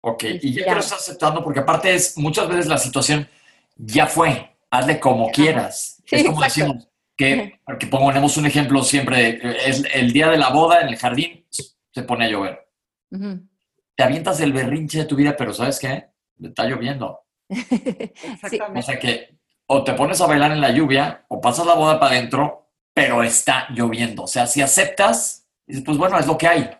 Ok, 0.00 0.24
y 0.42 0.52
ya 0.52 0.64
que 0.64 0.74
lo 0.74 0.80
estás 0.80 1.00
aceptando, 1.00 1.42
porque 1.42 1.60
aparte 1.60 1.94
es, 1.94 2.16
muchas 2.16 2.48
veces 2.48 2.66
la 2.66 2.78
situación 2.78 3.28
ya 3.76 4.06
fue, 4.06 4.56
hazle 4.70 5.00
como 5.00 5.30
quieras. 5.30 6.02
es 6.10 6.24
como 6.24 6.42
decimos, 6.42 6.88
que, 7.16 7.60
que 7.78 7.86
ponemos 7.88 8.36
un 8.36 8.46
ejemplo 8.46 8.82
siempre, 8.82 9.40
es 9.68 9.84
el 9.92 10.12
día 10.12 10.28
de 10.28 10.38
la 10.38 10.50
boda 10.50 10.80
en 10.80 10.88
el 10.88 10.96
jardín, 10.96 11.46
se 11.50 12.02
pone 12.04 12.26
a 12.26 12.28
llover. 12.28 12.68
Te 13.96 14.04
avientas 14.04 14.40
el 14.40 14.52
berrinche 14.52 14.98
de 14.98 15.04
tu 15.04 15.16
vida, 15.16 15.36
pero 15.36 15.52
¿sabes 15.52 15.78
qué? 15.80 16.10
Está 16.40 16.64
lloviendo. 16.64 17.20
Exactamente. 17.48 18.78
O 18.78 18.82
sea 18.82 18.98
que 18.98 19.38
o 19.70 19.84
te 19.84 19.92
pones 19.92 20.20
a 20.20 20.26
bailar 20.26 20.52
en 20.52 20.60
la 20.60 20.70
lluvia 20.70 21.24
o 21.28 21.40
pasas 21.40 21.66
la 21.66 21.74
boda 21.74 22.00
para 22.00 22.12
adentro, 22.12 22.70
pero 22.94 23.22
está 23.22 23.66
lloviendo. 23.70 24.22
O 24.22 24.26
sea, 24.26 24.46
si 24.46 24.62
aceptas, 24.62 25.46
dices, 25.66 25.84
pues 25.84 25.98
bueno, 25.98 26.18
es 26.18 26.26
lo 26.26 26.38
que 26.38 26.48
hay. 26.48 26.70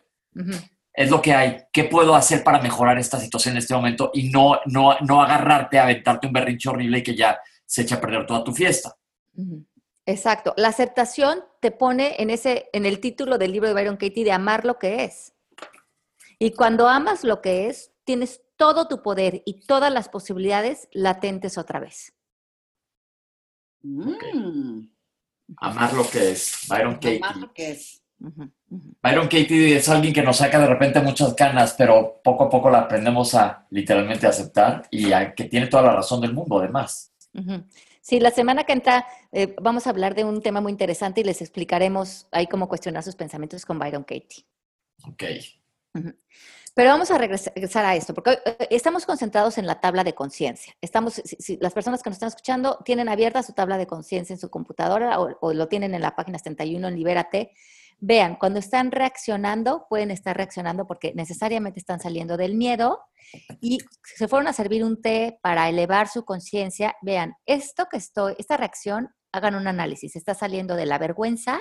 Es 0.99 1.11
lo 1.11 1.23
que 1.23 1.33
hay. 1.33 1.59
¿Qué 1.73 1.85
puedo 1.85 2.17
hacer 2.17 2.43
para 2.43 2.61
mejorar 2.61 2.99
esta 2.99 3.21
situación 3.21 3.53
en 3.53 3.59
este 3.59 3.73
momento 3.73 4.11
y 4.13 4.31
no, 4.31 4.59
no, 4.67 4.99
no 4.99 5.23
agarrarte 5.23 5.79
a 5.79 5.85
aventarte 5.85 6.27
un 6.27 6.33
berrinche 6.33 6.69
horrible 6.69 6.99
y 6.99 7.03
que 7.05 7.15
ya 7.15 7.39
se 7.65 7.83
eche 7.83 7.95
a 7.95 8.01
perder 8.01 8.27
toda 8.27 8.43
tu 8.43 8.53
fiesta? 8.53 8.97
Exacto. 10.07 10.55
La 10.57 10.67
aceptación 10.67 11.45
te 11.61 11.71
pone 11.71 12.17
en, 12.21 12.31
ese, 12.31 12.69
en 12.73 12.85
el 12.85 12.99
título 12.99 13.39
del 13.39 13.53
libro 13.53 13.69
de 13.69 13.75
Byron 13.75 13.97
Katie 13.97 14.25
de 14.25 14.33
amar 14.33 14.65
lo 14.65 14.81
que 14.81 15.05
es. 15.05 15.35
Y 16.41 16.51
cuando 16.51 16.89
amas 16.89 17.23
lo 17.23 17.43
que 17.43 17.69
es, 17.69 17.93
tienes 18.03 18.43
todo 18.57 18.89
tu 18.89 19.01
poder 19.01 19.45
y 19.47 19.61
todas 19.67 19.93
las 19.93 20.09
posibilidades 20.09 20.89
latentes 20.91 21.59
otra 21.59 21.79
vez. 21.79 22.13
Mm. 23.83 24.89
Amar 25.59 25.95
lo 25.95 26.11
que 26.11 26.33
es. 26.33 26.67
Byron 26.69 26.95
Katie. 26.95 27.21
Amar 27.23 27.37
lo 27.37 27.53
que 27.53 27.71
es. 27.71 28.03
Byron 28.71 29.29
Katie 29.29 29.77
es 29.77 29.89
alguien 29.89 30.13
que 30.13 30.23
nos 30.23 30.37
saca 30.39 30.59
de 30.59 30.67
repente 30.67 31.01
muchas 31.01 31.35
ganas, 31.35 31.75
pero 31.77 32.21
poco 32.23 32.45
a 32.45 32.51
poco 32.51 32.69
la 32.69 32.81
aprendemos 32.81 33.35
a 33.35 33.67
literalmente 33.71 34.27
aceptar 34.27 34.87
y 34.91 35.11
que 35.35 35.45
tiene 35.45 35.69
toda 35.69 35.85
la 35.85 35.95
razón 35.95 36.21
del 36.21 36.35
mundo, 36.35 36.59
además. 36.59 37.13
Sí, 38.01 38.21
la 38.21 38.31
semana 38.31 38.65
que 38.65 38.73
entra 38.73 39.07
eh, 39.33 39.55
vamos 39.61 39.87
a 39.87 39.91
hablar 39.91 40.15
de 40.15 40.25
un 40.25 40.43
tema 40.43 40.61
muy 40.61 40.73
interesante 40.73 41.21
y 41.21 41.25
les 41.25 41.41
explicaremos 41.41 42.27
ahí 42.33 42.47
cómo 42.47 42.69
cuestionar 42.69 43.03
sus 43.03 43.17
pensamientos 43.17 43.65
con 43.65 43.79
Byron 43.79 44.05
Katie. 44.05 44.45
Ok. 45.05 45.25
Pero 46.79 46.91
vamos 46.91 47.11
a 47.11 47.19
regresar 47.19 47.85
a 47.85 47.97
esto, 47.97 48.15
porque 48.15 48.39
eh, 48.45 48.69
estamos 48.71 49.05
concentrados 49.05 49.59
en 49.59 49.67
la 49.67 49.81
tabla 49.81 50.05
de 50.05 50.15
conciencia. 50.15 50.75
Estamos, 50.81 51.15
si, 51.25 51.57
las 51.61 51.73
personas 51.73 52.05
que 52.05 52.11
nos 52.11 52.15
están 52.15 52.29
escuchando 52.29 52.79
tienen 52.85 53.09
abierta 53.09 53.43
su 53.43 53.53
tabla 53.53 53.79
de 53.79 53.89
conciencia 53.89 54.33
en 54.33 54.39
su 54.39 54.49
computadora 54.49 55.19
o, 55.19 55.53
lo 55.53 55.67
tienen 55.67 55.95
en 55.95 56.03
la 56.03 56.15
página 56.15 56.39
71 56.39 56.87
en 56.87 56.95
Libérate, 56.95 57.51
vean, 58.01 58.37
cuando 58.37 58.59
están 58.59 58.91
reaccionando, 58.91 59.87
pueden 59.89 60.11
estar 60.11 60.37
reaccionando 60.37 60.87
porque 60.87 61.13
necesariamente 61.15 61.81
están 61.81 62.01
saliendo 62.01 62.37
del 62.37 62.55
miedo 62.55 63.01
y 63.61 63.79
se 64.03 64.29
fueron 64.29 64.49
a 64.49 64.53
servir 64.53 64.85
un 64.85 65.03
té 65.03 65.39
para 65.43 65.69
elevar 65.69 66.09
su 66.09 66.25
conciencia. 66.25 66.97
Vean, 67.03 67.35
esto 67.47 67.87
que 67.91 67.99
estoy, 67.99 68.35
esta 68.39 68.57
reacción, 68.57 69.11
hagan 69.33 69.55
un 69.55 69.67
análisis. 69.67 70.17
Está 70.17 70.35
saliendo 70.35 70.77
de 70.77 70.87
la 70.87 70.99
vergüenza, 70.99 71.61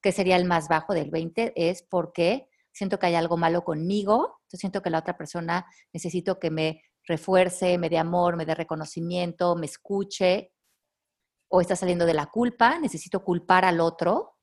que 0.00 0.12
sería 0.12 0.36
el 0.36 0.44
más 0.44 0.68
bajo 0.68 0.94
del 0.94 1.10
20, 1.10 1.52
es 1.56 1.82
porque 1.82 2.48
siento 2.72 2.98
que 2.98 3.06
hay 3.06 3.14
algo 3.14 3.36
malo 3.36 3.64
conmigo, 3.64 4.40
yo 4.50 4.58
siento 4.58 4.82
que 4.82 4.90
la 4.90 4.98
otra 4.98 5.16
persona 5.16 5.66
necesito 5.92 6.38
que 6.38 6.50
me 6.50 6.82
refuerce, 7.06 7.78
me 7.78 7.88
dé 7.88 7.98
amor, 7.98 8.36
me 8.36 8.46
dé 8.46 8.54
reconocimiento, 8.54 9.54
me 9.56 9.66
escuche, 9.66 10.52
o 11.48 11.60
está 11.60 11.76
saliendo 11.76 12.06
de 12.06 12.14
la 12.14 12.26
culpa, 12.26 12.78
necesito 12.78 13.22
culpar 13.22 13.64
al 13.64 13.80
otro, 13.80 14.33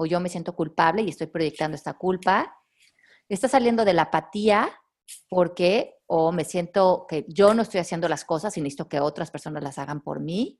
o 0.00 0.06
yo 0.06 0.18
me 0.18 0.30
siento 0.30 0.54
culpable 0.54 1.02
y 1.02 1.10
estoy 1.10 1.26
proyectando 1.26 1.74
esta 1.74 1.92
culpa, 1.92 2.56
está 3.28 3.48
saliendo 3.48 3.84
de 3.84 3.92
la 3.92 4.02
apatía 4.02 4.70
porque 5.28 5.98
o 6.06 6.32
me 6.32 6.44
siento 6.44 7.04
que 7.06 7.26
yo 7.28 7.52
no 7.52 7.60
estoy 7.60 7.80
haciendo 7.80 8.08
las 8.08 8.24
cosas 8.24 8.56
y 8.56 8.62
necesito 8.62 8.88
que 8.88 8.98
otras 8.98 9.30
personas 9.30 9.62
las 9.62 9.78
hagan 9.78 10.00
por 10.00 10.20
mí, 10.20 10.58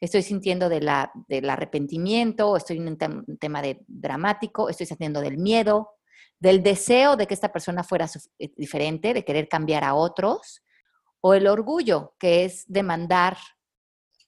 estoy 0.00 0.22
sintiendo 0.22 0.68
de 0.68 0.80
la, 0.80 1.10
del 1.26 1.50
arrepentimiento, 1.50 2.56
estoy 2.56 2.76
en 2.76 2.88
un, 2.88 3.36
tema 3.38 3.62
de 3.62 3.82
dramático, 3.88 4.68
estoy 4.68 4.86
sintiendo 4.86 5.20
del 5.22 5.38
miedo, 5.38 5.96
del 6.38 6.62
deseo 6.62 7.16
de 7.16 7.26
que 7.26 7.34
esta 7.34 7.50
persona 7.50 7.82
fuera 7.82 8.08
eh, 8.38 8.52
diferente, 8.56 9.12
de 9.12 9.24
querer 9.24 9.48
cambiar 9.48 9.82
a 9.82 9.94
otros, 9.94 10.62
o 11.20 11.34
el 11.34 11.48
orgullo, 11.48 12.14
que 12.16 12.44
es 12.44 12.64
demandar 12.68 13.38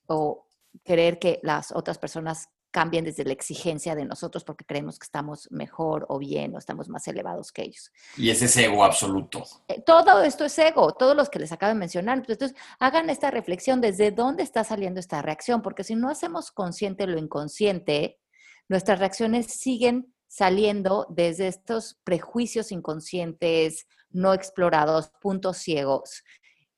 o 0.08 0.48
querer 0.82 1.20
que 1.20 1.38
las 1.44 1.70
otras 1.70 1.98
personas 1.98 2.48
cambien 2.70 3.04
desde 3.04 3.24
la 3.24 3.32
exigencia 3.32 3.94
de 3.94 4.04
nosotros 4.04 4.44
porque 4.44 4.64
creemos 4.64 4.98
que 4.98 5.04
estamos 5.04 5.50
mejor 5.50 6.06
o 6.08 6.18
bien 6.18 6.54
o 6.54 6.58
estamos 6.58 6.88
más 6.88 7.06
elevados 7.08 7.52
que 7.52 7.62
ellos. 7.62 7.92
Y 8.16 8.30
ese 8.30 8.46
es 8.46 8.56
ego 8.56 8.84
absoluto. 8.84 9.44
Eh, 9.68 9.82
todo 9.84 10.22
esto 10.22 10.44
es 10.44 10.58
ego, 10.58 10.92
todos 10.94 11.16
los 11.16 11.28
que 11.28 11.38
les 11.38 11.52
acabo 11.52 11.72
de 11.72 11.78
mencionar. 11.78 12.18
Entonces, 12.18 12.54
hagan 12.78 13.10
esta 13.10 13.30
reflexión 13.30 13.80
desde 13.80 14.10
dónde 14.10 14.42
está 14.42 14.64
saliendo 14.64 15.00
esta 15.00 15.22
reacción, 15.22 15.62
porque 15.62 15.84
si 15.84 15.94
no 15.94 16.08
hacemos 16.08 16.50
consciente 16.50 17.06
lo 17.06 17.18
inconsciente, 17.18 18.20
nuestras 18.68 18.98
reacciones 18.98 19.46
siguen 19.46 20.14
saliendo 20.28 21.06
desde 21.10 21.48
estos 21.48 21.98
prejuicios 22.04 22.70
inconscientes, 22.70 23.88
no 24.10 24.32
explorados, 24.32 25.10
puntos 25.20 25.58
ciegos. 25.58 26.22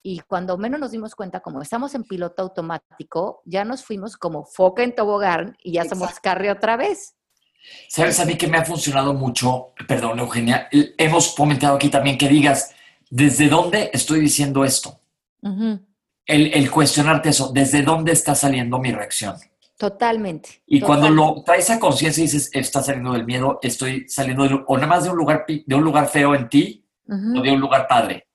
Y 0.03 0.21
cuando 0.21 0.59
menos 0.59 0.81
nos 0.81 0.91
dimos 0.91 1.15
cuenta, 1.15 1.41
como 1.41 1.63
estamos 1.63 1.95
en 1.95 2.03
piloto 2.03 2.43
automático, 2.43 3.43
ya 3.45 3.65
nos 3.65 3.85
fuimos 3.85 4.17
como 4.17 4.45
foca 4.45 4.83
en 4.83 4.95
tobogán 4.95 5.57
y 5.63 5.73
ya 5.73 5.85
somos 5.85 6.19
carry 6.21 6.49
otra 6.49 6.77
vez. 6.77 7.15
¿Sabes 7.89 8.19
a 8.19 8.25
mí 8.25 8.37
que 8.37 8.49
me 8.49 8.59
ha 8.59 8.65
funcionado 8.65 9.15
mucho? 9.15 9.73
Perdón, 9.87 10.19
Eugenia. 10.19 10.69
Hemos 10.73 11.35
comentado 11.35 11.77
aquí 11.77 11.89
también 11.89 12.19
que 12.19 12.29
digas, 12.29 12.75
¿desde 13.11 13.49
dónde 13.49 13.91
estoy 13.93 14.21
diciendo 14.21 14.65
esto? 14.65 14.99
el, 15.43 16.55
el, 16.55 16.71
cuestionarte 16.71 17.31
eso, 17.31 17.51
¿desde 17.53 17.83
dónde 17.83 18.13
está 18.13 18.35
saliendo 18.35 18.79
mi 18.79 18.93
reacción? 18.93 19.37
Totalmente. 19.77 20.63
Y 20.67 20.81
cuando 20.81 21.11
lo 21.11 21.43
traes 21.45 21.69
a 21.71 21.81
conciencia 21.81 22.21
y 22.21 22.27
dices, 22.27 22.51
está 22.53 22.83
saliendo 22.83 23.13
del 23.13 23.27
miedo, 23.27 23.59
estoy 23.63 24.09
saliendo 24.09 24.45
de, 24.45 24.63
o 24.67 24.77
nada 24.77 24.87
más 24.87 25.05
de 25.05 25.11
un 25.11 25.17
lugar, 25.17 25.45
de 25.49 25.75
un 25.75 25.83
lugar 25.83 26.09
feo 26.09 26.37
en 26.37 26.49
ti 26.49 26.87
o 27.09 27.43
de 27.43 27.51
un 27.51 27.61
lugar 27.61 27.89
padre. 27.89 28.29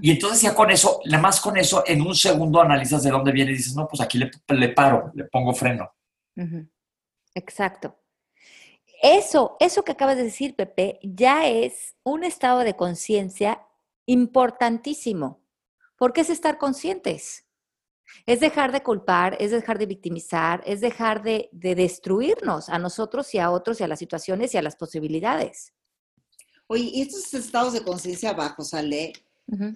Y 0.00 0.10
entonces 0.10 0.42
ya 0.42 0.54
con 0.54 0.70
eso, 0.70 1.00
nada 1.04 1.22
más 1.22 1.40
con 1.40 1.56
eso, 1.56 1.82
en 1.86 2.00
un 2.00 2.14
segundo 2.14 2.60
analizas 2.60 3.02
de 3.02 3.10
dónde 3.10 3.32
viene 3.32 3.52
y 3.52 3.56
dices, 3.56 3.74
no, 3.74 3.86
pues 3.86 4.00
aquí 4.00 4.18
le, 4.18 4.30
le 4.48 4.68
paro, 4.70 5.10
le 5.14 5.24
pongo 5.24 5.52
freno. 5.54 5.92
Exacto. 7.34 7.96
Eso, 9.02 9.56
eso 9.60 9.84
que 9.84 9.92
acabas 9.92 10.16
de 10.16 10.24
decir, 10.24 10.56
Pepe, 10.56 10.98
ya 11.02 11.46
es 11.46 11.94
un 12.02 12.24
estado 12.24 12.60
de 12.60 12.74
conciencia 12.74 13.62
importantísimo, 14.06 15.44
porque 15.96 16.22
es 16.22 16.30
estar 16.30 16.58
conscientes. 16.58 17.44
Es 18.26 18.40
dejar 18.40 18.72
de 18.72 18.82
culpar, 18.82 19.36
es 19.38 19.50
dejar 19.50 19.78
de 19.78 19.86
victimizar, 19.86 20.62
es 20.66 20.80
dejar 20.80 21.22
de, 21.22 21.50
destruirnos 21.52 22.68
a 22.70 22.78
nosotros 22.78 23.34
y 23.34 23.38
a 23.38 23.50
otros 23.50 23.80
y 23.80 23.84
a 23.84 23.88
las 23.88 23.98
situaciones 23.98 24.54
y 24.54 24.56
a 24.56 24.62
las 24.62 24.76
posibilidades. 24.76 25.74
Oye, 26.66 26.90
y 26.92 27.02
estos 27.02 27.32
estados 27.34 27.74
de 27.74 27.82
conciencia 27.82 28.32
bajos, 28.32 28.74
Ale, 28.74 29.12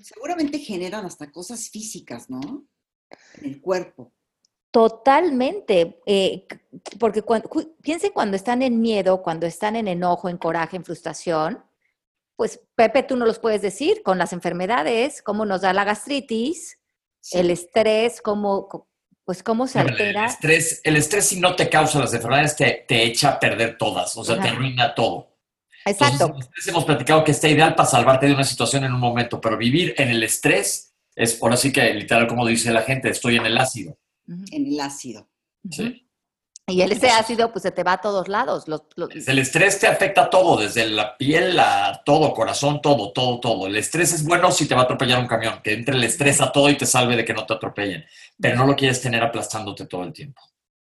seguramente 0.02 0.58
generan 0.58 1.06
hasta 1.06 1.30
cosas 1.30 1.68
físicas, 1.70 2.28
¿no? 2.28 2.66
En 3.38 3.44
el 3.44 3.60
cuerpo. 3.60 4.12
Totalmente, 4.70 6.00
eh, 6.06 6.46
porque 6.98 7.22
piensen 7.82 8.12
cuando 8.12 8.36
están 8.36 8.62
en 8.62 8.80
miedo, 8.80 9.22
cuando 9.22 9.46
están 9.46 9.76
en 9.76 9.86
enojo, 9.86 10.30
en 10.30 10.38
coraje, 10.38 10.76
en 10.76 10.84
frustración, 10.84 11.62
pues 12.36 12.60
Pepe, 12.74 13.02
tú 13.02 13.16
no 13.16 13.26
los 13.26 13.38
puedes 13.38 13.60
decir 13.60 14.02
con 14.02 14.16
las 14.16 14.32
enfermedades, 14.32 15.20
cómo 15.22 15.44
nos 15.44 15.60
da 15.60 15.74
la 15.74 15.84
gastritis, 15.84 16.78
el 17.32 17.50
estrés, 17.50 18.22
cómo, 18.22 18.88
pues 19.24 19.42
cómo 19.42 19.66
se 19.66 19.78
altera. 19.78 20.24
El 20.24 20.30
estrés, 20.30 20.80
el 20.84 20.96
estrés 20.96 21.26
si 21.26 21.38
no 21.38 21.54
te 21.54 21.68
causa 21.68 22.00
las 22.00 22.14
enfermedades, 22.14 22.56
te, 22.56 22.84
te 22.88 23.04
echa 23.04 23.32
a 23.32 23.40
perder 23.40 23.76
todas, 23.76 24.16
o 24.16 24.24
sea, 24.24 24.40
te 24.40 24.48
arruina 24.48 24.94
todo. 24.94 25.31
Exacto. 25.84 26.26
Entonces, 26.26 26.68
hemos 26.68 26.84
platicado 26.84 27.24
que 27.24 27.32
está 27.32 27.48
ideal 27.48 27.74
para 27.74 27.88
salvarte 27.88 28.26
de 28.26 28.34
una 28.34 28.44
situación 28.44 28.84
en 28.84 28.92
un 28.92 29.00
momento, 29.00 29.40
pero 29.40 29.56
vivir 29.56 29.94
en 29.98 30.08
el 30.08 30.22
estrés 30.22 30.94
es, 31.14 31.42
ahora 31.42 31.56
sí 31.56 31.72
que 31.72 31.92
literal, 31.94 32.26
como 32.26 32.46
dice 32.46 32.72
la 32.72 32.82
gente, 32.82 33.10
estoy 33.10 33.36
en 33.36 33.46
el 33.46 33.58
ácido. 33.58 33.98
En 34.26 34.66
el 34.66 34.80
ácido. 34.80 35.28
Sí. 35.70 36.06
Y 36.68 36.80
el 36.80 36.92
ese 36.92 37.10
ácido, 37.10 37.50
pues 37.50 37.64
se 37.64 37.72
te 37.72 37.82
va 37.82 37.94
a 37.94 38.00
todos 38.00 38.28
lados. 38.28 38.64
El 39.26 39.38
estrés 39.38 39.80
te 39.80 39.88
afecta 39.88 40.30
todo, 40.30 40.56
desde 40.56 40.86
la 40.88 41.16
piel 41.16 41.58
a 41.58 42.02
todo, 42.04 42.32
corazón, 42.32 42.80
todo, 42.80 43.12
todo, 43.12 43.40
todo. 43.40 43.66
El 43.66 43.76
estrés 43.76 44.12
es 44.12 44.24
bueno 44.24 44.50
si 44.52 44.66
te 44.68 44.74
va 44.74 44.82
a 44.82 44.84
atropellar 44.84 45.18
un 45.18 45.26
camión, 45.26 45.60
que 45.62 45.72
entre 45.72 45.96
el 45.96 46.04
estrés 46.04 46.40
a 46.40 46.52
todo 46.52 46.70
y 46.70 46.76
te 46.76 46.86
salve 46.86 47.16
de 47.16 47.24
que 47.24 47.34
no 47.34 47.44
te 47.44 47.54
atropellen, 47.54 48.04
pero 48.40 48.56
no 48.56 48.66
lo 48.66 48.76
quieres 48.76 49.00
tener 49.00 49.22
aplastándote 49.22 49.86
todo 49.86 50.04
el 50.04 50.12
tiempo. 50.12 50.40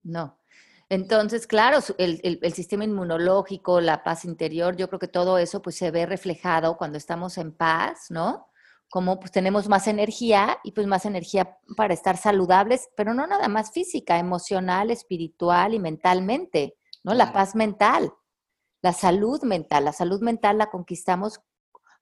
No. 0.05 0.39
Entonces, 0.89 1.47
claro, 1.47 1.79
el, 1.99 2.21
el, 2.23 2.53
sistema 2.53 2.85
inmunológico, 2.85 3.81
la 3.81 4.03
paz 4.03 4.25
interior, 4.25 4.77
yo 4.77 4.89
creo 4.89 4.99
que 4.99 5.09
todo 5.09 5.39
eso 5.39 5.63
pues 5.63 5.77
se 5.77 5.91
ve 5.91 6.07
reflejado 6.07 6.77
cuando 6.77 6.99
estamos 6.99 7.39
en 7.39 7.53
paz, 7.53 8.11
¿no? 8.11 8.49
como 8.95 9.19
pues 9.19 9.33
tenemos 9.33 9.69
más 9.69 9.89
energía 9.89 10.61
y 10.63 10.71
pues 10.71 10.87
más 10.87 11.05
energía 11.05 11.59
para 11.77 11.93
estar 11.93 12.17
saludables, 12.17 12.89
pero 12.97 13.13
no 13.13 13.27
nada 13.27 13.49
más 13.49 13.73
física, 13.73 14.21
emocional, 14.21 14.93
espiritual 14.93 15.75
y 15.75 15.81
mentalmente, 15.81 16.77
¿no? 17.03 17.13
La 17.13 17.33
paz 17.33 17.57
mental, 17.57 18.13
la 18.83 18.93
salud 18.93 19.43
mental, 19.43 19.87
la 19.87 19.93
salud 19.93 20.21
mental 20.21 20.59
la 20.59 20.71
conquistamos 20.71 21.41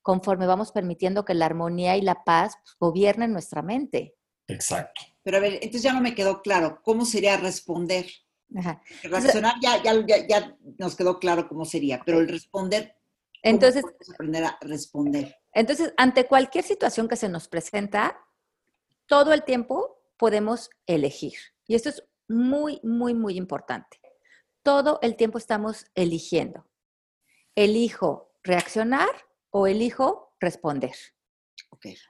conforme 0.02 0.46
vamos 0.46 0.70
permitiendo 0.70 1.24
que 1.24 1.32
la 1.32 1.46
armonía 1.46 1.96
y 1.96 2.02
la 2.02 2.24
paz 2.24 2.56
pues, 2.62 2.76
gobiernen 2.78 3.32
nuestra 3.32 3.62
mente. 3.62 4.14
Exacto. 4.46 5.00
Pero 5.22 5.38
a 5.38 5.40
ver, 5.40 5.54
entonces 5.54 5.82
ya 5.84 5.94
no 5.94 6.02
me 6.02 6.14
quedó 6.14 6.42
claro, 6.42 6.80
¿cómo 6.82 7.06
sería 7.06 7.38
responder? 7.38 8.04
Ajá. 8.56 8.82
Reaccionar 9.02 9.54
ya, 9.62 9.82
ya, 9.82 10.26
ya, 10.26 10.56
nos 10.78 10.96
quedó 10.96 11.18
claro 11.18 11.48
cómo 11.48 11.64
sería, 11.64 12.02
pero 12.04 12.20
el 12.20 12.28
responder, 12.28 12.96
entonces, 13.42 13.84
aprender 14.14 14.44
a 14.44 14.58
responder? 14.60 15.36
Entonces, 15.52 15.92
ante 15.96 16.26
cualquier 16.26 16.64
situación 16.64 17.08
que 17.08 17.16
se 17.16 17.28
nos 17.28 17.48
presenta, 17.48 18.24
todo 19.06 19.32
el 19.32 19.42
tiempo 19.42 20.00
podemos 20.16 20.70
elegir. 20.86 21.34
Y 21.66 21.74
esto 21.74 21.88
es 21.88 22.04
muy, 22.28 22.80
muy, 22.84 23.14
muy 23.14 23.36
importante. 23.36 24.00
Todo 24.62 25.00
el 25.02 25.16
tiempo 25.16 25.38
estamos 25.38 25.86
eligiendo. 25.94 26.68
Elijo 27.56 28.32
reaccionar 28.44 29.10
o 29.50 29.66
elijo 29.66 30.34
responder. 30.40 30.94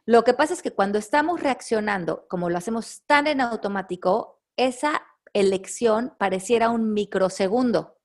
Lo 0.04 0.22
que 0.24 0.34
pasa 0.34 0.52
es 0.52 0.60
que 0.60 0.72
cuando 0.72 0.98
estamos 0.98 1.40
reaccionando, 1.40 2.26
como 2.28 2.50
lo 2.50 2.58
hacemos 2.58 3.02
tan 3.06 3.26
en 3.26 3.40
automático, 3.40 4.42
esa 4.56 5.02
elección 5.32 6.14
pareciera 6.18 6.70
un 6.70 6.92
microsegundo, 6.92 7.98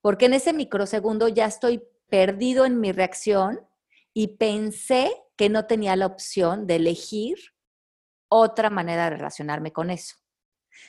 porque 0.00 0.26
en 0.26 0.34
ese 0.34 0.52
microsegundo 0.52 1.28
ya 1.28 1.46
estoy 1.46 1.82
perdido 2.08 2.64
en 2.64 2.80
mi 2.80 2.92
reacción 2.92 3.60
y 4.12 4.36
pensé 4.36 5.12
que 5.36 5.48
no 5.48 5.66
tenía 5.66 5.96
la 5.96 6.06
opción 6.06 6.66
de 6.66 6.76
elegir 6.76 7.38
otra 8.28 8.70
manera 8.70 9.04
de 9.04 9.16
relacionarme 9.16 9.72
con 9.72 9.90
eso. 9.90 10.16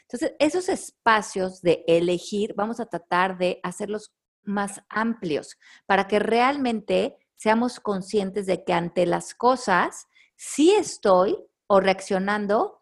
Entonces, 0.04 0.36
esos 0.40 0.70
espacios 0.70 1.62
de 1.62 1.84
elegir, 1.88 2.54
vamos 2.56 2.80
a 2.80 2.86
tratar 2.86 3.38
de 3.38 3.60
hacerlos 3.64 4.14
más 4.44 4.82
amplios 4.90 5.58
para 5.86 6.08
que 6.08 6.20
realmente 6.20 7.18
seamos 7.36 7.80
conscientes 7.80 8.46
de 8.46 8.64
que 8.64 8.74
ante 8.74 9.06
las 9.06 9.34
cosas 9.34 10.08
sí 10.36 10.72
estoy 10.72 11.38
o 11.68 11.80
reaccionando 11.80 12.81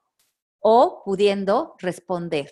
o 0.60 1.02
pudiendo 1.06 1.76
responder. 1.80 2.52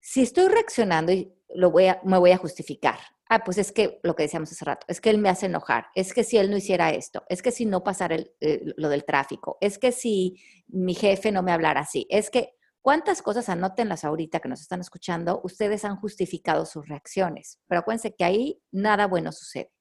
Si 0.00 0.22
estoy 0.22 0.48
reaccionando 0.48 1.12
y 1.12 1.34
lo 1.54 1.70
voy 1.70 1.86
a, 1.86 2.00
me 2.04 2.18
voy 2.18 2.32
a 2.32 2.36
justificar, 2.36 2.98
ah, 3.28 3.42
pues 3.44 3.58
es 3.58 3.72
que 3.72 4.00
lo 4.02 4.14
que 4.14 4.24
decíamos 4.24 4.52
hace 4.52 4.64
rato, 4.64 4.86
es 4.88 5.00
que 5.00 5.10
él 5.10 5.18
me 5.18 5.28
hace 5.28 5.46
enojar, 5.46 5.86
es 5.94 6.12
que 6.12 6.24
si 6.24 6.36
él 6.36 6.50
no 6.50 6.56
hiciera 6.56 6.90
esto, 6.90 7.24
es 7.28 7.42
que 7.42 7.50
si 7.50 7.64
no 7.64 7.82
pasara 7.82 8.16
eh, 8.16 8.60
lo 8.76 8.88
del 8.88 9.04
tráfico, 9.04 9.56
es 9.60 9.78
que 9.78 9.92
si 9.92 10.42
mi 10.66 10.94
jefe 10.94 11.32
no 11.32 11.42
me 11.42 11.52
hablara 11.52 11.80
así, 11.80 12.06
es 12.10 12.30
que 12.30 12.54
cuántas 12.82 13.22
cosas, 13.22 13.48
anótenlas 13.48 14.04
ahorita 14.04 14.40
que 14.40 14.48
nos 14.48 14.60
están 14.60 14.80
escuchando, 14.80 15.40
ustedes 15.44 15.84
han 15.84 15.96
justificado 15.96 16.66
sus 16.66 16.86
reacciones, 16.86 17.60
pero 17.66 17.80
acuérdense 17.80 18.14
que 18.14 18.24
ahí 18.24 18.62
nada 18.70 19.06
bueno 19.06 19.32
sucede 19.32 19.74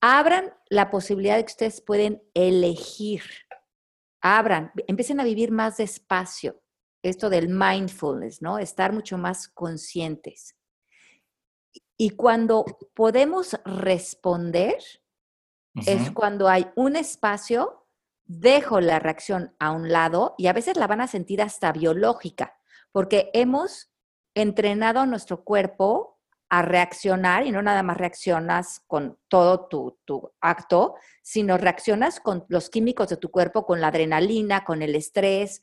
abran 0.00 0.52
la 0.70 0.90
posibilidad 0.90 1.36
de 1.36 1.44
que 1.44 1.52
ustedes 1.52 1.80
pueden 1.80 2.22
elegir. 2.34 3.22
Abran, 4.20 4.72
empiecen 4.86 5.20
a 5.20 5.24
vivir 5.24 5.50
más 5.50 5.76
despacio. 5.76 6.62
Esto 7.02 7.30
del 7.30 7.48
mindfulness, 7.48 8.42
¿no? 8.42 8.58
Estar 8.58 8.92
mucho 8.92 9.18
más 9.18 9.48
conscientes. 9.48 10.56
Y 11.96 12.10
cuando 12.10 12.64
podemos 12.94 13.58
responder, 13.64 14.78
es 15.86 16.10
cuando 16.10 16.48
hay 16.48 16.70
un 16.74 16.96
espacio, 16.96 17.86
dejo 18.24 18.80
la 18.80 18.98
reacción 18.98 19.54
a 19.58 19.70
un 19.70 19.90
lado 19.90 20.34
y 20.38 20.48
a 20.48 20.52
veces 20.52 20.76
la 20.76 20.86
van 20.86 21.00
a 21.00 21.06
sentir 21.06 21.40
hasta 21.40 21.72
biológica, 21.72 22.58
porque 22.92 23.30
hemos 23.32 23.90
entrenado 24.34 25.00
a 25.00 25.06
nuestro 25.06 25.44
cuerpo 25.44 26.17
a 26.50 26.62
reaccionar 26.62 27.46
y 27.46 27.50
no 27.50 27.62
nada 27.62 27.82
más 27.82 27.98
reaccionas 27.98 28.82
con 28.86 29.18
todo 29.28 29.66
tu, 29.66 30.32
acto, 30.40 30.94
sino 31.22 31.58
reaccionas 31.58 32.20
con 32.20 32.46
los 32.48 32.70
químicos 32.70 33.08
de 33.08 33.16
tu 33.18 33.30
cuerpo, 33.30 33.66
con 33.66 33.80
la 33.80 33.88
adrenalina, 33.88 34.64
con 34.64 34.82
el 34.82 34.94
estrés. 34.94 35.62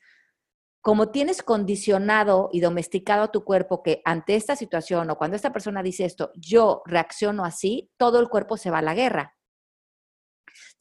Como 0.82 1.10
tienes 1.10 1.41
condicionado 1.41 2.50
y 2.54 2.60
domesticado 2.60 3.32
tu 3.32 3.43
cuerpo 3.43 3.82
que 3.82 4.02
ante 4.06 4.36
esta 4.36 4.56
situación 4.56 5.10
o 5.10 5.17
cuando 5.17 5.36
esta 5.36 5.52
persona 5.52 5.82
dice 5.82 6.06
esto, 6.06 6.32
yo 6.36 6.84
reacciono 6.86 7.43
así, 7.45 7.91
todo 7.98 8.19
el 8.19 8.30
cuerpo 8.30 8.58
se 8.58 8.69
va 8.69 8.80
a 8.80 8.84
la 8.84 8.93
guerra. 8.93 9.36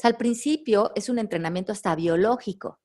al 0.02 0.16
principio 0.16 0.92
es 0.94 1.08
un 1.08 1.18
entrenamiento 1.18 1.72
hasta 1.72 1.94
biológico 1.94 2.80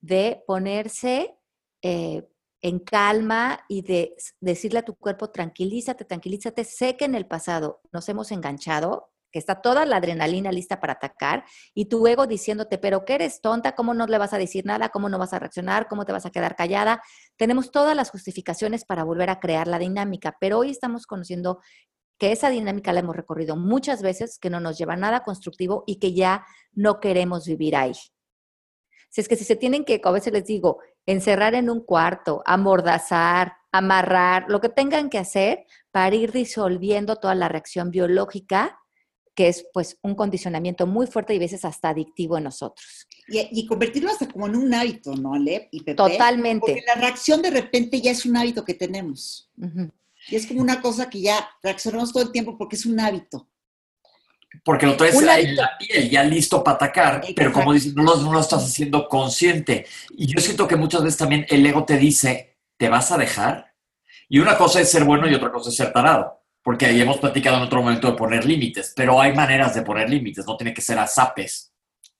de 0.00 0.44
ponerse 0.46 1.36
eh, 1.82 2.28
en 2.68 2.80
calma 2.80 3.60
y 3.68 3.82
de 3.82 4.16
decirle 4.40 4.80
a 4.80 4.84
tu 4.84 4.96
cuerpo, 4.96 5.30
tranquilízate, 5.30 6.04
tranquilízate. 6.04 6.64
Sé 6.64 6.96
que 6.96 7.04
en 7.04 7.14
el 7.14 7.26
pasado 7.26 7.80
nos 7.92 8.08
hemos 8.08 8.32
enganchado, 8.32 9.12
que 9.30 9.38
está 9.38 9.60
toda 9.62 9.86
la 9.86 9.98
adrenalina 9.98 10.50
lista 10.50 10.80
para 10.80 10.94
atacar 10.94 11.44
y 11.74 11.84
tu 11.84 12.04
ego 12.08 12.26
diciéndote, 12.26 12.78
pero 12.78 13.04
que 13.04 13.14
eres 13.14 13.40
tonta, 13.40 13.76
¿cómo 13.76 13.94
no 13.94 14.08
le 14.08 14.18
vas 14.18 14.32
a 14.32 14.38
decir 14.38 14.66
nada? 14.66 14.88
¿Cómo 14.88 15.08
no 15.08 15.16
vas 15.16 15.32
a 15.32 15.38
reaccionar? 15.38 15.86
¿Cómo 15.86 16.04
te 16.04 16.10
vas 16.10 16.26
a 16.26 16.30
quedar 16.30 16.56
callada? 16.56 17.00
Tenemos 17.36 17.70
todas 17.70 17.94
las 17.94 18.10
justificaciones 18.10 18.84
para 18.84 19.04
volver 19.04 19.30
a 19.30 19.38
crear 19.38 19.68
la 19.68 19.78
dinámica, 19.78 20.36
pero 20.40 20.58
hoy 20.58 20.70
estamos 20.70 21.06
conociendo 21.06 21.60
que 22.18 22.32
esa 22.32 22.50
dinámica 22.50 22.92
la 22.92 23.00
hemos 23.00 23.14
recorrido 23.14 23.54
muchas 23.56 24.02
veces, 24.02 24.40
que 24.40 24.50
no 24.50 24.58
nos 24.58 24.76
lleva 24.76 24.94
a 24.94 24.96
nada 24.96 25.22
constructivo 25.22 25.84
y 25.86 26.00
que 26.00 26.14
ya 26.14 26.44
no 26.72 26.98
queremos 26.98 27.46
vivir 27.46 27.76
ahí. 27.76 27.92
Si 29.08 29.20
es 29.20 29.28
que 29.28 29.36
si 29.36 29.44
se 29.44 29.54
tienen 29.54 29.84
que, 29.84 30.00
a 30.02 30.10
veces 30.10 30.32
les 30.32 30.46
digo, 30.46 30.80
encerrar 31.06 31.54
en 31.54 31.70
un 31.70 31.80
cuarto, 31.80 32.42
amordazar, 32.44 33.54
amarrar, 33.72 34.46
lo 34.48 34.60
que 34.60 34.68
tengan 34.68 35.08
que 35.08 35.18
hacer 35.18 35.64
para 35.90 36.14
ir 36.14 36.32
disolviendo 36.32 37.16
toda 37.16 37.34
la 37.34 37.48
reacción 37.48 37.90
biológica, 37.90 38.78
que 39.34 39.48
es 39.48 39.66
pues 39.72 39.98
un 40.02 40.14
condicionamiento 40.14 40.86
muy 40.86 41.06
fuerte 41.06 41.34
y 41.34 41.36
a 41.36 41.40
veces 41.40 41.64
hasta 41.64 41.90
adictivo 41.90 42.38
en 42.38 42.44
nosotros. 42.44 43.06
Y, 43.28 43.66
convertirlo 43.66 44.10
hasta 44.10 44.28
como 44.28 44.46
en 44.46 44.56
un 44.56 44.72
hábito, 44.72 45.14
¿no, 45.14 45.34
Ale 45.34 45.68
y 45.72 45.80
Pepe? 45.80 45.94
Totalmente. 45.94 46.66
Porque 46.66 46.84
la 46.86 46.94
reacción 46.94 47.42
de 47.42 47.50
repente 47.50 48.00
ya 48.00 48.12
es 48.12 48.24
un 48.24 48.36
hábito 48.36 48.64
que 48.64 48.74
tenemos. 48.74 49.50
Y 50.28 50.36
es 50.36 50.46
como 50.46 50.60
una 50.60 50.80
cosa 50.80 51.10
que 51.10 51.20
ya 51.20 51.48
reaccionamos 51.62 52.12
todo 52.12 52.22
el 52.22 52.32
tiempo 52.32 52.56
porque 52.56 52.76
es 52.76 52.86
un 52.86 52.98
hábito 52.98 53.48
porque 54.64 54.86
lo 54.86 54.96
traes 54.96 55.14
en 55.14 55.56
la 55.56 55.76
piel, 55.78 56.10
ya 56.10 56.22
listo 56.24 56.62
para 56.62 56.76
atacar, 56.76 57.22
pero 57.34 57.52
como 57.52 57.72
dices, 57.72 57.94
no 57.94 58.02
lo, 58.02 58.40
estás 58.40 58.64
haciendo 58.64 59.08
consciente. 59.08 59.86
Y 60.10 60.26
yo 60.26 60.40
siento 60.40 60.66
que 60.66 60.76
muchas 60.76 61.02
veces 61.02 61.18
también 61.18 61.46
el 61.48 61.64
ego 61.64 61.84
te 61.84 61.96
dice, 61.98 62.58
¿te 62.76 62.88
vas 62.88 63.12
a 63.12 63.18
dejar? 63.18 63.74
Y 64.28 64.38
una 64.38 64.56
cosa 64.56 64.80
es 64.80 64.90
ser 64.90 65.04
bueno 65.04 65.28
y 65.28 65.34
otra 65.34 65.52
cosa 65.52 65.70
es 65.70 65.76
ser 65.76 65.92
tarado, 65.92 66.42
porque 66.62 66.86
ahí 66.86 67.00
hemos 67.00 67.18
platicado 67.18 67.56
en 67.58 67.62
otro 67.62 67.82
momento 67.82 68.10
de 68.10 68.16
poner 68.16 68.44
límites, 68.44 68.92
pero 68.96 69.20
hay 69.20 69.32
maneras 69.34 69.74
de 69.74 69.82
poner 69.82 70.10
límites, 70.10 70.46
no 70.46 70.56
tiene 70.56 70.74
que 70.74 70.82
ser 70.82 70.98
a 70.98 71.06
zapes. 71.06 71.72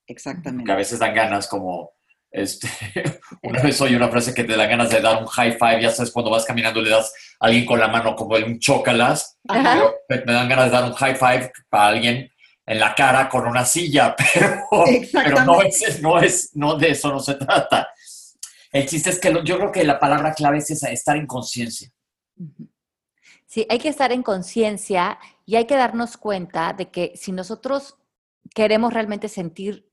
Exactamente. 0.06 0.64
Que 0.64 0.72
a 0.72 0.76
veces 0.76 0.98
dan 0.98 1.14
ganas 1.14 1.48
como, 1.48 1.95
este, 2.36 2.68
una 3.42 3.62
vez 3.62 3.80
oí 3.80 3.94
una 3.94 4.08
frase 4.08 4.34
que 4.34 4.44
te 4.44 4.56
da 4.56 4.66
ganas 4.66 4.90
de 4.90 5.00
dar 5.00 5.20
un 5.20 5.26
high 5.26 5.56
five, 5.58 5.82
ya 5.82 5.90
sabes, 5.90 6.12
cuando 6.12 6.30
vas 6.30 6.44
caminando 6.44 6.80
le 6.82 6.90
das 6.90 7.12
a 7.40 7.46
alguien 7.46 7.64
con 7.64 7.80
la 7.80 7.88
mano 7.88 8.14
como 8.14 8.36
un 8.36 8.58
chócalas, 8.58 9.38
me 9.48 10.32
dan 10.32 10.48
ganas 10.48 10.66
de 10.66 10.70
dar 10.70 10.84
un 10.84 10.94
high 10.94 11.16
five 11.16 11.50
para 11.68 11.88
alguien 11.88 12.30
en 12.66 12.80
la 12.80 12.94
cara 12.94 13.28
con 13.28 13.46
una 13.46 13.64
silla, 13.64 14.14
pero, 14.34 15.44
no, 15.44 15.62
es, 15.62 16.02
no, 16.02 16.18
es, 16.18 16.50
no 16.54 16.74
de 16.74 16.90
eso 16.90 17.10
no 17.10 17.20
se 17.20 17.34
trata. 17.34 17.88
El 18.72 18.86
chiste 18.86 19.10
es 19.10 19.18
que 19.18 19.32
yo 19.44 19.56
creo 19.56 19.72
que 19.72 19.84
la 19.84 19.98
palabra 19.98 20.34
clave 20.34 20.58
es 20.58 20.70
esa, 20.70 20.90
estar 20.90 21.16
en 21.16 21.26
conciencia. 21.26 21.90
Sí, 23.46 23.66
hay 23.70 23.78
que 23.78 23.88
estar 23.88 24.12
en 24.12 24.22
conciencia 24.22 25.18
y 25.46 25.56
hay 25.56 25.64
que 25.64 25.76
darnos 25.76 26.16
cuenta 26.16 26.74
de 26.74 26.90
que 26.90 27.12
si 27.14 27.32
nosotros 27.32 27.96
queremos 28.54 28.92
realmente 28.92 29.28
sentir, 29.28 29.85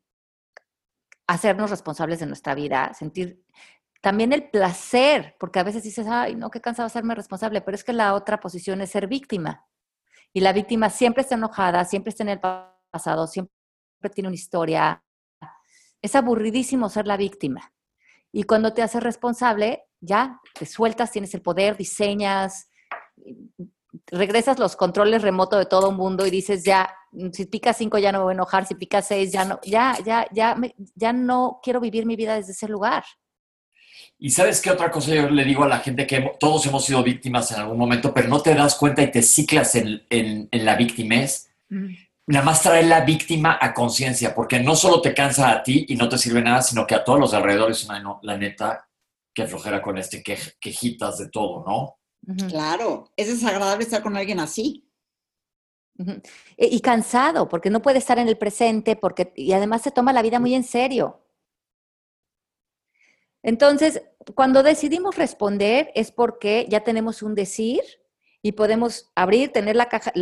hacernos 1.27 1.69
responsables 1.69 2.19
de 2.19 2.25
nuestra 2.25 2.55
vida, 2.55 2.93
sentir 2.93 3.43
también 4.01 4.33
el 4.33 4.49
placer, 4.49 5.35
porque 5.39 5.59
a 5.59 5.63
veces 5.63 5.83
dices, 5.83 6.07
ay, 6.09 6.35
no, 6.35 6.51
qué 6.51 6.59
cansado 6.59 6.87
hacerme 6.87 7.15
responsable, 7.15 7.61
pero 7.61 7.75
es 7.75 7.85
que 7.85 7.93
la 7.93 8.13
otra 8.13 8.39
posición 8.39 8.81
es 8.81 8.91
ser 8.91 9.07
víctima. 9.07 9.65
Y 10.33 10.41
la 10.41 10.51
víctima 10.51 10.89
siempre 10.89 11.21
está 11.21 11.35
enojada, 11.35 11.85
siempre 11.85 12.09
está 12.09 12.23
en 12.23 12.29
el 12.29 12.41
pasado, 12.91 13.27
siempre 13.27 13.53
tiene 14.13 14.27
una 14.27 14.35
historia. 14.35 15.01
Es 16.01 16.15
aburridísimo 16.15 16.89
ser 16.89 17.07
la 17.07 17.15
víctima. 17.15 17.73
Y 18.31 18.43
cuando 18.43 18.73
te 18.73 18.81
haces 18.81 19.01
responsable, 19.01 19.85
ya 20.01 20.41
te 20.53 20.65
sueltas, 20.65 21.11
tienes 21.11 21.33
el 21.33 21.41
poder, 21.41 21.77
diseñas, 21.77 22.69
regresas 24.07 24.59
los 24.59 24.75
controles 24.75 25.21
remotos 25.21 25.59
de 25.59 25.65
todo 25.65 25.89
el 25.89 25.95
mundo 25.95 26.25
y 26.25 26.29
dices, 26.29 26.63
ya, 26.63 26.93
si 27.31 27.45
pica 27.45 27.73
cinco 27.73 27.97
ya 27.97 28.11
no 28.11 28.19
me 28.19 28.23
voy 28.25 28.31
a 28.31 28.35
enojar, 28.35 28.65
si 28.65 28.75
pica 28.75 29.01
seis 29.01 29.31
ya 29.31 29.45
no, 29.45 29.59
ya, 29.63 29.97
ya, 30.05 30.27
ya, 30.31 30.55
ya 30.95 31.13
no 31.13 31.59
quiero 31.63 31.79
vivir 31.79 32.05
mi 32.05 32.15
vida 32.15 32.35
desde 32.35 32.51
ese 32.51 32.67
lugar. 32.67 33.03
Y 34.17 34.29
sabes 34.29 34.61
qué 34.61 34.71
otra 34.71 34.89
cosa 34.91 35.13
yo 35.13 35.29
le 35.29 35.43
digo 35.43 35.63
a 35.63 35.67
la 35.67 35.79
gente 35.79 36.07
que 36.07 36.35
todos 36.39 36.65
hemos 36.65 36.85
sido 36.85 37.03
víctimas 37.03 37.51
en 37.51 37.59
algún 37.59 37.77
momento, 37.77 38.13
pero 38.13 38.27
no 38.29 38.41
te 38.41 38.53
das 38.55 38.75
cuenta 38.75 39.01
y 39.01 39.11
te 39.11 39.21
ciclas 39.21 39.75
en, 39.75 40.03
en, 40.09 40.49
la 40.51 40.75
víctima 40.75 41.15
Mm. 41.69 41.95
Nada 42.27 42.45
más 42.45 42.61
trae 42.61 42.83
la 42.83 43.01
víctima 43.01 43.57
a 43.59 43.73
conciencia, 43.73 44.33
porque 44.35 44.59
no 44.59 44.75
solo 44.75 45.01
te 45.01 45.13
cansa 45.13 45.51
a 45.51 45.63
ti 45.63 45.85
y 45.89 45.95
no 45.95 46.07
te 46.07 46.17
sirve 46.17 46.41
nada, 46.41 46.61
sino 46.61 46.85
que 46.87 46.95
a 46.95 47.03
todos 47.03 47.19
los 47.19 47.33
alrededores, 47.33 47.87
no, 48.01 48.19
la 48.21 48.37
neta, 48.37 48.87
que 49.33 49.47
flojera 49.47 49.81
con 49.81 49.97
este 49.97 50.23
quejitas 50.23 51.17
de 51.17 51.29
todo, 51.29 51.63
¿no? 51.65 51.97
Claro, 52.47 53.11
es 53.17 53.27
desagradable 53.27 53.83
estar 53.83 54.01
con 54.01 54.15
alguien 54.15 54.39
así. 54.39 54.89
E, 56.57 56.67
y 56.67 56.79
cansado, 56.79 57.49
porque 57.49 57.69
no 57.69 57.81
puede 57.81 57.99
estar 57.99 58.17
en 58.17 58.27
el 58.27 58.37
presente, 58.37 58.95
porque, 58.95 59.33
y 59.35 59.53
además 59.53 59.81
se 59.81 59.91
toma 59.91 60.13
la 60.13 60.21
vida 60.21 60.39
muy 60.39 60.53
en 60.55 60.63
serio. 60.63 61.19
Entonces, 63.43 64.01
cuando 64.35 64.63
decidimos 64.63 65.17
responder 65.17 65.91
es 65.95 66.11
porque 66.11 66.65
ya 66.69 66.81
tenemos 66.83 67.21
un 67.21 67.35
decir 67.35 67.81
y 68.41 68.53
podemos 68.53 69.11
abrir, 69.15 69.51
tener 69.51 69.75
la 69.75 69.89
caja, 69.89 70.13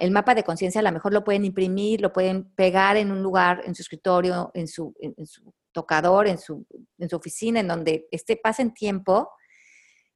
el 0.00 0.10
mapa 0.10 0.34
de 0.34 0.44
conciencia, 0.44 0.80
a 0.80 0.84
lo 0.84 0.92
mejor 0.92 1.14
lo 1.14 1.24
pueden 1.24 1.46
imprimir, 1.46 2.02
lo 2.02 2.12
pueden 2.12 2.50
pegar 2.54 2.98
en 2.98 3.10
un 3.10 3.22
lugar, 3.22 3.62
en 3.64 3.74
su 3.74 3.82
escritorio, 3.82 4.50
en 4.54 4.68
su, 4.68 4.94
en 5.00 5.26
su 5.26 5.54
tocador, 5.72 6.28
en 6.28 6.38
su, 6.38 6.66
en 6.98 7.08
su 7.08 7.16
oficina, 7.16 7.60
en 7.60 7.68
donde 7.68 8.06
esté, 8.10 8.36
pasen 8.36 8.72
tiempo 8.74 9.30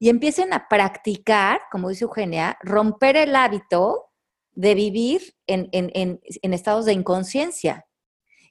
y 0.02 0.08
empiecen 0.08 0.52
a 0.52 0.66
practicar, 0.66 1.60
como 1.70 1.88
dice 1.88 2.02
Eugenia, 2.02 2.58
romper 2.60 3.16
el 3.16 3.36
hábito 3.36 4.10
de 4.50 4.74
vivir 4.74 5.36
en, 5.46 5.68
en 5.70 6.54
estados 6.54 6.86
de 6.86 6.92
inconsciencia 6.92 7.86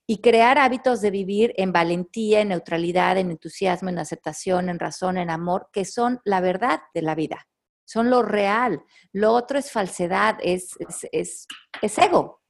y 0.07 0.21
crear 0.21 0.57
hábitos 0.57 1.01
de 1.01 1.11
vivir 1.11 1.53
en 1.57 1.73
valentía, 1.73 2.39
en 2.39 2.47
neutralidad, 2.47 3.17
en 3.17 3.31
entusiasmo, 3.31 3.89
en 3.89 3.99
aceptación, 3.99 4.69
en 4.69 4.79
razón, 4.79 5.17
en 5.17 5.29
amor, 5.29 5.67
que 5.73 5.83
son 5.83 6.21
la 6.23 6.39
verdad 6.39 6.83
de 6.93 7.01
la 7.01 7.15
vida, 7.15 7.45
son 7.83 8.09
lo 8.09 8.21
real. 8.21 8.81
Lo 9.11 9.33
otro 9.33 9.59
es 9.59 9.73
falsedad, 9.73 10.37
es, 10.41 10.77
es, 11.11 11.47
es, 11.81 11.97
ego. 11.97 12.40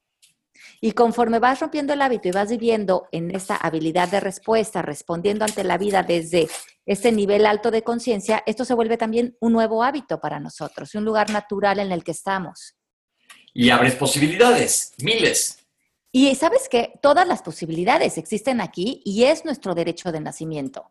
Y 0.84 0.94
conforme 0.94 1.38
vas 1.38 1.60
rompiendo 1.60 1.94
el 1.94 2.02
hábito 2.02 2.28
y 2.28 2.32
vas 2.32 2.50
viviendo 2.50 3.08
en 3.12 3.30
esa 3.36 3.56
habilidad 3.56 4.10
de 4.10 4.20
respuesta, 4.20 4.82
respondiendo 4.82 5.46
ante 5.46 5.64
la 5.64 5.78
vida 5.78 6.02
desde 6.02 6.50
este 6.88 7.12
nivel 7.12 7.46
alto 7.46 7.70
de 7.70 7.84
conciencia, 7.84 8.42
esto 8.48 8.66
se 8.66 8.74
vuelve 8.74 8.98
también 8.98 9.38
un 9.40 9.54
nuevo 9.54 9.84
hábito 9.84 10.20
para 10.20 10.40
nosotros, 10.40 10.96
un 10.96 11.06
lugar 11.06 11.30
natural 11.30 11.78
en 11.78 11.92
el 11.92 12.04
que 12.04 12.12
estamos. 12.12 12.76
Y 13.54 13.70
abres 13.70 13.94
posibilidades, 13.94 14.94
miles. 14.98 15.60
Y 16.12 16.34
sabes 16.34 16.68
que 16.68 16.94
todas 17.00 17.28
las 17.28 17.44
posibilidades 17.44 18.18
existen 18.18 18.60
aquí 18.60 19.04
y 19.06 19.26
es 19.26 19.46
nuestro 19.46 19.76
derecho 19.76 20.12
de 20.12 20.20
nacimiento. 20.20 20.90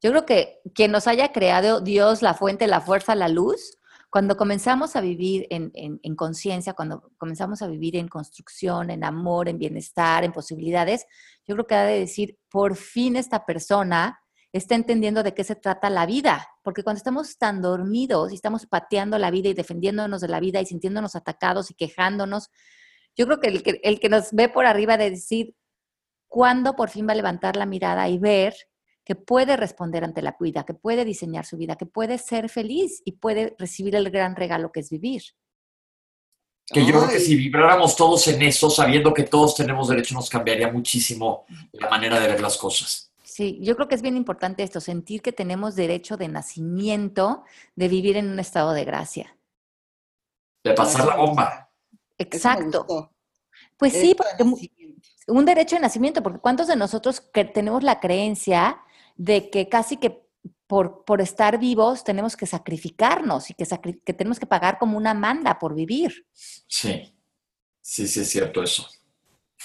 Yo 0.00 0.12
creo 0.12 0.24
que 0.24 0.60
quien 0.74 0.92
nos 0.92 1.06
haya 1.06 1.32
creado 1.32 1.82
Dios, 1.82 2.22
la 2.22 2.32
fuente, 2.32 2.66
la 2.66 2.80
fuerza, 2.80 3.14
la 3.14 3.28
luz, 3.28 3.76
cuando 4.16 4.38
comenzamos 4.38 4.96
a 4.96 5.02
vivir 5.02 5.46
en, 5.50 5.70
en 5.74 6.16
conciencia, 6.16 6.72
cuando 6.72 7.12
comenzamos 7.18 7.60
a 7.60 7.66
vivir 7.66 7.96
en 7.96 8.08
construcción, 8.08 8.88
en 8.88 9.04
amor, 9.04 9.46
en 9.46 9.58
bienestar, 9.58 10.24
en 10.24 10.32
posibilidades, 10.32 11.04
yo 11.46 11.54
creo 11.54 11.66
que 11.66 11.74
ha 11.74 11.84
de 11.84 11.98
decir, 11.98 12.38
por 12.48 12.76
fin 12.76 13.16
esta 13.16 13.44
persona 13.44 14.18
está 14.54 14.74
entendiendo 14.74 15.22
de 15.22 15.34
qué 15.34 15.44
se 15.44 15.54
trata 15.54 15.90
la 15.90 16.06
vida, 16.06 16.48
porque 16.62 16.82
cuando 16.82 16.96
estamos 16.96 17.36
tan 17.36 17.60
dormidos 17.60 18.32
y 18.32 18.36
estamos 18.36 18.64
pateando 18.64 19.18
la 19.18 19.30
vida 19.30 19.50
y 19.50 19.52
defendiéndonos 19.52 20.22
de 20.22 20.28
la 20.28 20.40
vida 20.40 20.62
y 20.62 20.64
sintiéndonos 20.64 21.14
atacados 21.14 21.70
y 21.70 21.74
quejándonos, 21.74 22.48
yo 23.18 23.26
creo 23.26 23.38
que 23.38 23.48
el, 23.48 23.62
que 23.62 23.80
el 23.82 24.00
que 24.00 24.08
nos 24.08 24.32
ve 24.32 24.48
por 24.48 24.64
arriba 24.64 24.96
de 24.96 25.10
decir, 25.10 25.54
¿cuándo 26.26 26.74
por 26.74 26.88
fin 26.88 27.06
va 27.06 27.12
a 27.12 27.16
levantar 27.16 27.54
la 27.54 27.66
mirada 27.66 28.08
y 28.08 28.16
ver 28.16 28.54
que 29.06 29.14
puede 29.14 29.56
responder 29.56 30.02
ante 30.02 30.20
la 30.20 30.36
vida, 30.38 30.64
que 30.64 30.74
puede 30.74 31.04
diseñar 31.04 31.46
su 31.46 31.56
vida, 31.56 31.76
que 31.76 31.86
puede 31.86 32.18
ser 32.18 32.48
feliz 32.48 33.02
y 33.04 33.12
puede 33.12 33.54
recibir 33.56 33.94
el 33.94 34.10
gran 34.10 34.34
regalo 34.34 34.72
que 34.72 34.80
es 34.80 34.90
vivir? 34.90 35.22
Que 36.66 36.84
yo 36.84 36.88
creo 36.88 37.08
que 37.08 37.20
si 37.20 37.36
vibráramos 37.36 37.94
todos 37.94 38.26
en 38.26 38.42
eso, 38.42 38.68
sabiendo 38.68 39.14
que 39.14 39.22
todos 39.22 39.54
tenemos 39.54 39.86
derecho, 39.86 40.16
nos 40.16 40.28
cambiaría 40.28 40.72
muchísimo 40.72 41.46
la 41.72 41.88
manera 41.88 42.18
de 42.18 42.26
ver 42.26 42.40
las 42.40 42.56
cosas. 42.56 43.12
Sí, 43.22 43.60
yo 43.62 43.76
creo 43.76 43.86
que 43.86 43.94
es 43.94 44.02
bien 44.02 44.16
importante 44.16 44.64
esto, 44.64 44.80
sentir 44.80 45.22
que 45.22 45.30
tenemos 45.30 45.76
derecho 45.76 46.16
de 46.16 46.26
nacimiento, 46.26 47.44
de 47.76 47.86
vivir 47.86 48.16
en 48.16 48.28
un 48.28 48.40
estado 48.40 48.72
de 48.72 48.84
gracia. 48.84 49.38
De 50.64 50.74
pasar 50.74 51.06
la 51.06 51.14
bomba. 51.14 51.70
Exacto. 52.18 53.12
Pues 53.76 53.92
sí, 53.92 54.16
porque 54.16 54.42
un 55.28 55.44
derecho 55.44 55.76
de 55.76 55.82
nacimiento, 55.82 56.24
porque 56.24 56.40
¿cuántos 56.40 56.66
de 56.66 56.74
nosotros 56.74 57.20
que 57.20 57.44
tenemos 57.44 57.84
la 57.84 58.00
creencia 58.00 58.80
de 59.16 59.50
que 59.50 59.68
casi 59.68 59.96
que 59.96 60.26
por, 60.66 61.04
por 61.04 61.20
estar 61.20 61.58
vivos 61.58 62.04
tenemos 62.04 62.36
que 62.36 62.46
sacrificarnos 62.46 63.50
y 63.50 63.54
que, 63.54 63.66
que 64.04 64.12
tenemos 64.12 64.38
que 64.38 64.46
pagar 64.46 64.78
como 64.78 64.96
una 64.96 65.14
manda 65.14 65.58
por 65.58 65.74
vivir? 65.74 66.26
Sí, 66.32 67.14
sí, 67.80 68.06
sí 68.06 68.20
es 68.20 68.30
cierto 68.30 68.62
eso. 68.62 68.88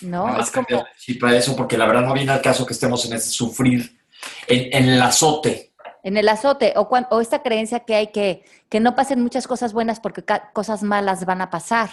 No, 0.02 0.40
es 0.40 0.50
como... 0.52 0.66
Sí, 0.98 1.16
para 1.16 1.38
eso, 1.38 1.56
porque 1.56 1.78
la 1.78 1.86
verdad 1.86 2.04
no 2.04 2.14
viene 2.14 2.32
al 2.32 2.42
caso 2.42 2.66
que 2.66 2.74
estemos 2.74 3.06
en 3.06 3.14
ese 3.14 3.30
sufrir, 3.30 4.00
en, 4.48 4.90
el 4.90 5.02
azote. 5.02 5.74
En 6.04 6.18
el 6.18 6.28
azote, 6.30 6.74
o, 6.76 6.82
o 6.82 7.22
esta 7.22 7.44
creencia 7.44 7.82
que 7.82 7.96
hay 7.96 8.08
que, 8.08 8.44
que 8.70 8.80
no 8.80 8.96
pasen 8.96 9.22
muchas 9.22 9.48
cosas 9.48 9.74
buenas 9.74 10.00
porque 10.00 10.24
cosas 10.54 10.82
malas 10.82 11.26
van 11.26 11.42
a 11.42 11.50
pasar. 11.50 11.90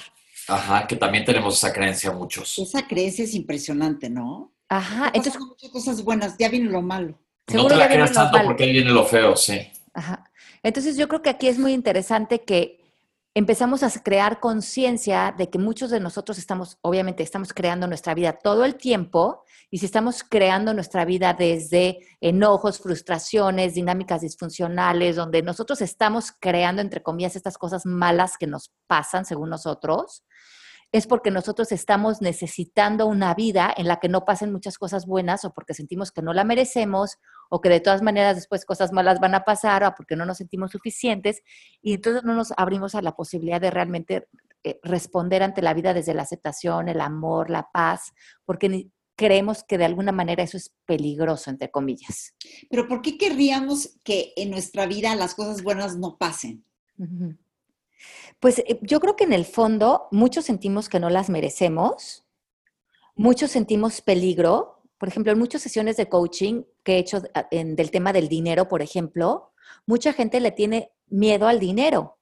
Ajá, 0.49 0.87
que 0.87 0.97
también 0.97 1.27
tenemos 1.27 1.57
esa 1.57 1.73
creencia 1.73 2.11
muchos. 2.11 2.59
Esa 2.59 2.87
creencia 2.87 3.25
es 3.25 3.35
impresionante, 3.35 4.09
¿no? 4.09 4.55
Ajá. 4.71 5.11
Entonces, 5.13 5.41
muchas 5.41 5.71
cosas 5.71 6.03
buenas, 6.03 6.37
ya 6.39 6.49
viene 6.49 6.71
lo 6.71 6.81
malo. 6.81 7.19
No 7.55 7.67
te 7.67 7.77
la 7.77 7.89
creas 7.89 8.13
tanto 8.13 8.39
porque 8.45 8.65
ahí 8.65 8.73
viene 8.73 8.91
lo 8.91 9.05
feo, 9.05 9.37
sí. 9.37 9.71
Ajá. 9.95 10.25
Entonces 10.63 10.97
yo 10.97 11.09
creo 11.09 11.23
que 11.23 11.31
aquí 11.31 11.49
es 11.49 11.59
muy 11.59 11.73
interesante 11.73 12.41
que 12.43 12.79
empezamos 13.35 13.83
a 13.83 13.91
crear 14.03 14.41
conciencia 14.41 15.35
de 15.37 15.49
que 15.49 15.59
muchos 15.59 15.91
de 15.91 16.01
nosotros 16.01 16.39
estamos, 16.39 16.79
obviamente, 16.81 17.23
estamos 17.23 17.53
creando 17.53 17.87
nuestra 17.87 18.15
vida 18.15 18.33
todo 18.33 18.65
el 18.65 18.75
tiempo 18.75 19.45
y 19.71 19.79
si 19.79 19.87
estamos 19.87 20.25
creando 20.25 20.75
nuestra 20.75 21.05
vida 21.05 21.35
desde 21.35 21.99
enojos, 22.21 22.81
frustraciones, 22.81 23.75
dinámicas 23.75 24.23
disfuncionales, 24.23 25.17
donde 25.17 25.43
nosotros 25.43 25.81
estamos 25.83 26.33
creando, 26.33 26.83
entre 26.83 27.03
comillas, 27.03 27.37
estas 27.37 27.59
cosas 27.59 27.87
malas 27.87 28.37
que 28.39 28.47
nos 28.47 28.73
pasan 28.87 29.25
según 29.25 29.51
nosotros, 29.51 30.25
es 30.91 31.07
porque 31.07 31.31
nosotros 31.31 31.71
estamos 31.73 32.23
necesitando 32.23 33.07
una 33.07 33.35
vida 33.35 33.73
en 33.77 33.89
la 33.89 34.01
que 34.01 34.09
no 34.09 34.25
pasen 34.25 34.53
muchas 34.53 34.79
cosas 34.79 35.07
buenas 35.07 35.45
o 35.45 35.53
porque 35.53 35.75
sentimos 35.75 36.11
que 36.11 36.23
no 36.23 36.33
la 36.33 36.45
merecemos 36.45 37.19
o 37.51 37.61
que 37.61 37.69
de 37.69 37.81
todas 37.81 38.01
maneras 38.01 38.37
después 38.37 38.65
cosas 38.65 38.93
malas 38.93 39.21
van 39.21 39.35
a 39.35 39.45
pasar 39.45 39.85
o 39.85 39.95
porque 39.95 40.17
no 40.17 40.25
nos 40.25 40.39
sentimos 40.39 40.71
suficientes 40.71 41.43
y 41.83 41.95
entonces 41.95 42.25
no 42.25 42.35
nos 42.35 42.53
abrimos 42.57 42.95
a 42.95 43.03
la 43.03 43.15
posibilidad 43.15 43.61
de 43.61 43.71
realmente 43.71 44.29
eh, 44.65 44.81
responder 44.83 45.43
ante 45.43 45.63
la 45.63 45.75
vida 45.75 45.93
desde 45.93 46.15
la 46.15 46.23
aceptación, 46.23 46.89
el 46.89 47.01
amor, 47.01 47.51
la 47.51 47.71
paz, 47.71 48.13
porque 48.45 48.89
creemos 49.15 49.65
que 49.65 49.79
de 49.79 49.85
alguna 49.85 50.13
manera 50.13 50.43
eso 50.43 50.57
es 50.57 50.73
peligroso, 50.87 51.51
entre 51.51 51.71
comillas. 51.71 52.35
Pero 52.71 52.89
¿por 52.89 53.03
qué 53.03 53.19
querríamos 53.19 53.99
que 54.05 54.33
en 54.37 54.51
nuestra 54.51 54.87
vida 54.87 55.15
las 55.17 55.35
cosas 55.35 55.63
buenas 55.63 55.97
no 55.97 56.17
pasen? 56.17 56.65
Pues 58.41 58.61
eh, 58.61 58.79
yo 58.83 59.01
creo 59.01 59.17
que 59.17 59.25
en 59.25 59.33
el 59.33 59.45
fondo 59.45 60.09
muchos 60.11 60.45
sentimos 60.45 60.89
que 60.89 61.01
no 61.01 61.11
las 61.11 61.29
merecemos, 61.29 62.25
muchos 63.15 63.51
sentimos 63.51 64.01
peligro. 64.01 64.83
Por 64.99 65.09
ejemplo, 65.09 65.33
en 65.33 65.39
muchas 65.39 65.63
sesiones 65.63 65.97
de 65.97 66.09
coaching 66.09 66.63
que 66.83 66.95
he 66.95 66.99
hecho 66.99 67.23
ah, 67.35 67.47
en, 67.51 67.77
del 67.77 67.91
tema 67.91 68.13
del 68.13 68.29
dinero, 68.29 68.69
por 68.69 68.83
ejemplo, 68.83 69.53
mucha 69.87 70.13
gente 70.13 70.41
le 70.41 70.53
tiene 70.53 70.93
miedo 71.09 71.49
al 71.49 71.61
dinero. 71.61 72.19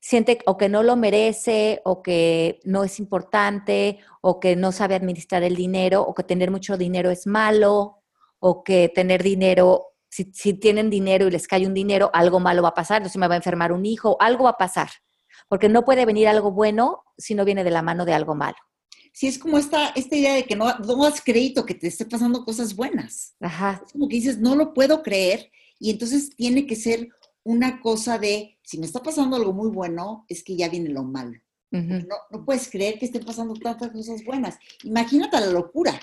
Siente 0.00 0.38
o 0.44 0.58
que 0.58 0.68
no 0.68 0.82
lo 0.82 0.96
merece, 0.96 1.80
o 1.84 2.02
que 2.02 2.60
no 2.64 2.84
es 2.84 2.98
importante, 2.98 4.00
o 4.20 4.38
que 4.38 4.54
no 4.54 4.70
sabe 4.70 4.94
administrar 4.94 5.42
el 5.42 5.56
dinero, 5.56 6.02
o 6.02 6.14
que 6.14 6.22
tener 6.22 6.50
mucho 6.50 6.76
dinero 6.76 7.10
es 7.10 7.26
malo, 7.26 8.02
o 8.38 8.62
que 8.62 8.90
tener 8.90 9.22
dinero 9.22 9.93
si, 10.32 10.54
tienen 10.54 10.90
dinero 10.90 11.26
y 11.26 11.30
les 11.30 11.48
cae 11.48 11.66
un 11.66 11.74
dinero, 11.74 12.10
algo 12.12 12.38
malo 12.38 12.62
va 12.62 12.68
a 12.68 12.74
pasar, 12.74 13.02
no 13.02 13.08
se 13.08 13.18
me 13.18 13.26
va 13.26 13.34
a 13.34 13.38
enfermar 13.38 13.72
un 13.72 13.84
hijo, 13.84 14.16
algo 14.20 14.44
va 14.44 14.50
a 14.50 14.58
pasar, 14.58 14.88
porque 15.48 15.68
no 15.68 15.84
puede 15.84 16.06
venir 16.06 16.28
algo 16.28 16.52
bueno 16.52 17.02
si 17.18 17.34
no 17.34 17.44
viene 17.44 17.64
de 17.64 17.70
la 17.70 17.82
mano 17.82 18.04
de 18.04 18.12
algo 18.12 18.34
malo. 18.34 18.56
Sí, 19.12 19.26
es 19.26 19.38
como 19.38 19.58
esta, 19.58 19.88
esta 19.90 20.16
idea 20.16 20.34
de 20.34 20.44
que 20.44 20.56
no, 20.56 20.72
no 20.78 21.04
has 21.04 21.20
crédito 21.20 21.64
que 21.66 21.74
te 21.74 21.88
esté 21.88 22.04
pasando 22.04 22.44
cosas 22.44 22.74
buenas. 22.74 23.34
Ajá. 23.40 23.82
Es 23.84 23.92
como 23.92 24.08
que 24.08 24.16
dices, 24.16 24.38
no 24.38 24.54
lo 24.54 24.72
puedo 24.72 25.02
creer, 25.02 25.50
y 25.78 25.90
entonces 25.90 26.30
tiene 26.36 26.66
que 26.66 26.76
ser 26.76 27.08
una 27.42 27.80
cosa 27.80 28.18
de, 28.18 28.58
si 28.62 28.78
me 28.78 28.86
está 28.86 29.02
pasando 29.02 29.36
algo 29.36 29.52
muy 29.52 29.68
bueno, 29.68 30.24
es 30.28 30.44
que 30.44 30.56
ya 30.56 30.68
viene 30.68 30.90
lo 30.90 31.02
malo. 31.02 31.38
no, 31.70 32.16
no, 32.30 32.44
puedes 32.44 32.70
creer 32.70 33.00
que 33.00 33.06
estén 33.06 33.24
pasando 33.24 33.54
tantas 33.54 33.90
cosas 33.90 34.24
buenas. 34.24 34.58
Imagínate 34.84 35.40
la 35.40 35.46
locura. 35.46 36.00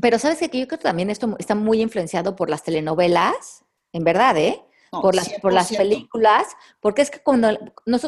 Pero 0.00 0.18
sabes 0.18 0.38
que 0.38 0.46
yo 0.46 0.66
creo 0.66 0.78
que 0.78 0.84
también 0.84 1.10
esto 1.10 1.36
está 1.38 1.54
muy 1.54 1.80
influenciado 1.80 2.36
por 2.36 2.50
las 2.50 2.62
telenovelas, 2.62 3.64
en 3.92 4.04
verdad, 4.04 4.36
¿eh? 4.36 4.62
por, 4.90 5.14
las, 5.14 5.32
por 5.40 5.52
las 5.52 5.74
películas, 5.74 6.46
porque 6.80 7.02
es 7.02 7.10
que 7.10 7.20
cuando 7.20 7.48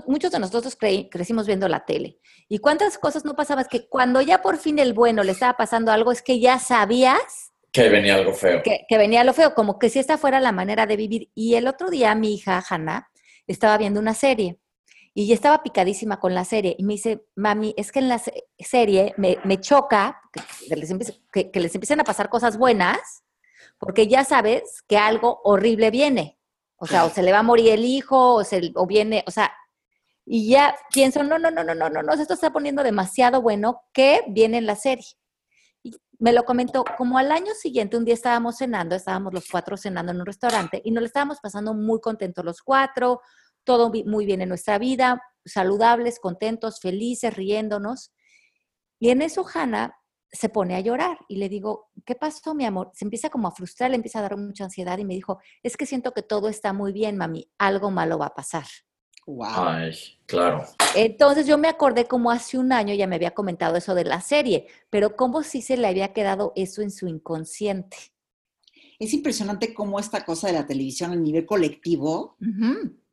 muchos 0.07 0.31
de 0.31 0.39
nosotros 0.39 0.77
crecimos 1.11 1.47
viendo 1.47 1.69
la 1.69 1.85
tele. 1.85 2.19
¿Y 2.49 2.59
cuántas 2.59 2.99
cosas 2.99 3.25
no 3.25 3.35
pasabas 3.35 3.69
que 3.69 3.89
cuando 3.89 4.21
ya 4.21 4.43
por 4.43 4.59
fin 4.59 4.79
el 4.79 4.93
bueno 4.93 5.23
le 5.23 5.33
estaba 5.33 5.57
pasando 5.57 5.93
algo, 5.93 6.13
es 6.13 6.23
que 6.23 6.41
ya 6.41 6.59
sabías 6.59 7.53
que 7.71 7.91
venía 7.91 8.15
algo 8.15 8.33
feo. 8.33 8.63
Que, 8.63 8.87
que 8.89 8.97
venía 8.99 9.25
lo 9.25 9.35
feo, 9.35 9.55
como 9.55 9.79
que 9.79 9.91
si 9.91 9.99
esta 9.99 10.17
fuera 10.17 10.41
la 10.41 10.53
manera 10.53 10.87
de 10.87 10.97
vivir. 10.97 11.31
Y 11.35 11.55
el 11.55 11.69
otro 11.69 11.91
día 11.91 12.15
mi 12.15 12.35
hija, 12.35 12.65
Hannah, 12.67 13.11
estaba 13.47 13.77
viendo 13.77 14.01
una 14.01 14.15
serie 14.15 14.59
y 15.19 15.27
ya 15.27 15.35
estaba 15.35 15.65
picadísima 15.65 16.21
con 16.21 16.33
la 16.33 16.45
serie. 16.45 16.77
Y 16.79 16.85
me 16.85 16.93
dice, 16.93 17.27
mami, 17.35 17.75
es 17.77 17.91
que 17.91 17.99
en 17.99 18.09
la 18.09 18.23
serie 18.61 19.15
me, 19.17 19.37
me 19.43 19.61
choca 19.61 20.23
que 20.33 20.77
les, 20.77 20.95
que, 21.33 21.51
les, 21.61 21.75
empiecen 21.75 21.99
a 21.99 22.05
pasar 22.05 22.29
cosas 22.29 22.57
buenas, 22.57 23.25
porque 23.81 24.07
ya 24.07 24.23
sabes 24.23 24.85
que 24.87 24.97
algo 24.97 25.41
horrible 25.43 25.91
viene. 25.91 26.39
O 26.77 26.87
sea, 26.87 27.05
o 27.05 27.11
se 27.11 27.25
le 27.25 27.33
va 27.33 27.41
a 27.41 27.43
morir 27.43 27.73
el 27.73 27.85
hijo, 27.85 28.35
o, 28.35 28.45
se, 28.45 28.71
o 28.77 28.87
viene, 28.87 29.25
o 29.27 29.33
sea, 29.33 29.53
Y 30.25 30.51
ya 30.51 30.77
pienso, 30.95 31.25
no, 31.25 31.37
no, 31.37 31.51
no, 31.51 31.65
no, 31.65 31.75
no, 31.75 31.91
no, 31.91 32.01
no, 32.01 32.13
esto 32.13 32.35
está 32.35 32.53
poniendo 32.53 32.85
demasiado 32.85 33.43
bueno, 33.43 33.81
que 33.93 34.23
viene 34.29 34.59
en 34.59 34.67
la 34.67 34.77
serie. 34.77 35.17
Y 35.83 35.97
me 36.21 36.33
lo 36.33 36.45
comentó, 36.45 36.85
como 36.97 37.19
al 37.19 37.33
año 37.33 37.55
siguiente, 37.55 37.97
un 37.97 38.05
día 38.05 38.15
estábamos 38.15 38.59
cenando, 38.59 38.95
estábamos 38.95 39.35
los 39.35 39.49
cuatro 39.51 39.77
cenando 39.77 40.13
en 40.13 40.21
un 40.21 40.27
restaurante 40.27 40.81
y 40.85 40.93
nos 40.93 41.01
lo 41.03 41.07
estábamos 41.09 41.41
pasando 41.41 41.75
muy 41.75 42.01
contentos 42.01 42.45
los 42.45 42.63
cuatro, 42.63 43.21
todo 43.69 43.93
muy 44.07 44.25
bien 44.25 44.41
en 44.41 44.49
nuestra 44.49 44.79
vida, 44.79 45.23
saludables, 45.45 46.21
contentos, 46.21 46.81
felices, 46.81 47.37
riéndonos. 47.37 48.15
Y 48.99 49.11
en 49.11 49.21
eso 49.21 49.45
Hannah 49.47 49.95
se 50.33 50.49
pone 50.49 50.75
a 50.75 50.81
llorar 50.81 51.19
y 51.29 51.37
le 51.37 51.51
digo, 51.51 51.91
¿qué 52.07 52.15
pasó, 52.15 52.55
mi 52.55 52.65
amor? 52.65 52.93
Se 52.95 53.05
empieza 53.05 53.29
como 53.29 53.47
a 53.47 53.51
frustrar, 53.51 53.91
le 53.91 53.97
empieza 53.97 54.21
a 54.21 54.23
dar 54.23 54.39
mucha 54.39 54.65
ansiedad 54.65 54.97
y 54.97 55.05
me 55.05 55.13
dijo, 55.13 55.39
es 55.63 55.77
que 55.77 55.85
siento 55.85 56.13
que 56.13 56.23
todo 56.23 56.49
está 56.49 56.73
muy 56.73 56.95
bien, 56.95 57.19
mami, 57.19 57.51
algo 57.59 57.91
malo 57.91 58.17
va 58.17 58.29
a 58.29 58.35
pasar. 58.35 58.65
Wow. 59.27 59.47
Ay, 59.51 59.93
claro. 60.25 60.65
Entonces 60.95 61.47
yo 61.47 61.59
me 61.59 61.69
acordé 61.69 62.07
como 62.07 62.31
hace 62.31 62.57
un 62.57 62.73
año 62.73 62.95
ya 62.95 63.07
me 63.07 63.17
había 63.17 63.33
comentado 63.33 63.77
eso 63.77 63.95
de 63.95 64.05
la 64.05 64.23
serie, 64.23 64.67
pero 64.89 65.15
como 65.15 65.43
si 65.43 65.61
se 65.61 65.77
le 65.77 65.89
había 65.89 66.15
quedado 66.15 66.55
eso 66.57 66.81
en 66.81 66.91
su 66.91 67.07
inconsciente. 67.07 67.99
Es 68.99 69.13
impresionante 69.13 69.75
cómo 69.75 70.01
esta 70.01 70.25
cosa 70.25 70.47
de 70.47 70.55
la 70.55 70.67
televisión 70.67 71.13
a 71.13 71.17
nivel 71.17 71.45
colectivo 71.45 72.39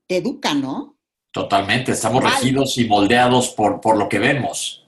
te 0.08 0.18
educa, 0.18 0.54
¿no? 0.54 0.98
Totalmente, 1.32 1.92
estamos 1.92 2.24
regidos 2.24 2.78
y 2.78 2.86
moldeados 2.86 3.50
por, 3.50 3.82
por 3.82 3.98
lo 3.98 4.08
que 4.08 4.20
vemos. 4.20 4.86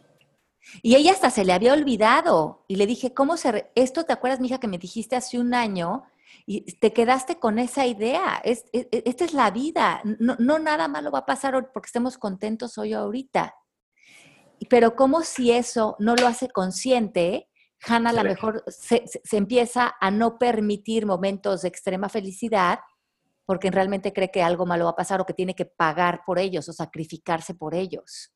Y 0.82 0.95
ella 0.95 1.11
hasta 1.11 1.30
se 1.30 1.45
le 1.45 1.53
había 1.53 1.74
olvidado. 1.74 2.63
Y 2.68 2.76
le 2.76 2.88
dije, 2.88 3.13
¿cómo 3.13 3.38
se... 3.38 3.72
Esto, 3.76 4.03
¿te 4.03 4.13
acuerdas, 4.13 4.39
mija, 4.39 4.59
que 4.59 4.68
me 4.68 4.78
dijiste 4.78 5.15
hace 5.15 5.39
un 5.39 5.53
año? 5.53 6.03
Y 6.45 6.61
te 6.78 6.93
quedaste 6.93 7.39
con 7.39 7.59
esa 7.59 7.86
idea. 7.86 8.41
Es, 8.43 8.65
e, 8.74 8.88
e, 8.91 9.03
esta 9.05 9.26
es 9.26 9.34
la 9.34 9.51
vida. 9.51 10.01
No, 10.20 10.36
no, 10.39 10.59
nada 10.59 10.88
malo 10.88 11.11
va 11.11 11.20
a 11.20 11.26
pasar 11.26 11.72
porque 11.74 11.88
estemos 11.88 12.18
contentos 12.18 12.78
hoy 12.78 12.93
o 12.93 12.99
ahorita. 12.99 13.55
Pero 14.70 14.95
como 14.95 15.24
si 15.24 15.51
eso 15.51 15.95
no 15.99 16.15
lo 16.15 16.28
hace 16.28 16.49
consciente, 16.49 17.49
Hannah 17.86 18.09
a 18.09 18.13
lo 18.13 18.24
mejor 18.24 18.63
se, 18.68 19.03
se, 19.05 19.38
empieza 19.38 19.95
a 19.99 20.09
no 20.09 20.39
permitir 20.39 21.05
momentos 21.05 21.61
de 21.61 21.68
extrema 21.68 22.09
felicidad 22.09 22.80
porque 23.48 23.72
realmente 23.72 24.14
cree 24.14 24.30
que 24.30 24.43
algo 24.43 24.68
malo 24.68 24.86
va 24.86 24.91
a 24.91 24.95
pasar 24.95 25.20
o 25.20 25.26
que 25.26 25.34
tiene 25.34 25.56
que 25.56 25.66
pagar 25.66 26.22
por 26.24 26.38
ellos 26.38 26.70
o 26.70 26.74
sacrificarse 26.74 27.56
por 27.56 27.74
ellos 27.74 28.32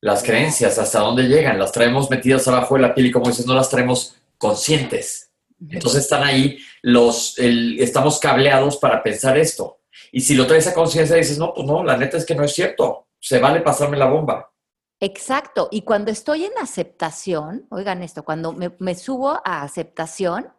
las 0.00 0.22
creencias, 0.22 0.78
hasta 0.78 1.00
dónde 1.00 1.24
llegan, 1.24 1.58
las 1.58 1.72
traemos 1.72 2.10
metidas 2.10 2.46
abajo 2.48 2.74
de 2.76 2.82
la 2.82 2.94
piel 2.94 3.08
y 3.08 3.10
como 3.10 3.26
dices, 3.26 3.46
no 3.46 3.54
las 3.54 3.68
traemos 3.68 4.16
conscientes. 4.38 5.32
Entonces 5.68 6.02
están 6.02 6.22
ahí, 6.22 6.58
los, 6.82 7.34
estamos 7.38 8.20
cableados 8.20 8.76
para 8.76 9.02
pensar 9.02 9.38
esto. 9.38 9.80
Y 10.12 10.20
si 10.20 10.34
lo 10.34 10.46
traes 10.46 10.66
a 10.66 10.74
conciencia 10.74 11.16
dices, 11.16 11.38
no, 11.38 11.54
pues 11.54 11.66
no, 11.66 11.82
la 11.82 11.96
neta 11.96 12.18
es 12.18 12.26
que 12.26 12.34
no 12.34 12.44
es 12.44 12.54
cierto, 12.54 13.08
se 13.18 13.38
vale 13.38 13.62
pasarme 13.62 13.96
la 13.96 14.06
bomba. 14.06 14.52
Exacto, 15.00 15.68
y 15.70 15.82
cuando 15.82 16.10
estoy 16.10 16.44
en 16.44 16.52
aceptación, 16.60 17.66
oigan 17.70 18.02
esto, 18.02 18.22
cuando 18.22 18.52
me, 18.52 18.72
me 18.78 18.94
subo 18.94 19.40
a 19.44 19.62
aceptación, 19.62 20.52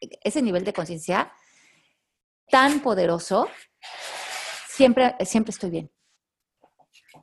ese 0.00 0.42
nivel 0.42 0.64
de 0.64 0.72
conciencia 0.72 1.32
tan 2.52 2.80
poderoso, 2.80 3.48
siempre, 4.68 5.16
siempre 5.24 5.52
estoy 5.52 5.70
bien. 5.70 5.90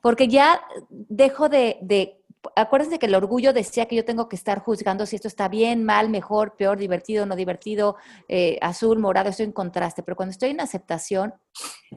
Porque 0.02 0.26
ya 0.26 0.60
dejo 0.90 1.48
de, 1.48 1.78
de, 1.82 2.20
acuérdense 2.56 2.98
que 2.98 3.06
el 3.06 3.14
orgullo 3.14 3.52
decía 3.52 3.86
que 3.86 3.94
yo 3.94 4.04
tengo 4.04 4.28
que 4.28 4.34
estar 4.34 4.58
juzgando 4.58 5.06
si 5.06 5.14
esto 5.14 5.28
está 5.28 5.46
bien, 5.46 5.84
mal, 5.84 6.08
mejor, 6.08 6.56
peor, 6.56 6.78
divertido, 6.78 7.26
no 7.26 7.36
divertido, 7.36 7.94
eh, 8.26 8.58
azul, 8.60 8.98
morado, 8.98 9.30
estoy 9.30 9.46
en 9.46 9.52
contraste, 9.52 10.02
pero 10.02 10.16
cuando 10.16 10.32
estoy 10.32 10.50
en 10.50 10.62
aceptación, 10.62 11.32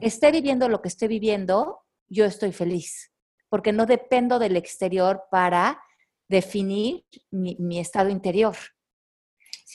esté 0.00 0.30
viviendo 0.30 0.68
lo 0.68 0.80
que 0.80 0.88
estoy 0.88 1.08
viviendo, 1.08 1.80
yo 2.06 2.26
estoy 2.26 2.52
feliz, 2.52 3.10
porque 3.48 3.72
no 3.72 3.84
dependo 3.84 4.38
del 4.38 4.56
exterior 4.56 5.24
para 5.32 5.82
definir 6.28 7.04
mi 7.32 7.80
estado 7.80 8.10
interior. 8.10 8.54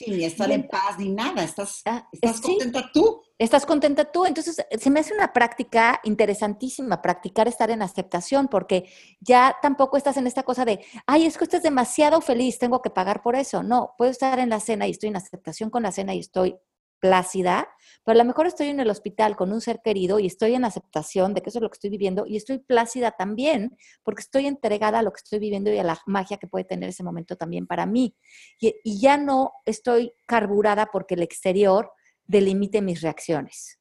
Sí, 0.00 0.10
ni 0.12 0.24
estar 0.24 0.50
en 0.50 0.66
paz 0.66 0.98
ni 0.98 1.10
nada, 1.10 1.44
estás, 1.44 1.82
ah, 1.84 2.08
estás 2.10 2.40
contenta 2.40 2.90
tú. 2.90 3.20
Estás 3.38 3.66
contenta 3.66 4.10
tú. 4.10 4.24
Entonces, 4.24 4.56
se 4.78 4.90
me 4.90 5.00
hace 5.00 5.12
una 5.12 5.34
práctica 5.34 6.00
interesantísima, 6.04 7.02
practicar 7.02 7.48
estar 7.48 7.70
en 7.70 7.82
aceptación, 7.82 8.48
porque 8.48 8.90
ya 9.20 9.56
tampoco 9.60 9.98
estás 9.98 10.16
en 10.16 10.26
esta 10.26 10.42
cosa 10.42 10.64
de, 10.64 10.82
ay, 11.06 11.26
es 11.26 11.36
que 11.36 11.44
usted 11.44 11.58
es 11.58 11.64
demasiado 11.64 12.22
feliz, 12.22 12.58
tengo 12.58 12.80
que 12.80 12.88
pagar 12.88 13.20
por 13.20 13.36
eso. 13.36 13.62
No, 13.62 13.94
puedo 13.98 14.10
estar 14.10 14.38
en 14.38 14.48
la 14.48 14.60
cena 14.60 14.86
y 14.86 14.92
estoy 14.92 15.10
en 15.10 15.16
aceptación 15.16 15.68
con 15.68 15.82
la 15.82 15.92
cena 15.92 16.14
y 16.14 16.20
estoy 16.20 16.56
plácida, 17.00 17.68
pero 18.04 18.20
a 18.20 18.22
lo 18.22 18.28
mejor 18.28 18.46
estoy 18.46 18.68
en 18.68 18.80
el 18.80 18.90
hospital 18.90 19.36
con 19.36 19.52
un 19.52 19.60
ser 19.60 19.80
querido 19.82 20.18
y 20.18 20.26
estoy 20.26 20.54
en 20.54 20.64
aceptación 20.64 21.34
de 21.34 21.42
que 21.42 21.50
eso 21.50 21.58
es 21.58 21.62
lo 21.62 21.70
que 21.70 21.74
estoy 21.74 21.90
viviendo 21.90 22.24
y 22.26 22.36
estoy 22.36 22.58
plácida 22.58 23.12
también 23.12 23.76
porque 24.02 24.20
estoy 24.20 24.46
entregada 24.46 25.00
a 25.00 25.02
lo 25.02 25.12
que 25.12 25.20
estoy 25.22 25.38
viviendo 25.38 25.72
y 25.72 25.78
a 25.78 25.84
la 25.84 25.98
magia 26.06 26.36
que 26.36 26.46
puede 26.46 26.64
tener 26.64 26.90
ese 26.90 27.02
momento 27.02 27.36
también 27.36 27.66
para 27.66 27.86
mí. 27.86 28.14
Y, 28.60 29.00
ya 29.00 29.16
no 29.16 29.52
estoy 29.64 30.12
carburada 30.26 30.86
porque 30.92 31.14
el 31.14 31.22
exterior 31.22 31.90
delimite 32.26 32.82
mis 32.82 33.00
reacciones. 33.00 33.78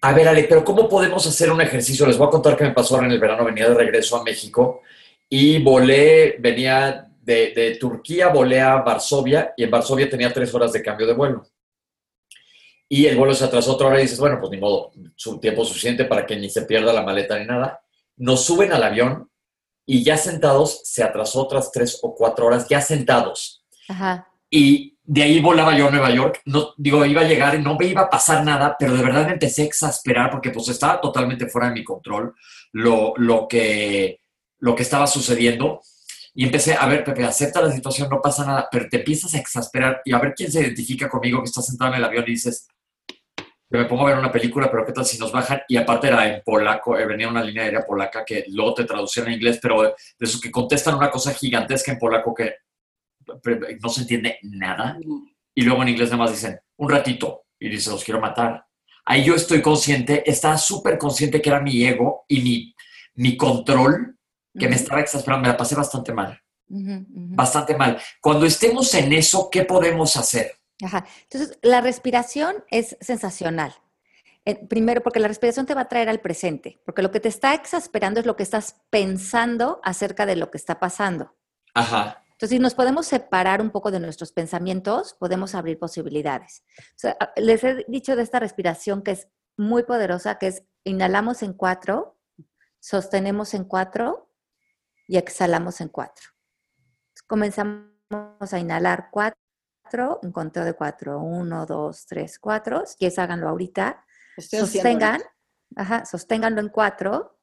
A 0.00 0.12
ver, 0.12 0.28
Ale, 0.28 0.44
pero 0.44 0.64
¿cómo 0.64 0.88
podemos 0.88 1.26
hacer 1.26 1.50
un 1.50 1.60
ejercicio? 1.60 2.06
Les 2.06 2.16
voy 2.16 2.28
a 2.28 2.30
contar 2.30 2.56
qué 2.56 2.64
me 2.64 2.72
pasó 2.72 2.94
ahora 2.94 3.06
en 3.06 3.12
el 3.12 3.20
verano. 3.20 3.44
Venía 3.44 3.68
de 3.68 3.74
regreso 3.74 4.16
a 4.16 4.24
México 4.24 4.80
y 5.28 5.62
volé, 5.62 6.36
venía 6.38 7.08
de, 7.20 7.52
de 7.54 7.76
Turquía, 7.76 8.28
volé 8.28 8.60
a 8.60 8.76
Varsovia 8.76 9.52
y 9.56 9.64
en 9.64 9.70
Varsovia 9.70 10.08
tenía 10.08 10.32
tres 10.32 10.54
horas 10.54 10.72
de 10.72 10.82
cambio 10.82 11.06
de 11.06 11.14
vuelo 11.14 11.51
y 12.92 13.06
el 13.06 13.16
vuelo 13.16 13.32
se 13.32 13.46
atrasó 13.46 13.72
otra 13.72 13.86
hora 13.86 13.98
y 14.00 14.02
dices, 14.02 14.20
bueno, 14.20 14.38
pues 14.38 14.50
ni 14.50 14.58
modo, 14.58 14.92
su 15.16 15.40
tiempo 15.40 15.64
suficiente 15.64 16.04
para 16.04 16.26
que 16.26 16.36
ni 16.36 16.50
se 16.50 16.66
pierda 16.66 16.92
la 16.92 17.02
maleta 17.02 17.38
ni 17.38 17.46
nada. 17.46 17.80
Nos 18.18 18.44
suben 18.44 18.70
al 18.70 18.82
avión 18.82 19.30
y 19.86 20.04
ya 20.04 20.18
sentados 20.18 20.82
se 20.84 21.02
atrasó 21.02 21.40
otras 21.40 21.72
tres 21.72 21.98
o 22.02 22.14
cuatro 22.14 22.44
horas, 22.44 22.68
ya 22.68 22.82
sentados. 22.82 23.64
Ajá. 23.88 24.28
Y 24.50 24.98
de 25.04 25.22
ahí 25.22 25.40
volaba 25.40 25.74
yo 25.74 25.88
a 25.88 25.90
Nueva 25.90 26.10
York. 26.10 26.42
No, 26.44 26.74
digo, 26.76 27.02
iba 27.06 27.22
a 27.22 27.26
llegar 27.26 27.54
y 27.54 27.62
no 27.62 27.78
me 27.78 27.86
iba 27.86 28.02
a 28.02 28.10
pasar 28.10 28.44
nada, 28.44 28.76
pero 28.78 28.94
de 28.94 29.02
verdad 29.02 29.24
me 29.24 29.32
empecé 29.32 29.62
a 29.62 29.66
exasperar 29.66 30.30
porque 30.30 30.50
pues 30.50 30.68
estaba 30.68 31.00
totalmente 31.00 31.46
fuera 31.46 31.68
de 31.68 31.74
mi 31.76 31.84
control 31.84 32.34
lo, 32.72 33.14
lo, 33.16 33.48
que, 33.48 34.20
lo 34.58 34.74
que 34.74 34.82
estaba 34.82 35.06
sucediendo. 35.06 35.80
Y 36.34 36.44
empecé, 36.44 36.74
a 36.74 36.86
ver, 36.86 37.04
Pepe, 37.04 37.24
acepta 37.24 37.62
la 37.62 37.72
situación, 37.72 38.10
no 38.10 38.20
pasa 38.20 38.44
nada, 38.44 38.68
pero 38.70 38.86
te 38.90 38.98
empiezas 38.98 39.32
a 39.32 39.38
exasperar 39.38 40.02
y 40.04 40.12
a 40.12 40.18
ver 40.18 40.34
quién 40.36 40.52
se 40.52 40.60
identifica 40.60 41.08
conmigo 41.08 41.40
que 41.40 41.48
está 41.48 41.62
sentado 41.62 41.92
en 41.92 41.96
el 41.96 42.04
avión 42.04 42.24
y 42.26 42.32
dices, 42.32 42.68
me 43.78 43.84
pongo 43.86 44.06
a 44.06 44.10
ver 44.10 44.18
una 44.18 44.30
película, 44.30 44.70
pero 44.70 44.84
¿qué 44.84 44.92
tal 44.92 45.06
si 45.06 45.18
nos 45.18 45.32
bajan? 45.32 45.62
Y 45.68 45.76
aparte 45.76 46.08
era 46.08 46.26
en 46.26 46.42
polaco, 46.44 46.98
eh, 46.98 47.06
venía 47.06 47.28
una 47.28 47.42
línea 47.42 47.62
aérea 47.62 47.86
polaca 47.86 48.24
que 48.24 48.44
luego 48.48 48.74
te 48.74 48.84
traducían 48.84 49.28
en 49.28 49.34
inglés, 49.34 49.58
pero 49.62 49.82
de 49.82 49.94
esos 50.18 50.40
que 50.40 50.50
contestan 50.50 50.94
una 50.94 51.10
cosa 51.10 51.32
gigantesca 51.32 51.92
en 51.92 51.98
polaco 51.98 52.34
que 52.34 52.56
no 53.80 53.88
se 53.88 54.02
entiende 54.02 54.38
nada. 54.42 54.98
Y 55.54 55.62
luego 55.62 55.82
en 55.82 55.88
inglés 55.88 56.10
nada 56.10 56.24
más 56.24 56.32
dicen, 56.32 56.58
un 56.76 56.90
ratito, 56.90 57.44
y 57.58 57.68
dice, 57.68 57.90
los 57.90 58.04
quiero 58.04 58.20
matar. 58.20 58.66
Ahí 59.04 59.24
yo 59.24 59.34
estoy 59.34 59.62
consciente, 59.62 60.28
estaba 60.28 60.58
súper 60.58 60.98
consciente 60.98 61.40
que 61.40 61.48
era 61.48 61.60
mi 61.60 61.84
ego 61.84 62.24
y 62.28 62.40
mi, 62.40 62.74
mi 63.14 63.36
control 63.36 64.18
que 64.58 64.68
me 64.68 64.76
estaba 64.76 65.00
exasperando, 65.00 65.42
me 65.42 65.52
la 65.52 65.56
pasé 65.56 65.74
bastante 65.74 66.12
mal. 66.12 66.38
Bastante 66.68 67.76
mal. 67.76 67.98
Cuando 68.20 68.46
estemos 68.46 68.92
en 68.94 69.12
eso, 69.12 69.48
¿qué 69.50 69.64
podemos 69.64 70.16
hacer? 70.16 70.61
Ajá. 70.82 71.06
Entonces, 71.22 71.58
la 71.62 71.80
respiración 71.80 72.64
es 72.68 72.96
sensacional. 73.00 73.74
Eh, 74.44 74.66
primero, 74.66 75.02
porque 75.02 75.20
la 75.20 75.28
respiración 75.28 75.66
te 75.66 75.74
va 75.74 75.82
a 75.82 75.88
traer 75.88 76.08
al 76.08 76.20
presente, 76.20 76.80
porque 76.84 77.02
lo 77.02 77.12
que 77.12 77.20
te 77.20 77.28
está 77.28 77.54
exasperando 77.54 78.18
es 78.18 78.26
lo 78.26 78.34
que 78.34 78.42
estás 78.42 78.82
pensando 78.90 79.80
acerca 79.84 80.26
de 80.26 80.36
lo 80.36 80.50
que 80.50 80.58
está 80.58 80.80
pasando. 80.80 81.36
Ajá. 81.74 82.22
Entonces, 82.32 82.56
si 82.56 82.58
nos 82.58 82.74
podemos 82.74 83.06
separar 83.06 83.60
un 83.60 83.70
poco 83.70 83.92
de 83.92 84.00
nuestros 84.00 84.32
pensamientos, 84.32 85.14
podemos 85.14 85.54
abrir 85.54 85.78
posibilidades. 85.78 86.64
les 87.36 87.62
he 87.62 87.84
dicho 87.86 88.16
de 88.16 88.22
esta 88.24 88.40
respiración 88.40 89.02
que 89.02 89.12
es 89.12 89.28
muy 89.56 89.84
poderosa, 89.84 90.38
que 90.38 90.48
es 90.48 90.64
inhalamos 90.82 91.44
en 91.44 91.52
cuatro, 91.52 92.18
sostenemos 92.80 93.54
en 93.54 93.62
cuatro 93.62 94.28
y 95.06 95.18
exhalamos 95.18 95.80
en 95.80 95.88
cuatro. 95.88 96.30
comenzamos 97.28 97.92
a 98.52 98.58
inhalar 98.58 99.08
cuatro 99.12 99.41
en 100.22 100.32
conteo 100.32 100.64
de 100.64 100.74
cuatro. 100.74 101.20
Uno, 101.20 101.66
dos, 101.66 102.06
tres, 102.06 102.38
cuatro. 102.38 102.84
Si 102.86 102.96
quieres, 102.96 103.18
háganlo 103.18 103.48
ahorita. 103.48 104.04
Sostengan, 104.38 105.20
ajá, 105.76 106.04
sosténganlo 106.04 106.60
en 106.60 106.68
cuatro 106.68 107.38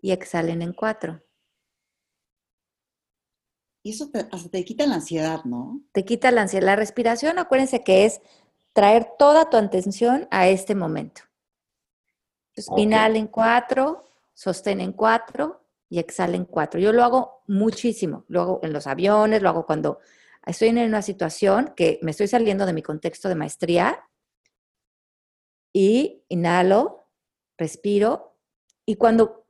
y 0.00 0.12
exhalen 0.12 0.62
en 0.62 0.72
cuatro. 0.72 1.22
Y 3.82 3.90
eso 3.90 4.10
te, 4.10 4.26
hasta 4.30 4.48
te 4.48 4.64
quita 4.64 4.86
la 4.86 4.96
ansiedad, 4.96 5.44
¿no? 5.44 5.80
Te 5.92 6.04
quita 6.04 6.30
la 6.30 6.42
ansiedad. 6.42 6.66
La 6.66 6.76
respiración, 6.76 7.38
acuérdense 7.38 7.84
que 7.84 8.04
es 8.04 8.20
traer 8.72 9.08
toda 9.18 9.48
tu 9.48 9.56
atención 9.56 10.28
a 10.30 10.48
este 10.48 10.74
momento. 10.74 11.22
Entonces, 12.54 12.72
inhalen 12.76 13.26
cuatro, 13.28 14.04
sostén 14.34 14.80
en 14.80 14.92
cuatro 14.92 15.64
y 15.88 15.98
exhalen 15.98 16.44
cuatro. 16.44 16.80
Yo 16.80 16.92
lo 16.92 17.04
hago 17.04 17.42
muchísimo. 17.46 18.24
Lo 18.28 18.42
hago 18.42 18.60
en 18.62 18.72
los 18.72 18.86
aviones, 18.86 19.42
lo 19.42 19.48
hago 19.48 19.66
cuando 19.66 20.00
estoy 20.46 20.68
en 20.68 20.78
una 20.78 21.02
situación 21.02 21.74
que 21.76 21.98
me 22.02 22.12
estoy 22.12 22.28
saliendo 22.28 22.66
de 22.66 22.72
mi 22.72 22.82
contexto 22.82 23.28
de 23.28 23.34
maestría 23.34 24.08
y 25.72 26.24
inhalo, 26.28 27.10
respiro 27.58 28.38
y 28.86 28.96
cuando 28.96 29.46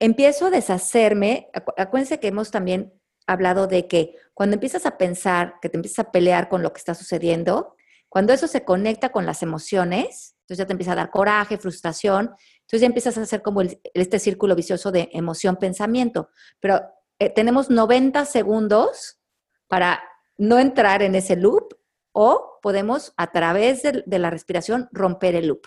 empiezo 0.00 0.46
a 0.46 0.50
deshacerme, 0.50 1.50
acuérdense 1.76 2.20
que 2.20 2.28
hemos 2.28 2.50
también 2.50 2.92
hablado 3.26 3.66
de 3.66 3.86
que 3.86 4.16
cuando 4.32 4.54
empiezas 4.54 4.86
a 4.86 4.96
pensar, 4.96 5.56
que 5.60 5.68
te 5.68 5.76
empiezas 5.76 6.06
a 6.06 6.10
pelear 6.10 6.48
con 6.48 6.62
lo 6.62 6.72
que 6.72 6.78
está 6.78 6.94
sucediendo, 6.94 7.76
cuando 8.08 8.32
eso 8.32 8.46
se 8.48 8.64
conecta 8.64 9.10
con 9.10 9.26
las 9.26 9.42
emociones, 9.42 10.36
entonces 10.40 10.58
ya 10.58 10.66
te 10.66 10.72
empieza 10.72 10.92
a 10.92 10.96
dar 10.96 11.10
coraje, 11.10 11.58
frustración, 11.58 12.34
entonces 12.60 12.80
ya 12.80 12.86
empiezas 12.86 13.18
a 13.18 13.22
hacer 13.22 13.42
como 13.42 13.60
este 13.92 14.18
círculo 14.18 14.56
vicioso 14.56 14.90
de 14.90 15.10
emoción-pensamiento. 15.12 16.30
Pero 16.58 16.80
eh, 17.18 17.28
tenemos 17.28 17.68
90 17.68 18.24
segundos 18.24 19.20
para 19.66 20.00
no 20.38 20.58
entrar 20.58 21.02
en 21.02 21.14
ese 21.14 21.36
loop 21.36 21.74
o 22.12 22.58
podemos 22.62 23.12
a 23.16 23.30
través 23.30 23.82
de, 23.82 24.18
la 24.18 24.30
respiración 24.30 24.88
romper 24.92 25.34
el 25.34 25.48
loop. 25.48 25.66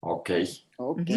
Ok. 0.00 0.30
Ok. 0.78 1.10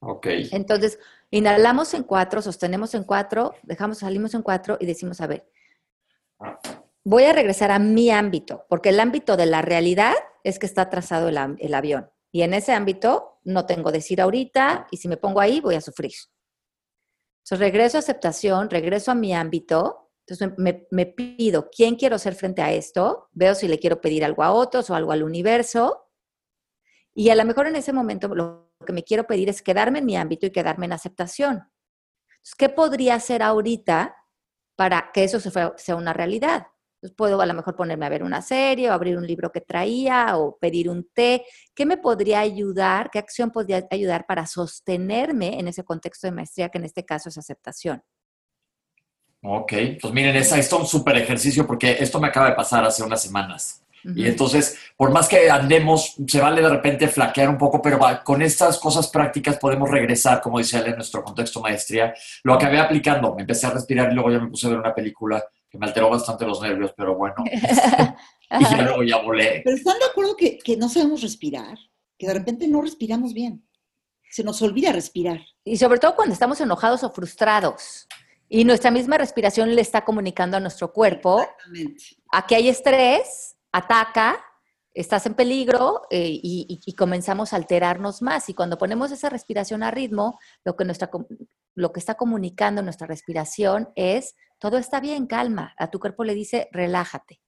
Ok. 0.00 0.26
Entonces, 0.52 0.98
inhalamos 1.30 1.94
en 1.94 2.02
cuatro, 2.02 2.42
sostenemos 2.42 2.94
en 2.94 3.04
cuatro, 3.04 3.54
dejamos, 3.62 3.98
salimos 3.98 4.34
en 4.34 4.42
cuatro 4.42 4.76
y 4.78 4.86
decimos, 4.86 5.20
a 5.20 5.26
ver, 5.26 5.48
voy 7.04 7.24
a 7.24 7.32
regresar 7.32 7.70
a 7.70 7.78
mi 7.78 8.10
ámbito, 8.10 8.66
porque 8.68 8.90
el 8.90 9.00
ámbito 9.00 9.36
de 9.36 9.46
la 9.46 9.62
realidad 9.62 10.14
es 10.44 10.58
que 10.58 10.66
está 10.66 10.90
trazado 10.90 11.28
el, 11.28 11.74
avión. 11.74 12.10
Y 12.30 12.42
en 12.42 12.54
ese 12.54 12.72
ámbito 12.72 13.40
no 13.44 13.66
tengo 13.66 13.90
decir 13.90 14.20
ahorita 14.20 14.86
y 14.90 14.98
si 14.98 15.08
me 15.08 15.16
pongo 15.16 15.40
ahí 15.40 15.60
voy 15.60 15.74
a 15.74 15.80
sufrir. 15.80 16.12
Entonces 17.44 17.58
regreso 17.58 17.96
a 17.96 18.00
aceptación, 18.00 18.70
regreso 18.70 19.10
a 19.10 19.14
mi 19.14 19.34
ámbito, 19.34 20.05
entonces 20.28 20.58
me, 20.90 21.06
pido 21.06 21.70
quién 21.70 21.94
quiero 21.94 22.18
ser 22.18 22.34
frente 22.34 22.60
a 22.60 22.72
esto, 22.72 23.28
veo 23.32 23.54
si 23.54 23.68
le 23.68 23.78
quiero 23.78 24.00
pedir 24.00 24.24
algo 24.24 24.42
a 24.42 24.52
otros 24.52 24.90
o 24.90 24.94
algo 24.96 25.12
al 25.12 25.22
universo. 25.22 26.08
Y 27.14 27.30
a 27.30 27.36
lo 27.36 27.44
mejor 27.44 27.68
en 27.68 27.76
ese 27.76 27.92
momento 27.92 28.34
lo 28.34 28.72
que 28.84 28.92
me 28.92 29.04
quiero 29.04 29.26
pedir 29.26 29.48
es 29.48 29.62
quedarme 29.62 30.00
en 30.00 30.06
mi 30.06 30.16
ámbito 30.16 30.46
y 30.46 30.50
quedarme 30.50 30.86
en 30.86 30.92
aceptación. 30.92 31.70
¿qué 32.58 32.68
podría 32.68 33.16
hacer 33.16 33.42
ahorita 33.42 34.16
para 34.76 35.10
que 35.12 35.24
eso 35.24 35.40
sea 35.40 35.96
una 35.96 36.12
realidad? 36.12 36.66
puedo 37.16 37.40
a 37.40 37.46
lo 37.46 37.54
mejor 37.54 37.76
ponerme 37.76 38.06
a 38.06 38.08
ver 38.08 38.24
una 38.24 38.42
serie 38.42 38.90
o 38.90 38.92
abrir 38.92 39.16
un 39.16 39.26
libro 39.26 39.52
que 39.52 39.60
traía 39.60 40.36
o 40.36 40.58
pedir 40.58 40.88
un 40.88 41.08
té. 41.14 41.44
¿Qué 41.74 41.86
me 41.86 41.98
podría 41.98 42.40
ayudar? 42.40 43.10
¿Qué 43.10 43.20
acción 43.20 43.52
podría 43.52 43.86
ayudar 43.90 44.26
para 44.26 44.46
sostenerme 44.46 45.60
en 45.60 45.68
ese 45.68 45.84
contexto 45.84 46.26
de 46.26 46.32
maestría 46.32 46.68
que 46.68 46.78
en 46.78 46.84
este 46.84 47.04
caso 47.04 47.28
es 47.28 47.38
aceptación? 47.38 48.02
Ok, 49.48 49.72
pues 50.00 50.12
miren, 50.12 50.36
esto 50.36 50.56
es 50.56 50.72
un 50.72 50.86
súper 50.86 51.16
ejercicio 51.18 51.66
porque 51.66 51.96
esto 52.00 52.20
me 52.20 52.28
acaba 52.28 52.50
de 52.50 52.54
pasar 52.54 52.84
hace 52.84 53.02
unas 53.02 53.22
semanas. 53.22 53.82
Y 54.14 54.24
entonces, 54.24 54.78
por 54.96 55.10
más 55.10 55.26
que 55.26 55.50
andemos, 55.50 56.14
se 56.28 56.40
vale 56.40 56.62
de 56.62 56.68
repente 56.68 57.08
flaquear 57.08 57.48
un 57.48 57.58
poco, 57.58 57.82
pero 57.82 57.98
con 58.22 58.40
estas 58.40 58.78
cosas 58.78 59.08
prácticas 59.08 59.58
podemos 59.58 59.90
regresar, 59.90 60.40
como 60.40 60.58
dice 60.58 60.78
él, 60.78 60.86
en 60.86 60.94
nuestro 60.94 61.24
contexto 61.24 61.60
maestría. 61.60 62.14
Lo 62.44 62.54
acabé 62.54 62.78
aplicando, 62.78 63.34
me 63.34 63.40
empecé 63.40 63.66
a 63.66 63.70
respirar 63.70 64.12
y 64.12 64.14
luego 64.14 64.30
ya 64.30 64.38
me 64.38 64.48
puse 64.48 64.68
a 64.68 64.70
ver 64.70 64.78
una 64.78 64.94
película 64.94 65.42
me 65.78 65.86
alteró 65.86 66.10
bastante 66.10 66.46
los 66.46 66.60
nervios, 66.60 66.92
pero 66.96 67.14
bueno. 67.14 67.34
y 68.60 68.64
ya 68.64 68.82
luego 68.82 69.02
ya 69.02 69.18
volé. 69.18 69.62
Pero 69.64 69.76
¿están 69.76 69.98
de 69.98 70.06
acuerdo 70.06 70.36
que, 70.36 70.58
que 70.58 70.76
no 70.76 70.88
sabemos 70.88 71.22
respirar? 71.22 71.78
Que 72.18 72.26
de 72.26 72.34
repente 72.34 72.66
no 72.66 72.80
respiramos 72.82 73.32
bien. 73.32 73.66
Se 74.30 74.42
nos 74.42 74.60
olvida 74.62 74.92
respirar. 74.92 75.40
Y 75.64 75.76
sobre 75.76 75.98
todo 75.98 76.16
cuando 76.16 76.32
estamos 76.32 76.60
enojados 76.60 77.02
o 77.04 77.10
frustrados. 77.10 78.06
Y 78.48 78.64
nuestra 78.64 78.90
misma 78.90 79.18
respiración 79.18 79.74
le 79.74 79.82
está 79.82 80.04
comunicando 80.04 80.56
a 80.56 80.60
nuestro 80.60 80.92
cuerpo. 80.92 81.40
Exactamente. 81.40 82.04
Aquí 82.30 82.54
hay 82.54 82.68
estrés, 82.68 83.56
ataca, 83.72 84.38
estás 84.96 85.26
en 85.26 85.34
peligro 85.34 86.02
eh, 86.10 86.40
y, 86.42 86.94
comenzamos 86.96 87.52
a 87.52 87.56
alterarnos 87.56 88.22
más. 88.22 88.48
Y 88.48 88.54
cuando 88.54 88.78
ponemos 88.78 89.12
esa 89.12 89.28
respiración 89.28 89.82
a 89.82 89.90
ritmo, 89.90 90.38
lo 90.64 90.74
que, 90.74 90.84
nuestra, 90.84 91.10
lo 91.74 91.92
que 91.92 92.00
está 92.00 92.14
comunicando 92.14 92.82
nuestra 92.82 93.06
respiración 93.06 93.90
es, 93.94 94.34
todo 94.58 94.78
está 94.78 95.00
bien, 95.00 95.26
calma. 95.26 95.74
A 95.76 95.90
tu 95.90 96.00
cuerpo 96.00 96.24
le 96.24 96.34
dice, 96.34 96.68
relájate. 96.72 97.42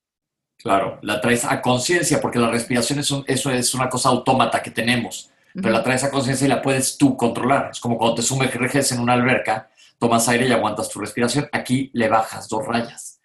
Claro, 0.59 0.99
la 1.03 1.21
traes 1.21 1.45
a 1.45 1.63
conciencia, 1.63 2.21
porque 2.21 2.39
la 2.39 2.51
respiración 2.51 2.99
es 2.99 3.11
eso 3.27 3.51
es 3.51 3.75
una 3.75 3.89
cosa 3.89 4.09
autómata 4.09 4.61
que 4.61 4.73
tenemos, 4.73 5.31
pero 5.55 5.71
la 5.71 5.85
traes 5.85 6.03
a 6.03 6.11
conciencia 6.11 6.47
y 6.47 6.49
la 6.49 6.61
puedes 6.61 6.99
tú 6.99 7.17
controlar. 7.17 7.71
Es 7.71 7.81
como 7.81 7.97
cuando 7.97 8.17
te 8.17 8.23
sumerges 8.23 8.93
en 8.93 8.99
una 8.99 9.13
alberca, 9.13 9.71
tomas 9.99 10.29
aire 10.29 10.47
y 10.47 10.53
aguantas 10.53 10.89
tu 10.89 11.01
respiración. 11.01 11.49
Aquí 11.53 11.91
le 11.93 12.09
bajas 12.09 12.49
dos 12.49 12.65
rayas. 12.67 13.21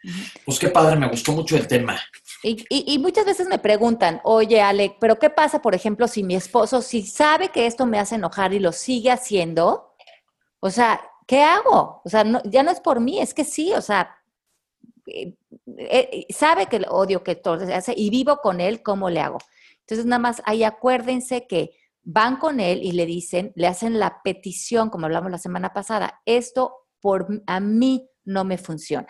Pues 0.45 0.59
qué 0.59 0.67
padre, 0.67 0.97
me 0.97 1.07
gustó 1.07 1.31
mucho 1.31 1.55
el 1.55 1.67
tema. 1.67 1.99
Y, 2.43 2.99
muchas 2.99 3.25
veces 3.25 3.47
me 3.47 3.57
preguntan, 3.57 4.19
oye, 4.25 4.61
Ale, 4.61 4.97
pero 4.99 5.17
¿qué 5.17 5.29
pasa, 5.29 5.61
por 5.61 5.75
ejemplo, 5.75 6.09
si 6.09 6.23
mi 6.23 6.35
esposo, 6.35 6.81
si 6.81 7.03
sabe 7.03 7.49
que 7.49 7.65
esto 7.65 7.85
me 7.85 7.99
hace 7.99 8.15
enojar 8.15 8.53
y 8.53 8.59
lo 8.59 8.73
sigue 8.73 9.11
haciendo? 9.11 9.95
O 10.59 10.69
sea, 10.69 10.99
¿qué 11.25 11.41
hago? 11.41 12.01
O 12.03 12.09
sea, 12.09 12.25
ya 12.43 12.63
no 12.63 12.71
es 12.71 12.81
por 12.81 12.99
mí, 12.99 13.19
es 13.19 13.33
que 13.33 13.45
sí, 13.45 13.73
o 13.73 13.81
sea, 13.81 14.17
eh, 15.07 15.35
eh, 15.77 16.25
sabe 16.29 16.67
que 16.67 16.77
el 16.77 16.85
odio 16.89 17.23
que 17.23 17.35
todo 17.35 17.65
se 17.65 17.73
hace 17.73 17.93
y 17.95 18.09
vivo 18.09 18.37
con 18.37 18.59
él, 18.59 18.83
¿cómo 18.83 19.09
le 19.09 19.21
hago? 19.21 19.37
Entonces, 19.79 20.05
nada 20.05 20.19
más 20.19 20.41
ahí 20.45 20.63
acuérdense 20.63 21.47
que 21.47 21.71
van 22.03 22.37
con 22.37 22.59
él 22.59 22.81
y 22.83 22.91
le 22.91 23.05
dicen, 23.05 23.51
le 23.55 23.67
hacen 23.67 23.99
la 23.99 24.21
petición, 24.23 24.89
como 24.89 25.05
hablamos 25.05 25.31
la 25.31 25.37
semana 25.37 25.73
pasada, 25.73 26.21
esto 26.25 26.87
por 26.99 27.27
a 27.47 27.59
mí 27.59 28.09
no 28.25 28.43
me 28.43 28.57
funciona. 28.57 29.07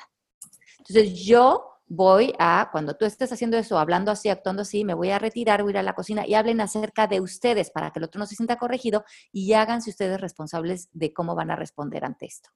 Entonces, 0.80 1.24
yo 1.24 1.74
voy 1.86 2.34
a, 2.40 2.70
cuando 2.72 2.96
tú 2.96 3.06
estés 3.06 3.32
haciendo 3.32 3.58
eso, 3.58 3.78
hablando 3.78 4.12
así, 4.12 4.30
actuando 4.30 4.64
así, 4.64 4.84
me 4.84 4.94
voy 4.94 5.12
a 5.12 5.20
retirar, 5.20 5.62
voy 5.62 5.72
a 5.72 5.74
ir 5.74 5.78
a 5.78 5.84
la 5.84 5.94
cocina 5.94 6.26
y 6.28 6.34
hablen 6.34 6.62
acerca 6.62 7.08
de 7.08 7.22
ustedes 7.22 7.70
para 7.70 7.92
que 7.92 8.00
el 8.00 8.06
otro 8.06 8.20
no 8.20 8.26
se 8.26 8.36
sienta 8.36 8.58
corregido 8.58 9.06
y 9.32 9.54
háganse 9.54 9.92
ustedes 9.92 10.20
responsables 10.20 10.90
de 10.92 11.14
cómo 11.14 11.36
van 11.36 11.52
a 11.52 11.56
responder 11.56 12.04
ante 12.04 12.26
esto. 12.26 12.50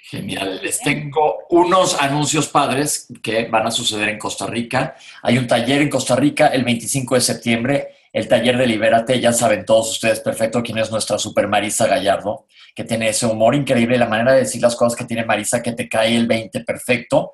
Genial. 0.00 0.60
Les 0.62 0.80
tengo 0.80 1.38
unos 1.50 2.00
anuncios 2.00 2.48
padres 2.48 3.08
que 3.22 3.46
van 3.48 3.66
a 3.66 3.70
suceder 3.70 4.08
en 4.08 4.18
Costa 4.18 4.46
Rica. 4.46 4.94
Hay 5.22 5.36
un 5.36 5.46
taller 5.46 5.82
en 5.82 5.90
Costa 5.90 6.14
Rica 6.14 6.46
el 6.46 6.64
25 6.64 7.16
de 7.16 7.20
septiembre, 7.20 7.88
el 8.12 8.28
taller 8.28 8.56
de 8.56 8.66
Libérate. 8.66 9.20
Ya 9.20 9.32
saben 9.32 9.64
todos 9.64 9.90
ustedes 9.90 10.20
perfecto 10.20 10.62
quién 10.62 10.78
es 10.78 10.90
nuestra 10.90 11.18
super 11.18 11.48
Marisa 11.48 11.86
Gallardo, 11.86 12.46
que 12.74 12.84
tiene 12.84 13.08
ese 13.08 13.26
humor 13.26 13.54
increíble, 13.54 13.98
la 13.98 14.06
manera 14.08 14.32
de 14.32 14.40
decir 14.40 14.62
las 14.62 14.76
cosas 14.76 14.96
que 14.96 15.04
tiene 15.04 15.24
Marisa, 15.24 15.62
que 15.62 15.72
te 15.72 15.88
cae 15.88 16.16
el 16.16 16.26
20 16.26 16.60
perfecto. 16.64 17.32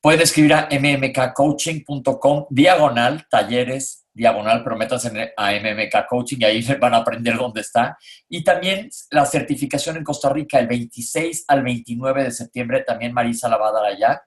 Pueden 0.00 0.20
escribir 0.22 0.54
a 0.54 0.68
mmkcoaching.com, 0.70 2.46
diagonal, 2.50 3.26
talleres, 3.30 4.02
diagonal, 4.14 4.62
pero 4.62 4.76
a 5.36 5.52
MMK 5.52 6.06
Coaching 6.08 6.38
y 6.40 6.44
ahí 6.44 6.62
van 6.80 6.94
a 6.94 6.98
aprender 6.98 7.36
dónde 7.36 7.60
está. 7.60 7.96
Y 8.28 8.44
también 8.44 8.88
la 9.10 9.24
certificación 9.26 9.96
en 9.96 10.04
Costa 10.04 10.28
Rica 10.28 10.58
el 10.58 10.66
26 10.66 11.44
al 11.48 11.62
29 11.62 12.24
de 12.24 12.30
septiembre, 12.30 12.84
también 12.86 13.12
Marisa 13.12 13.48
la 13.48 13.56
va 13.56 13.68
a 13.68 13.72
dar 13.72 13.84
allá. 13.84 14.22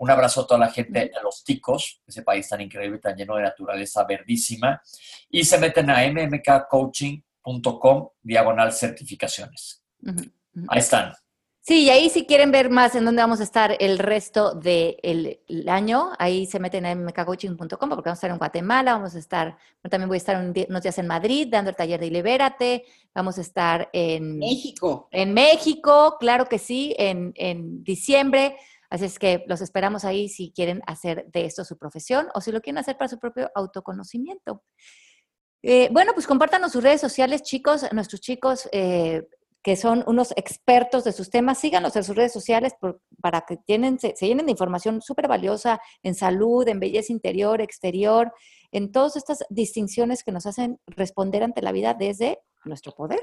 Un 0.00 0.10
abrazo 0.10 0.40
a 0.40 0.46
toda 0.46 0.60
la 0.60 0.70
gente 0.70 0.98
de 0.98 1.12
Los 1.22 1.44
Ticos, 1.44 2.00
ese 2.06 2.22
país 2.22 2.48
tan 2.48 2.62
increíble, 2.62 2.98
tan 2.98 3.14
lleno 3.14 3.36
de 3.36 3.42
naturaleza 3.42 4.02
verdísima. 4.04 4.80
Y 5.28 5.44
se 5.44 5.58
meten 5.58 5.90
a 5.90 5.98
mmkcoaching.com, 6.10 8.08
diagonal 8.22 8.72
certificaciones. 8.72 9.84
Ahí 10.68 10.78
están. 10.78 11.12
Sí, 11.62 11.82
y 11.84 11.90
ahí 11.90 12.08
si 12.08 12.24
quieren 12.24 12.50
ver 12.50 12.70
más 12.70 12.94
en 12.94 13.04
dónde 13.04 13.20
vamos 13.20 13.40
a 13.40 13.42
estar 13.42 13.76
el 13.78 13.98
resto 13.98 14.54
del 14.54 15.38
año, 15.68 16.12
ahí 16.18 16.46
se 16.46 16.58
meten 16.58 16.86
en 16.86 17.04
mkcoaching.com 17.04 17.68
porque 17.68 17.84
vamos 17.86 18.06
a 18.06 18.12
estar 18.12 18.30
en 18.30 18.38
Guatemala, 18.38 18.94
vamos 18.94 19.14
a 19.14 19.18
estar, 19.18 19.58
también 19.90 20.08
voy 20.08 20.16
a 20.16 20.24
estar 20.24 20.36
unos 20.36 20.82
días 20.82 20.98
en 20.98 21.06
Madrid 21.06 21.48
dando 21.50 21.68
el 21.68 21.76
taller 21.76 22.00
de 22.00 22.10
Libérate, 22.10 22.86
vamos 23.14 23.36
a 23.36 23.42
estar 23.42 23.90
en 23.92 24.38
México. 24.38 25.08
En 25.10 25.34
México, 25.34 26.16
claro 26.18 26.46
que 26.46 26.58
sí, 26.58 26.96
en, 26.98 27.84
diciembre. 27.84 28.56
Así 28.90 29.04
es 29.04 29.18
que 29.18 29.44
los 29.46 29.60
esperamos 29.60 30.04
ahí 30.04 30.28
si 30.28 30.52
quieren 30.52 30.82
hacer 30.86 31.26
de 31.32 31.46
esto 31.46 31.64
su 31.64 31.78
profesión 31.78 32.28
o 32.34 32.40
si 32.40 32.52
lo 32.52 32.60
quieren 32.60 32.78
hacer 32.78 32.98
para 32.98 33.08
su 33.08 33.18
propio 33.18 33.50
autoconocimiento. 33.54 34.64
Eh, 35.62 35.88
bueno, 35.92 36.12
pues 36.12 36.26
compártanos 36.26 36.72
sus 36.72 36.82
redes 36.82 37.00
sociales, 37.00 37.42
chicos, 37.42 37.86
nuestros 37.92 38.20
chicos. 38.20 38.68
Eh, 38.72 39.22
que 39.62 39.76
son 39.76 40.02
unos 40.06 40.32
expertos 40.36 41.04
de 41.04 41.12
sus 41.12 41.30
temas. 41.30 41.58
Síganos 41.58 41.94
en 41.96 42.04
sus 42.04 42.16
redes 42.16 42.32
sociales 42.32 42.74
para 43.20 43.42
que 43.42 43.56
tienen, 43.58 43.98
se, 43.98 44.14
llenen 44.20 44.46
de 44.46 44.52
información 44.52 45.02
súper 45.02 45.28
valiosa 45.28 45.80
en 46.02 46.14
salud, 46.14 46.66
en 46.66 46.80
belleza 46.80 47.12
interior, 47.12 47.60
exterior, 47.60 48.32
en 48.72 48.90
todas 48.90 49.16
estas 49.16 49.44
distinciones 49.50 50.24
que 50.24 50.32
nos 50.32 50.46
hacen 50.46 50.80
responder 50.86 51.42
ante 51.42 51.62
la 51.62 51.72
vida 51.72 51.94
desde 51.94 52.38
nuestro 52.64 52.92
poder. 52.92 53.20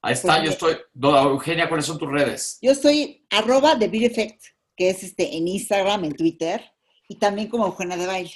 Ahí 0.00 0.14
está, 0.14 0.42
yo 0.42 0.50
estoy. 0.50 0.76
Eugenia, 0.94 1.68
¿cuáles 1.68 1.86
son 1.86 1.98
tus 1.98 2.10
redes? 2.10 2.58
Yo 2.62 2.70
estoy 2.70 3.26
arroba 3.30 3.74
de 3.74 3.86
Effect, 3.86 4.40
que 4.78 4.90
es 4.90 5.02
este, 5.02 5.36
en 5.36 5.48
Instagram, 5.48 6.04
en 6.04 6.14
Twitter, 6.14 6.62
y 7.08 7.16
también 7.16 7.48
como 7.48 7.66
Eugenia 7.66 7.96
de 7.96 8.06
Baile. 8.06 8.32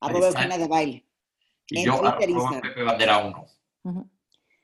Arroba 0.00 0.26
Eugenia 0.26 0.58
de 0.58 0.66
Baile. 0.66 1.06
Y 1.68 1.78
en 1.78 1.86
yo, 1.86 2.00
Twitter, 2.00 2.30
arroba 2.30 2.60
Pepe 2.60 2.82
Bandera 2.82 3.18
1. 3.18 3.46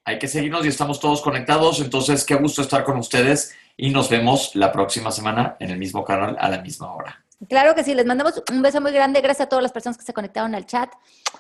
Hay 0.05 0.19
que 0.19 0.27
seguirnos 0.27 0.65
y 0.65 0.69
estamos 0.69 0.99
todos 0.99 1.23
conectados, 1.23 1.81
entonces 1.81 2.25
qué 2.25 2.35
gusto 2.35 2.61
estar 2.61 2.83
con 2.83 2.99
ustedes 2.99 3.55
y 3.77 3.91
nos 3.91 4.11
vemos 4.11 4.57
la 4.57 4.73
próxima 4.73 5.13
semana 5.13 5.57
en 5.61 5.71
el 5.71 5.79
mismo 5.79 6.05
canal 6.05 6.37
a 6.41 6.49
la 6.49 6.61
misma 6.61 6.93
hora. 6.93 7.25
Claro 7.49 7.77
que 7.77 7.85
sí, 7.85 7.95
les 7.95 8.07
mandamos 8.07 8.43
un 8.51 8.63
beso 8.63 8.81
muy 8.81 8.93
grande. 8.93 9.21
Gracias 9.21 9.47
a 9.47 9.49
todas 9.49 9.63
las 9.63 9.73
personas 9.73 9.97
que 9.97 10.05
se 10.05 10.13
conectaron 10.13 10.57
al 10.57 10.67
chat. 10.67 10.93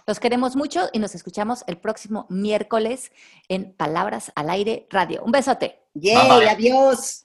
Los 0.07 0.20
queremos 0.20 0.55
mucho 0.55 0.88
y 0.92 1.00
nos 1.00 1.16
escuchamos 1.16 1.64
el 1.66 1.76
próximo 1.76 2.26
miércoles 2.28 3.11
en 3.48 3.72
Palabras 3.72 4.30
al 4.36 4.50
Aire 4.50 4.86
Radio. 4.90 5.22
Un 5.24 5.32
besote. 5.32 5.80
¡Yay! 5.94 6.46
¡Adiós! 6.48 7.24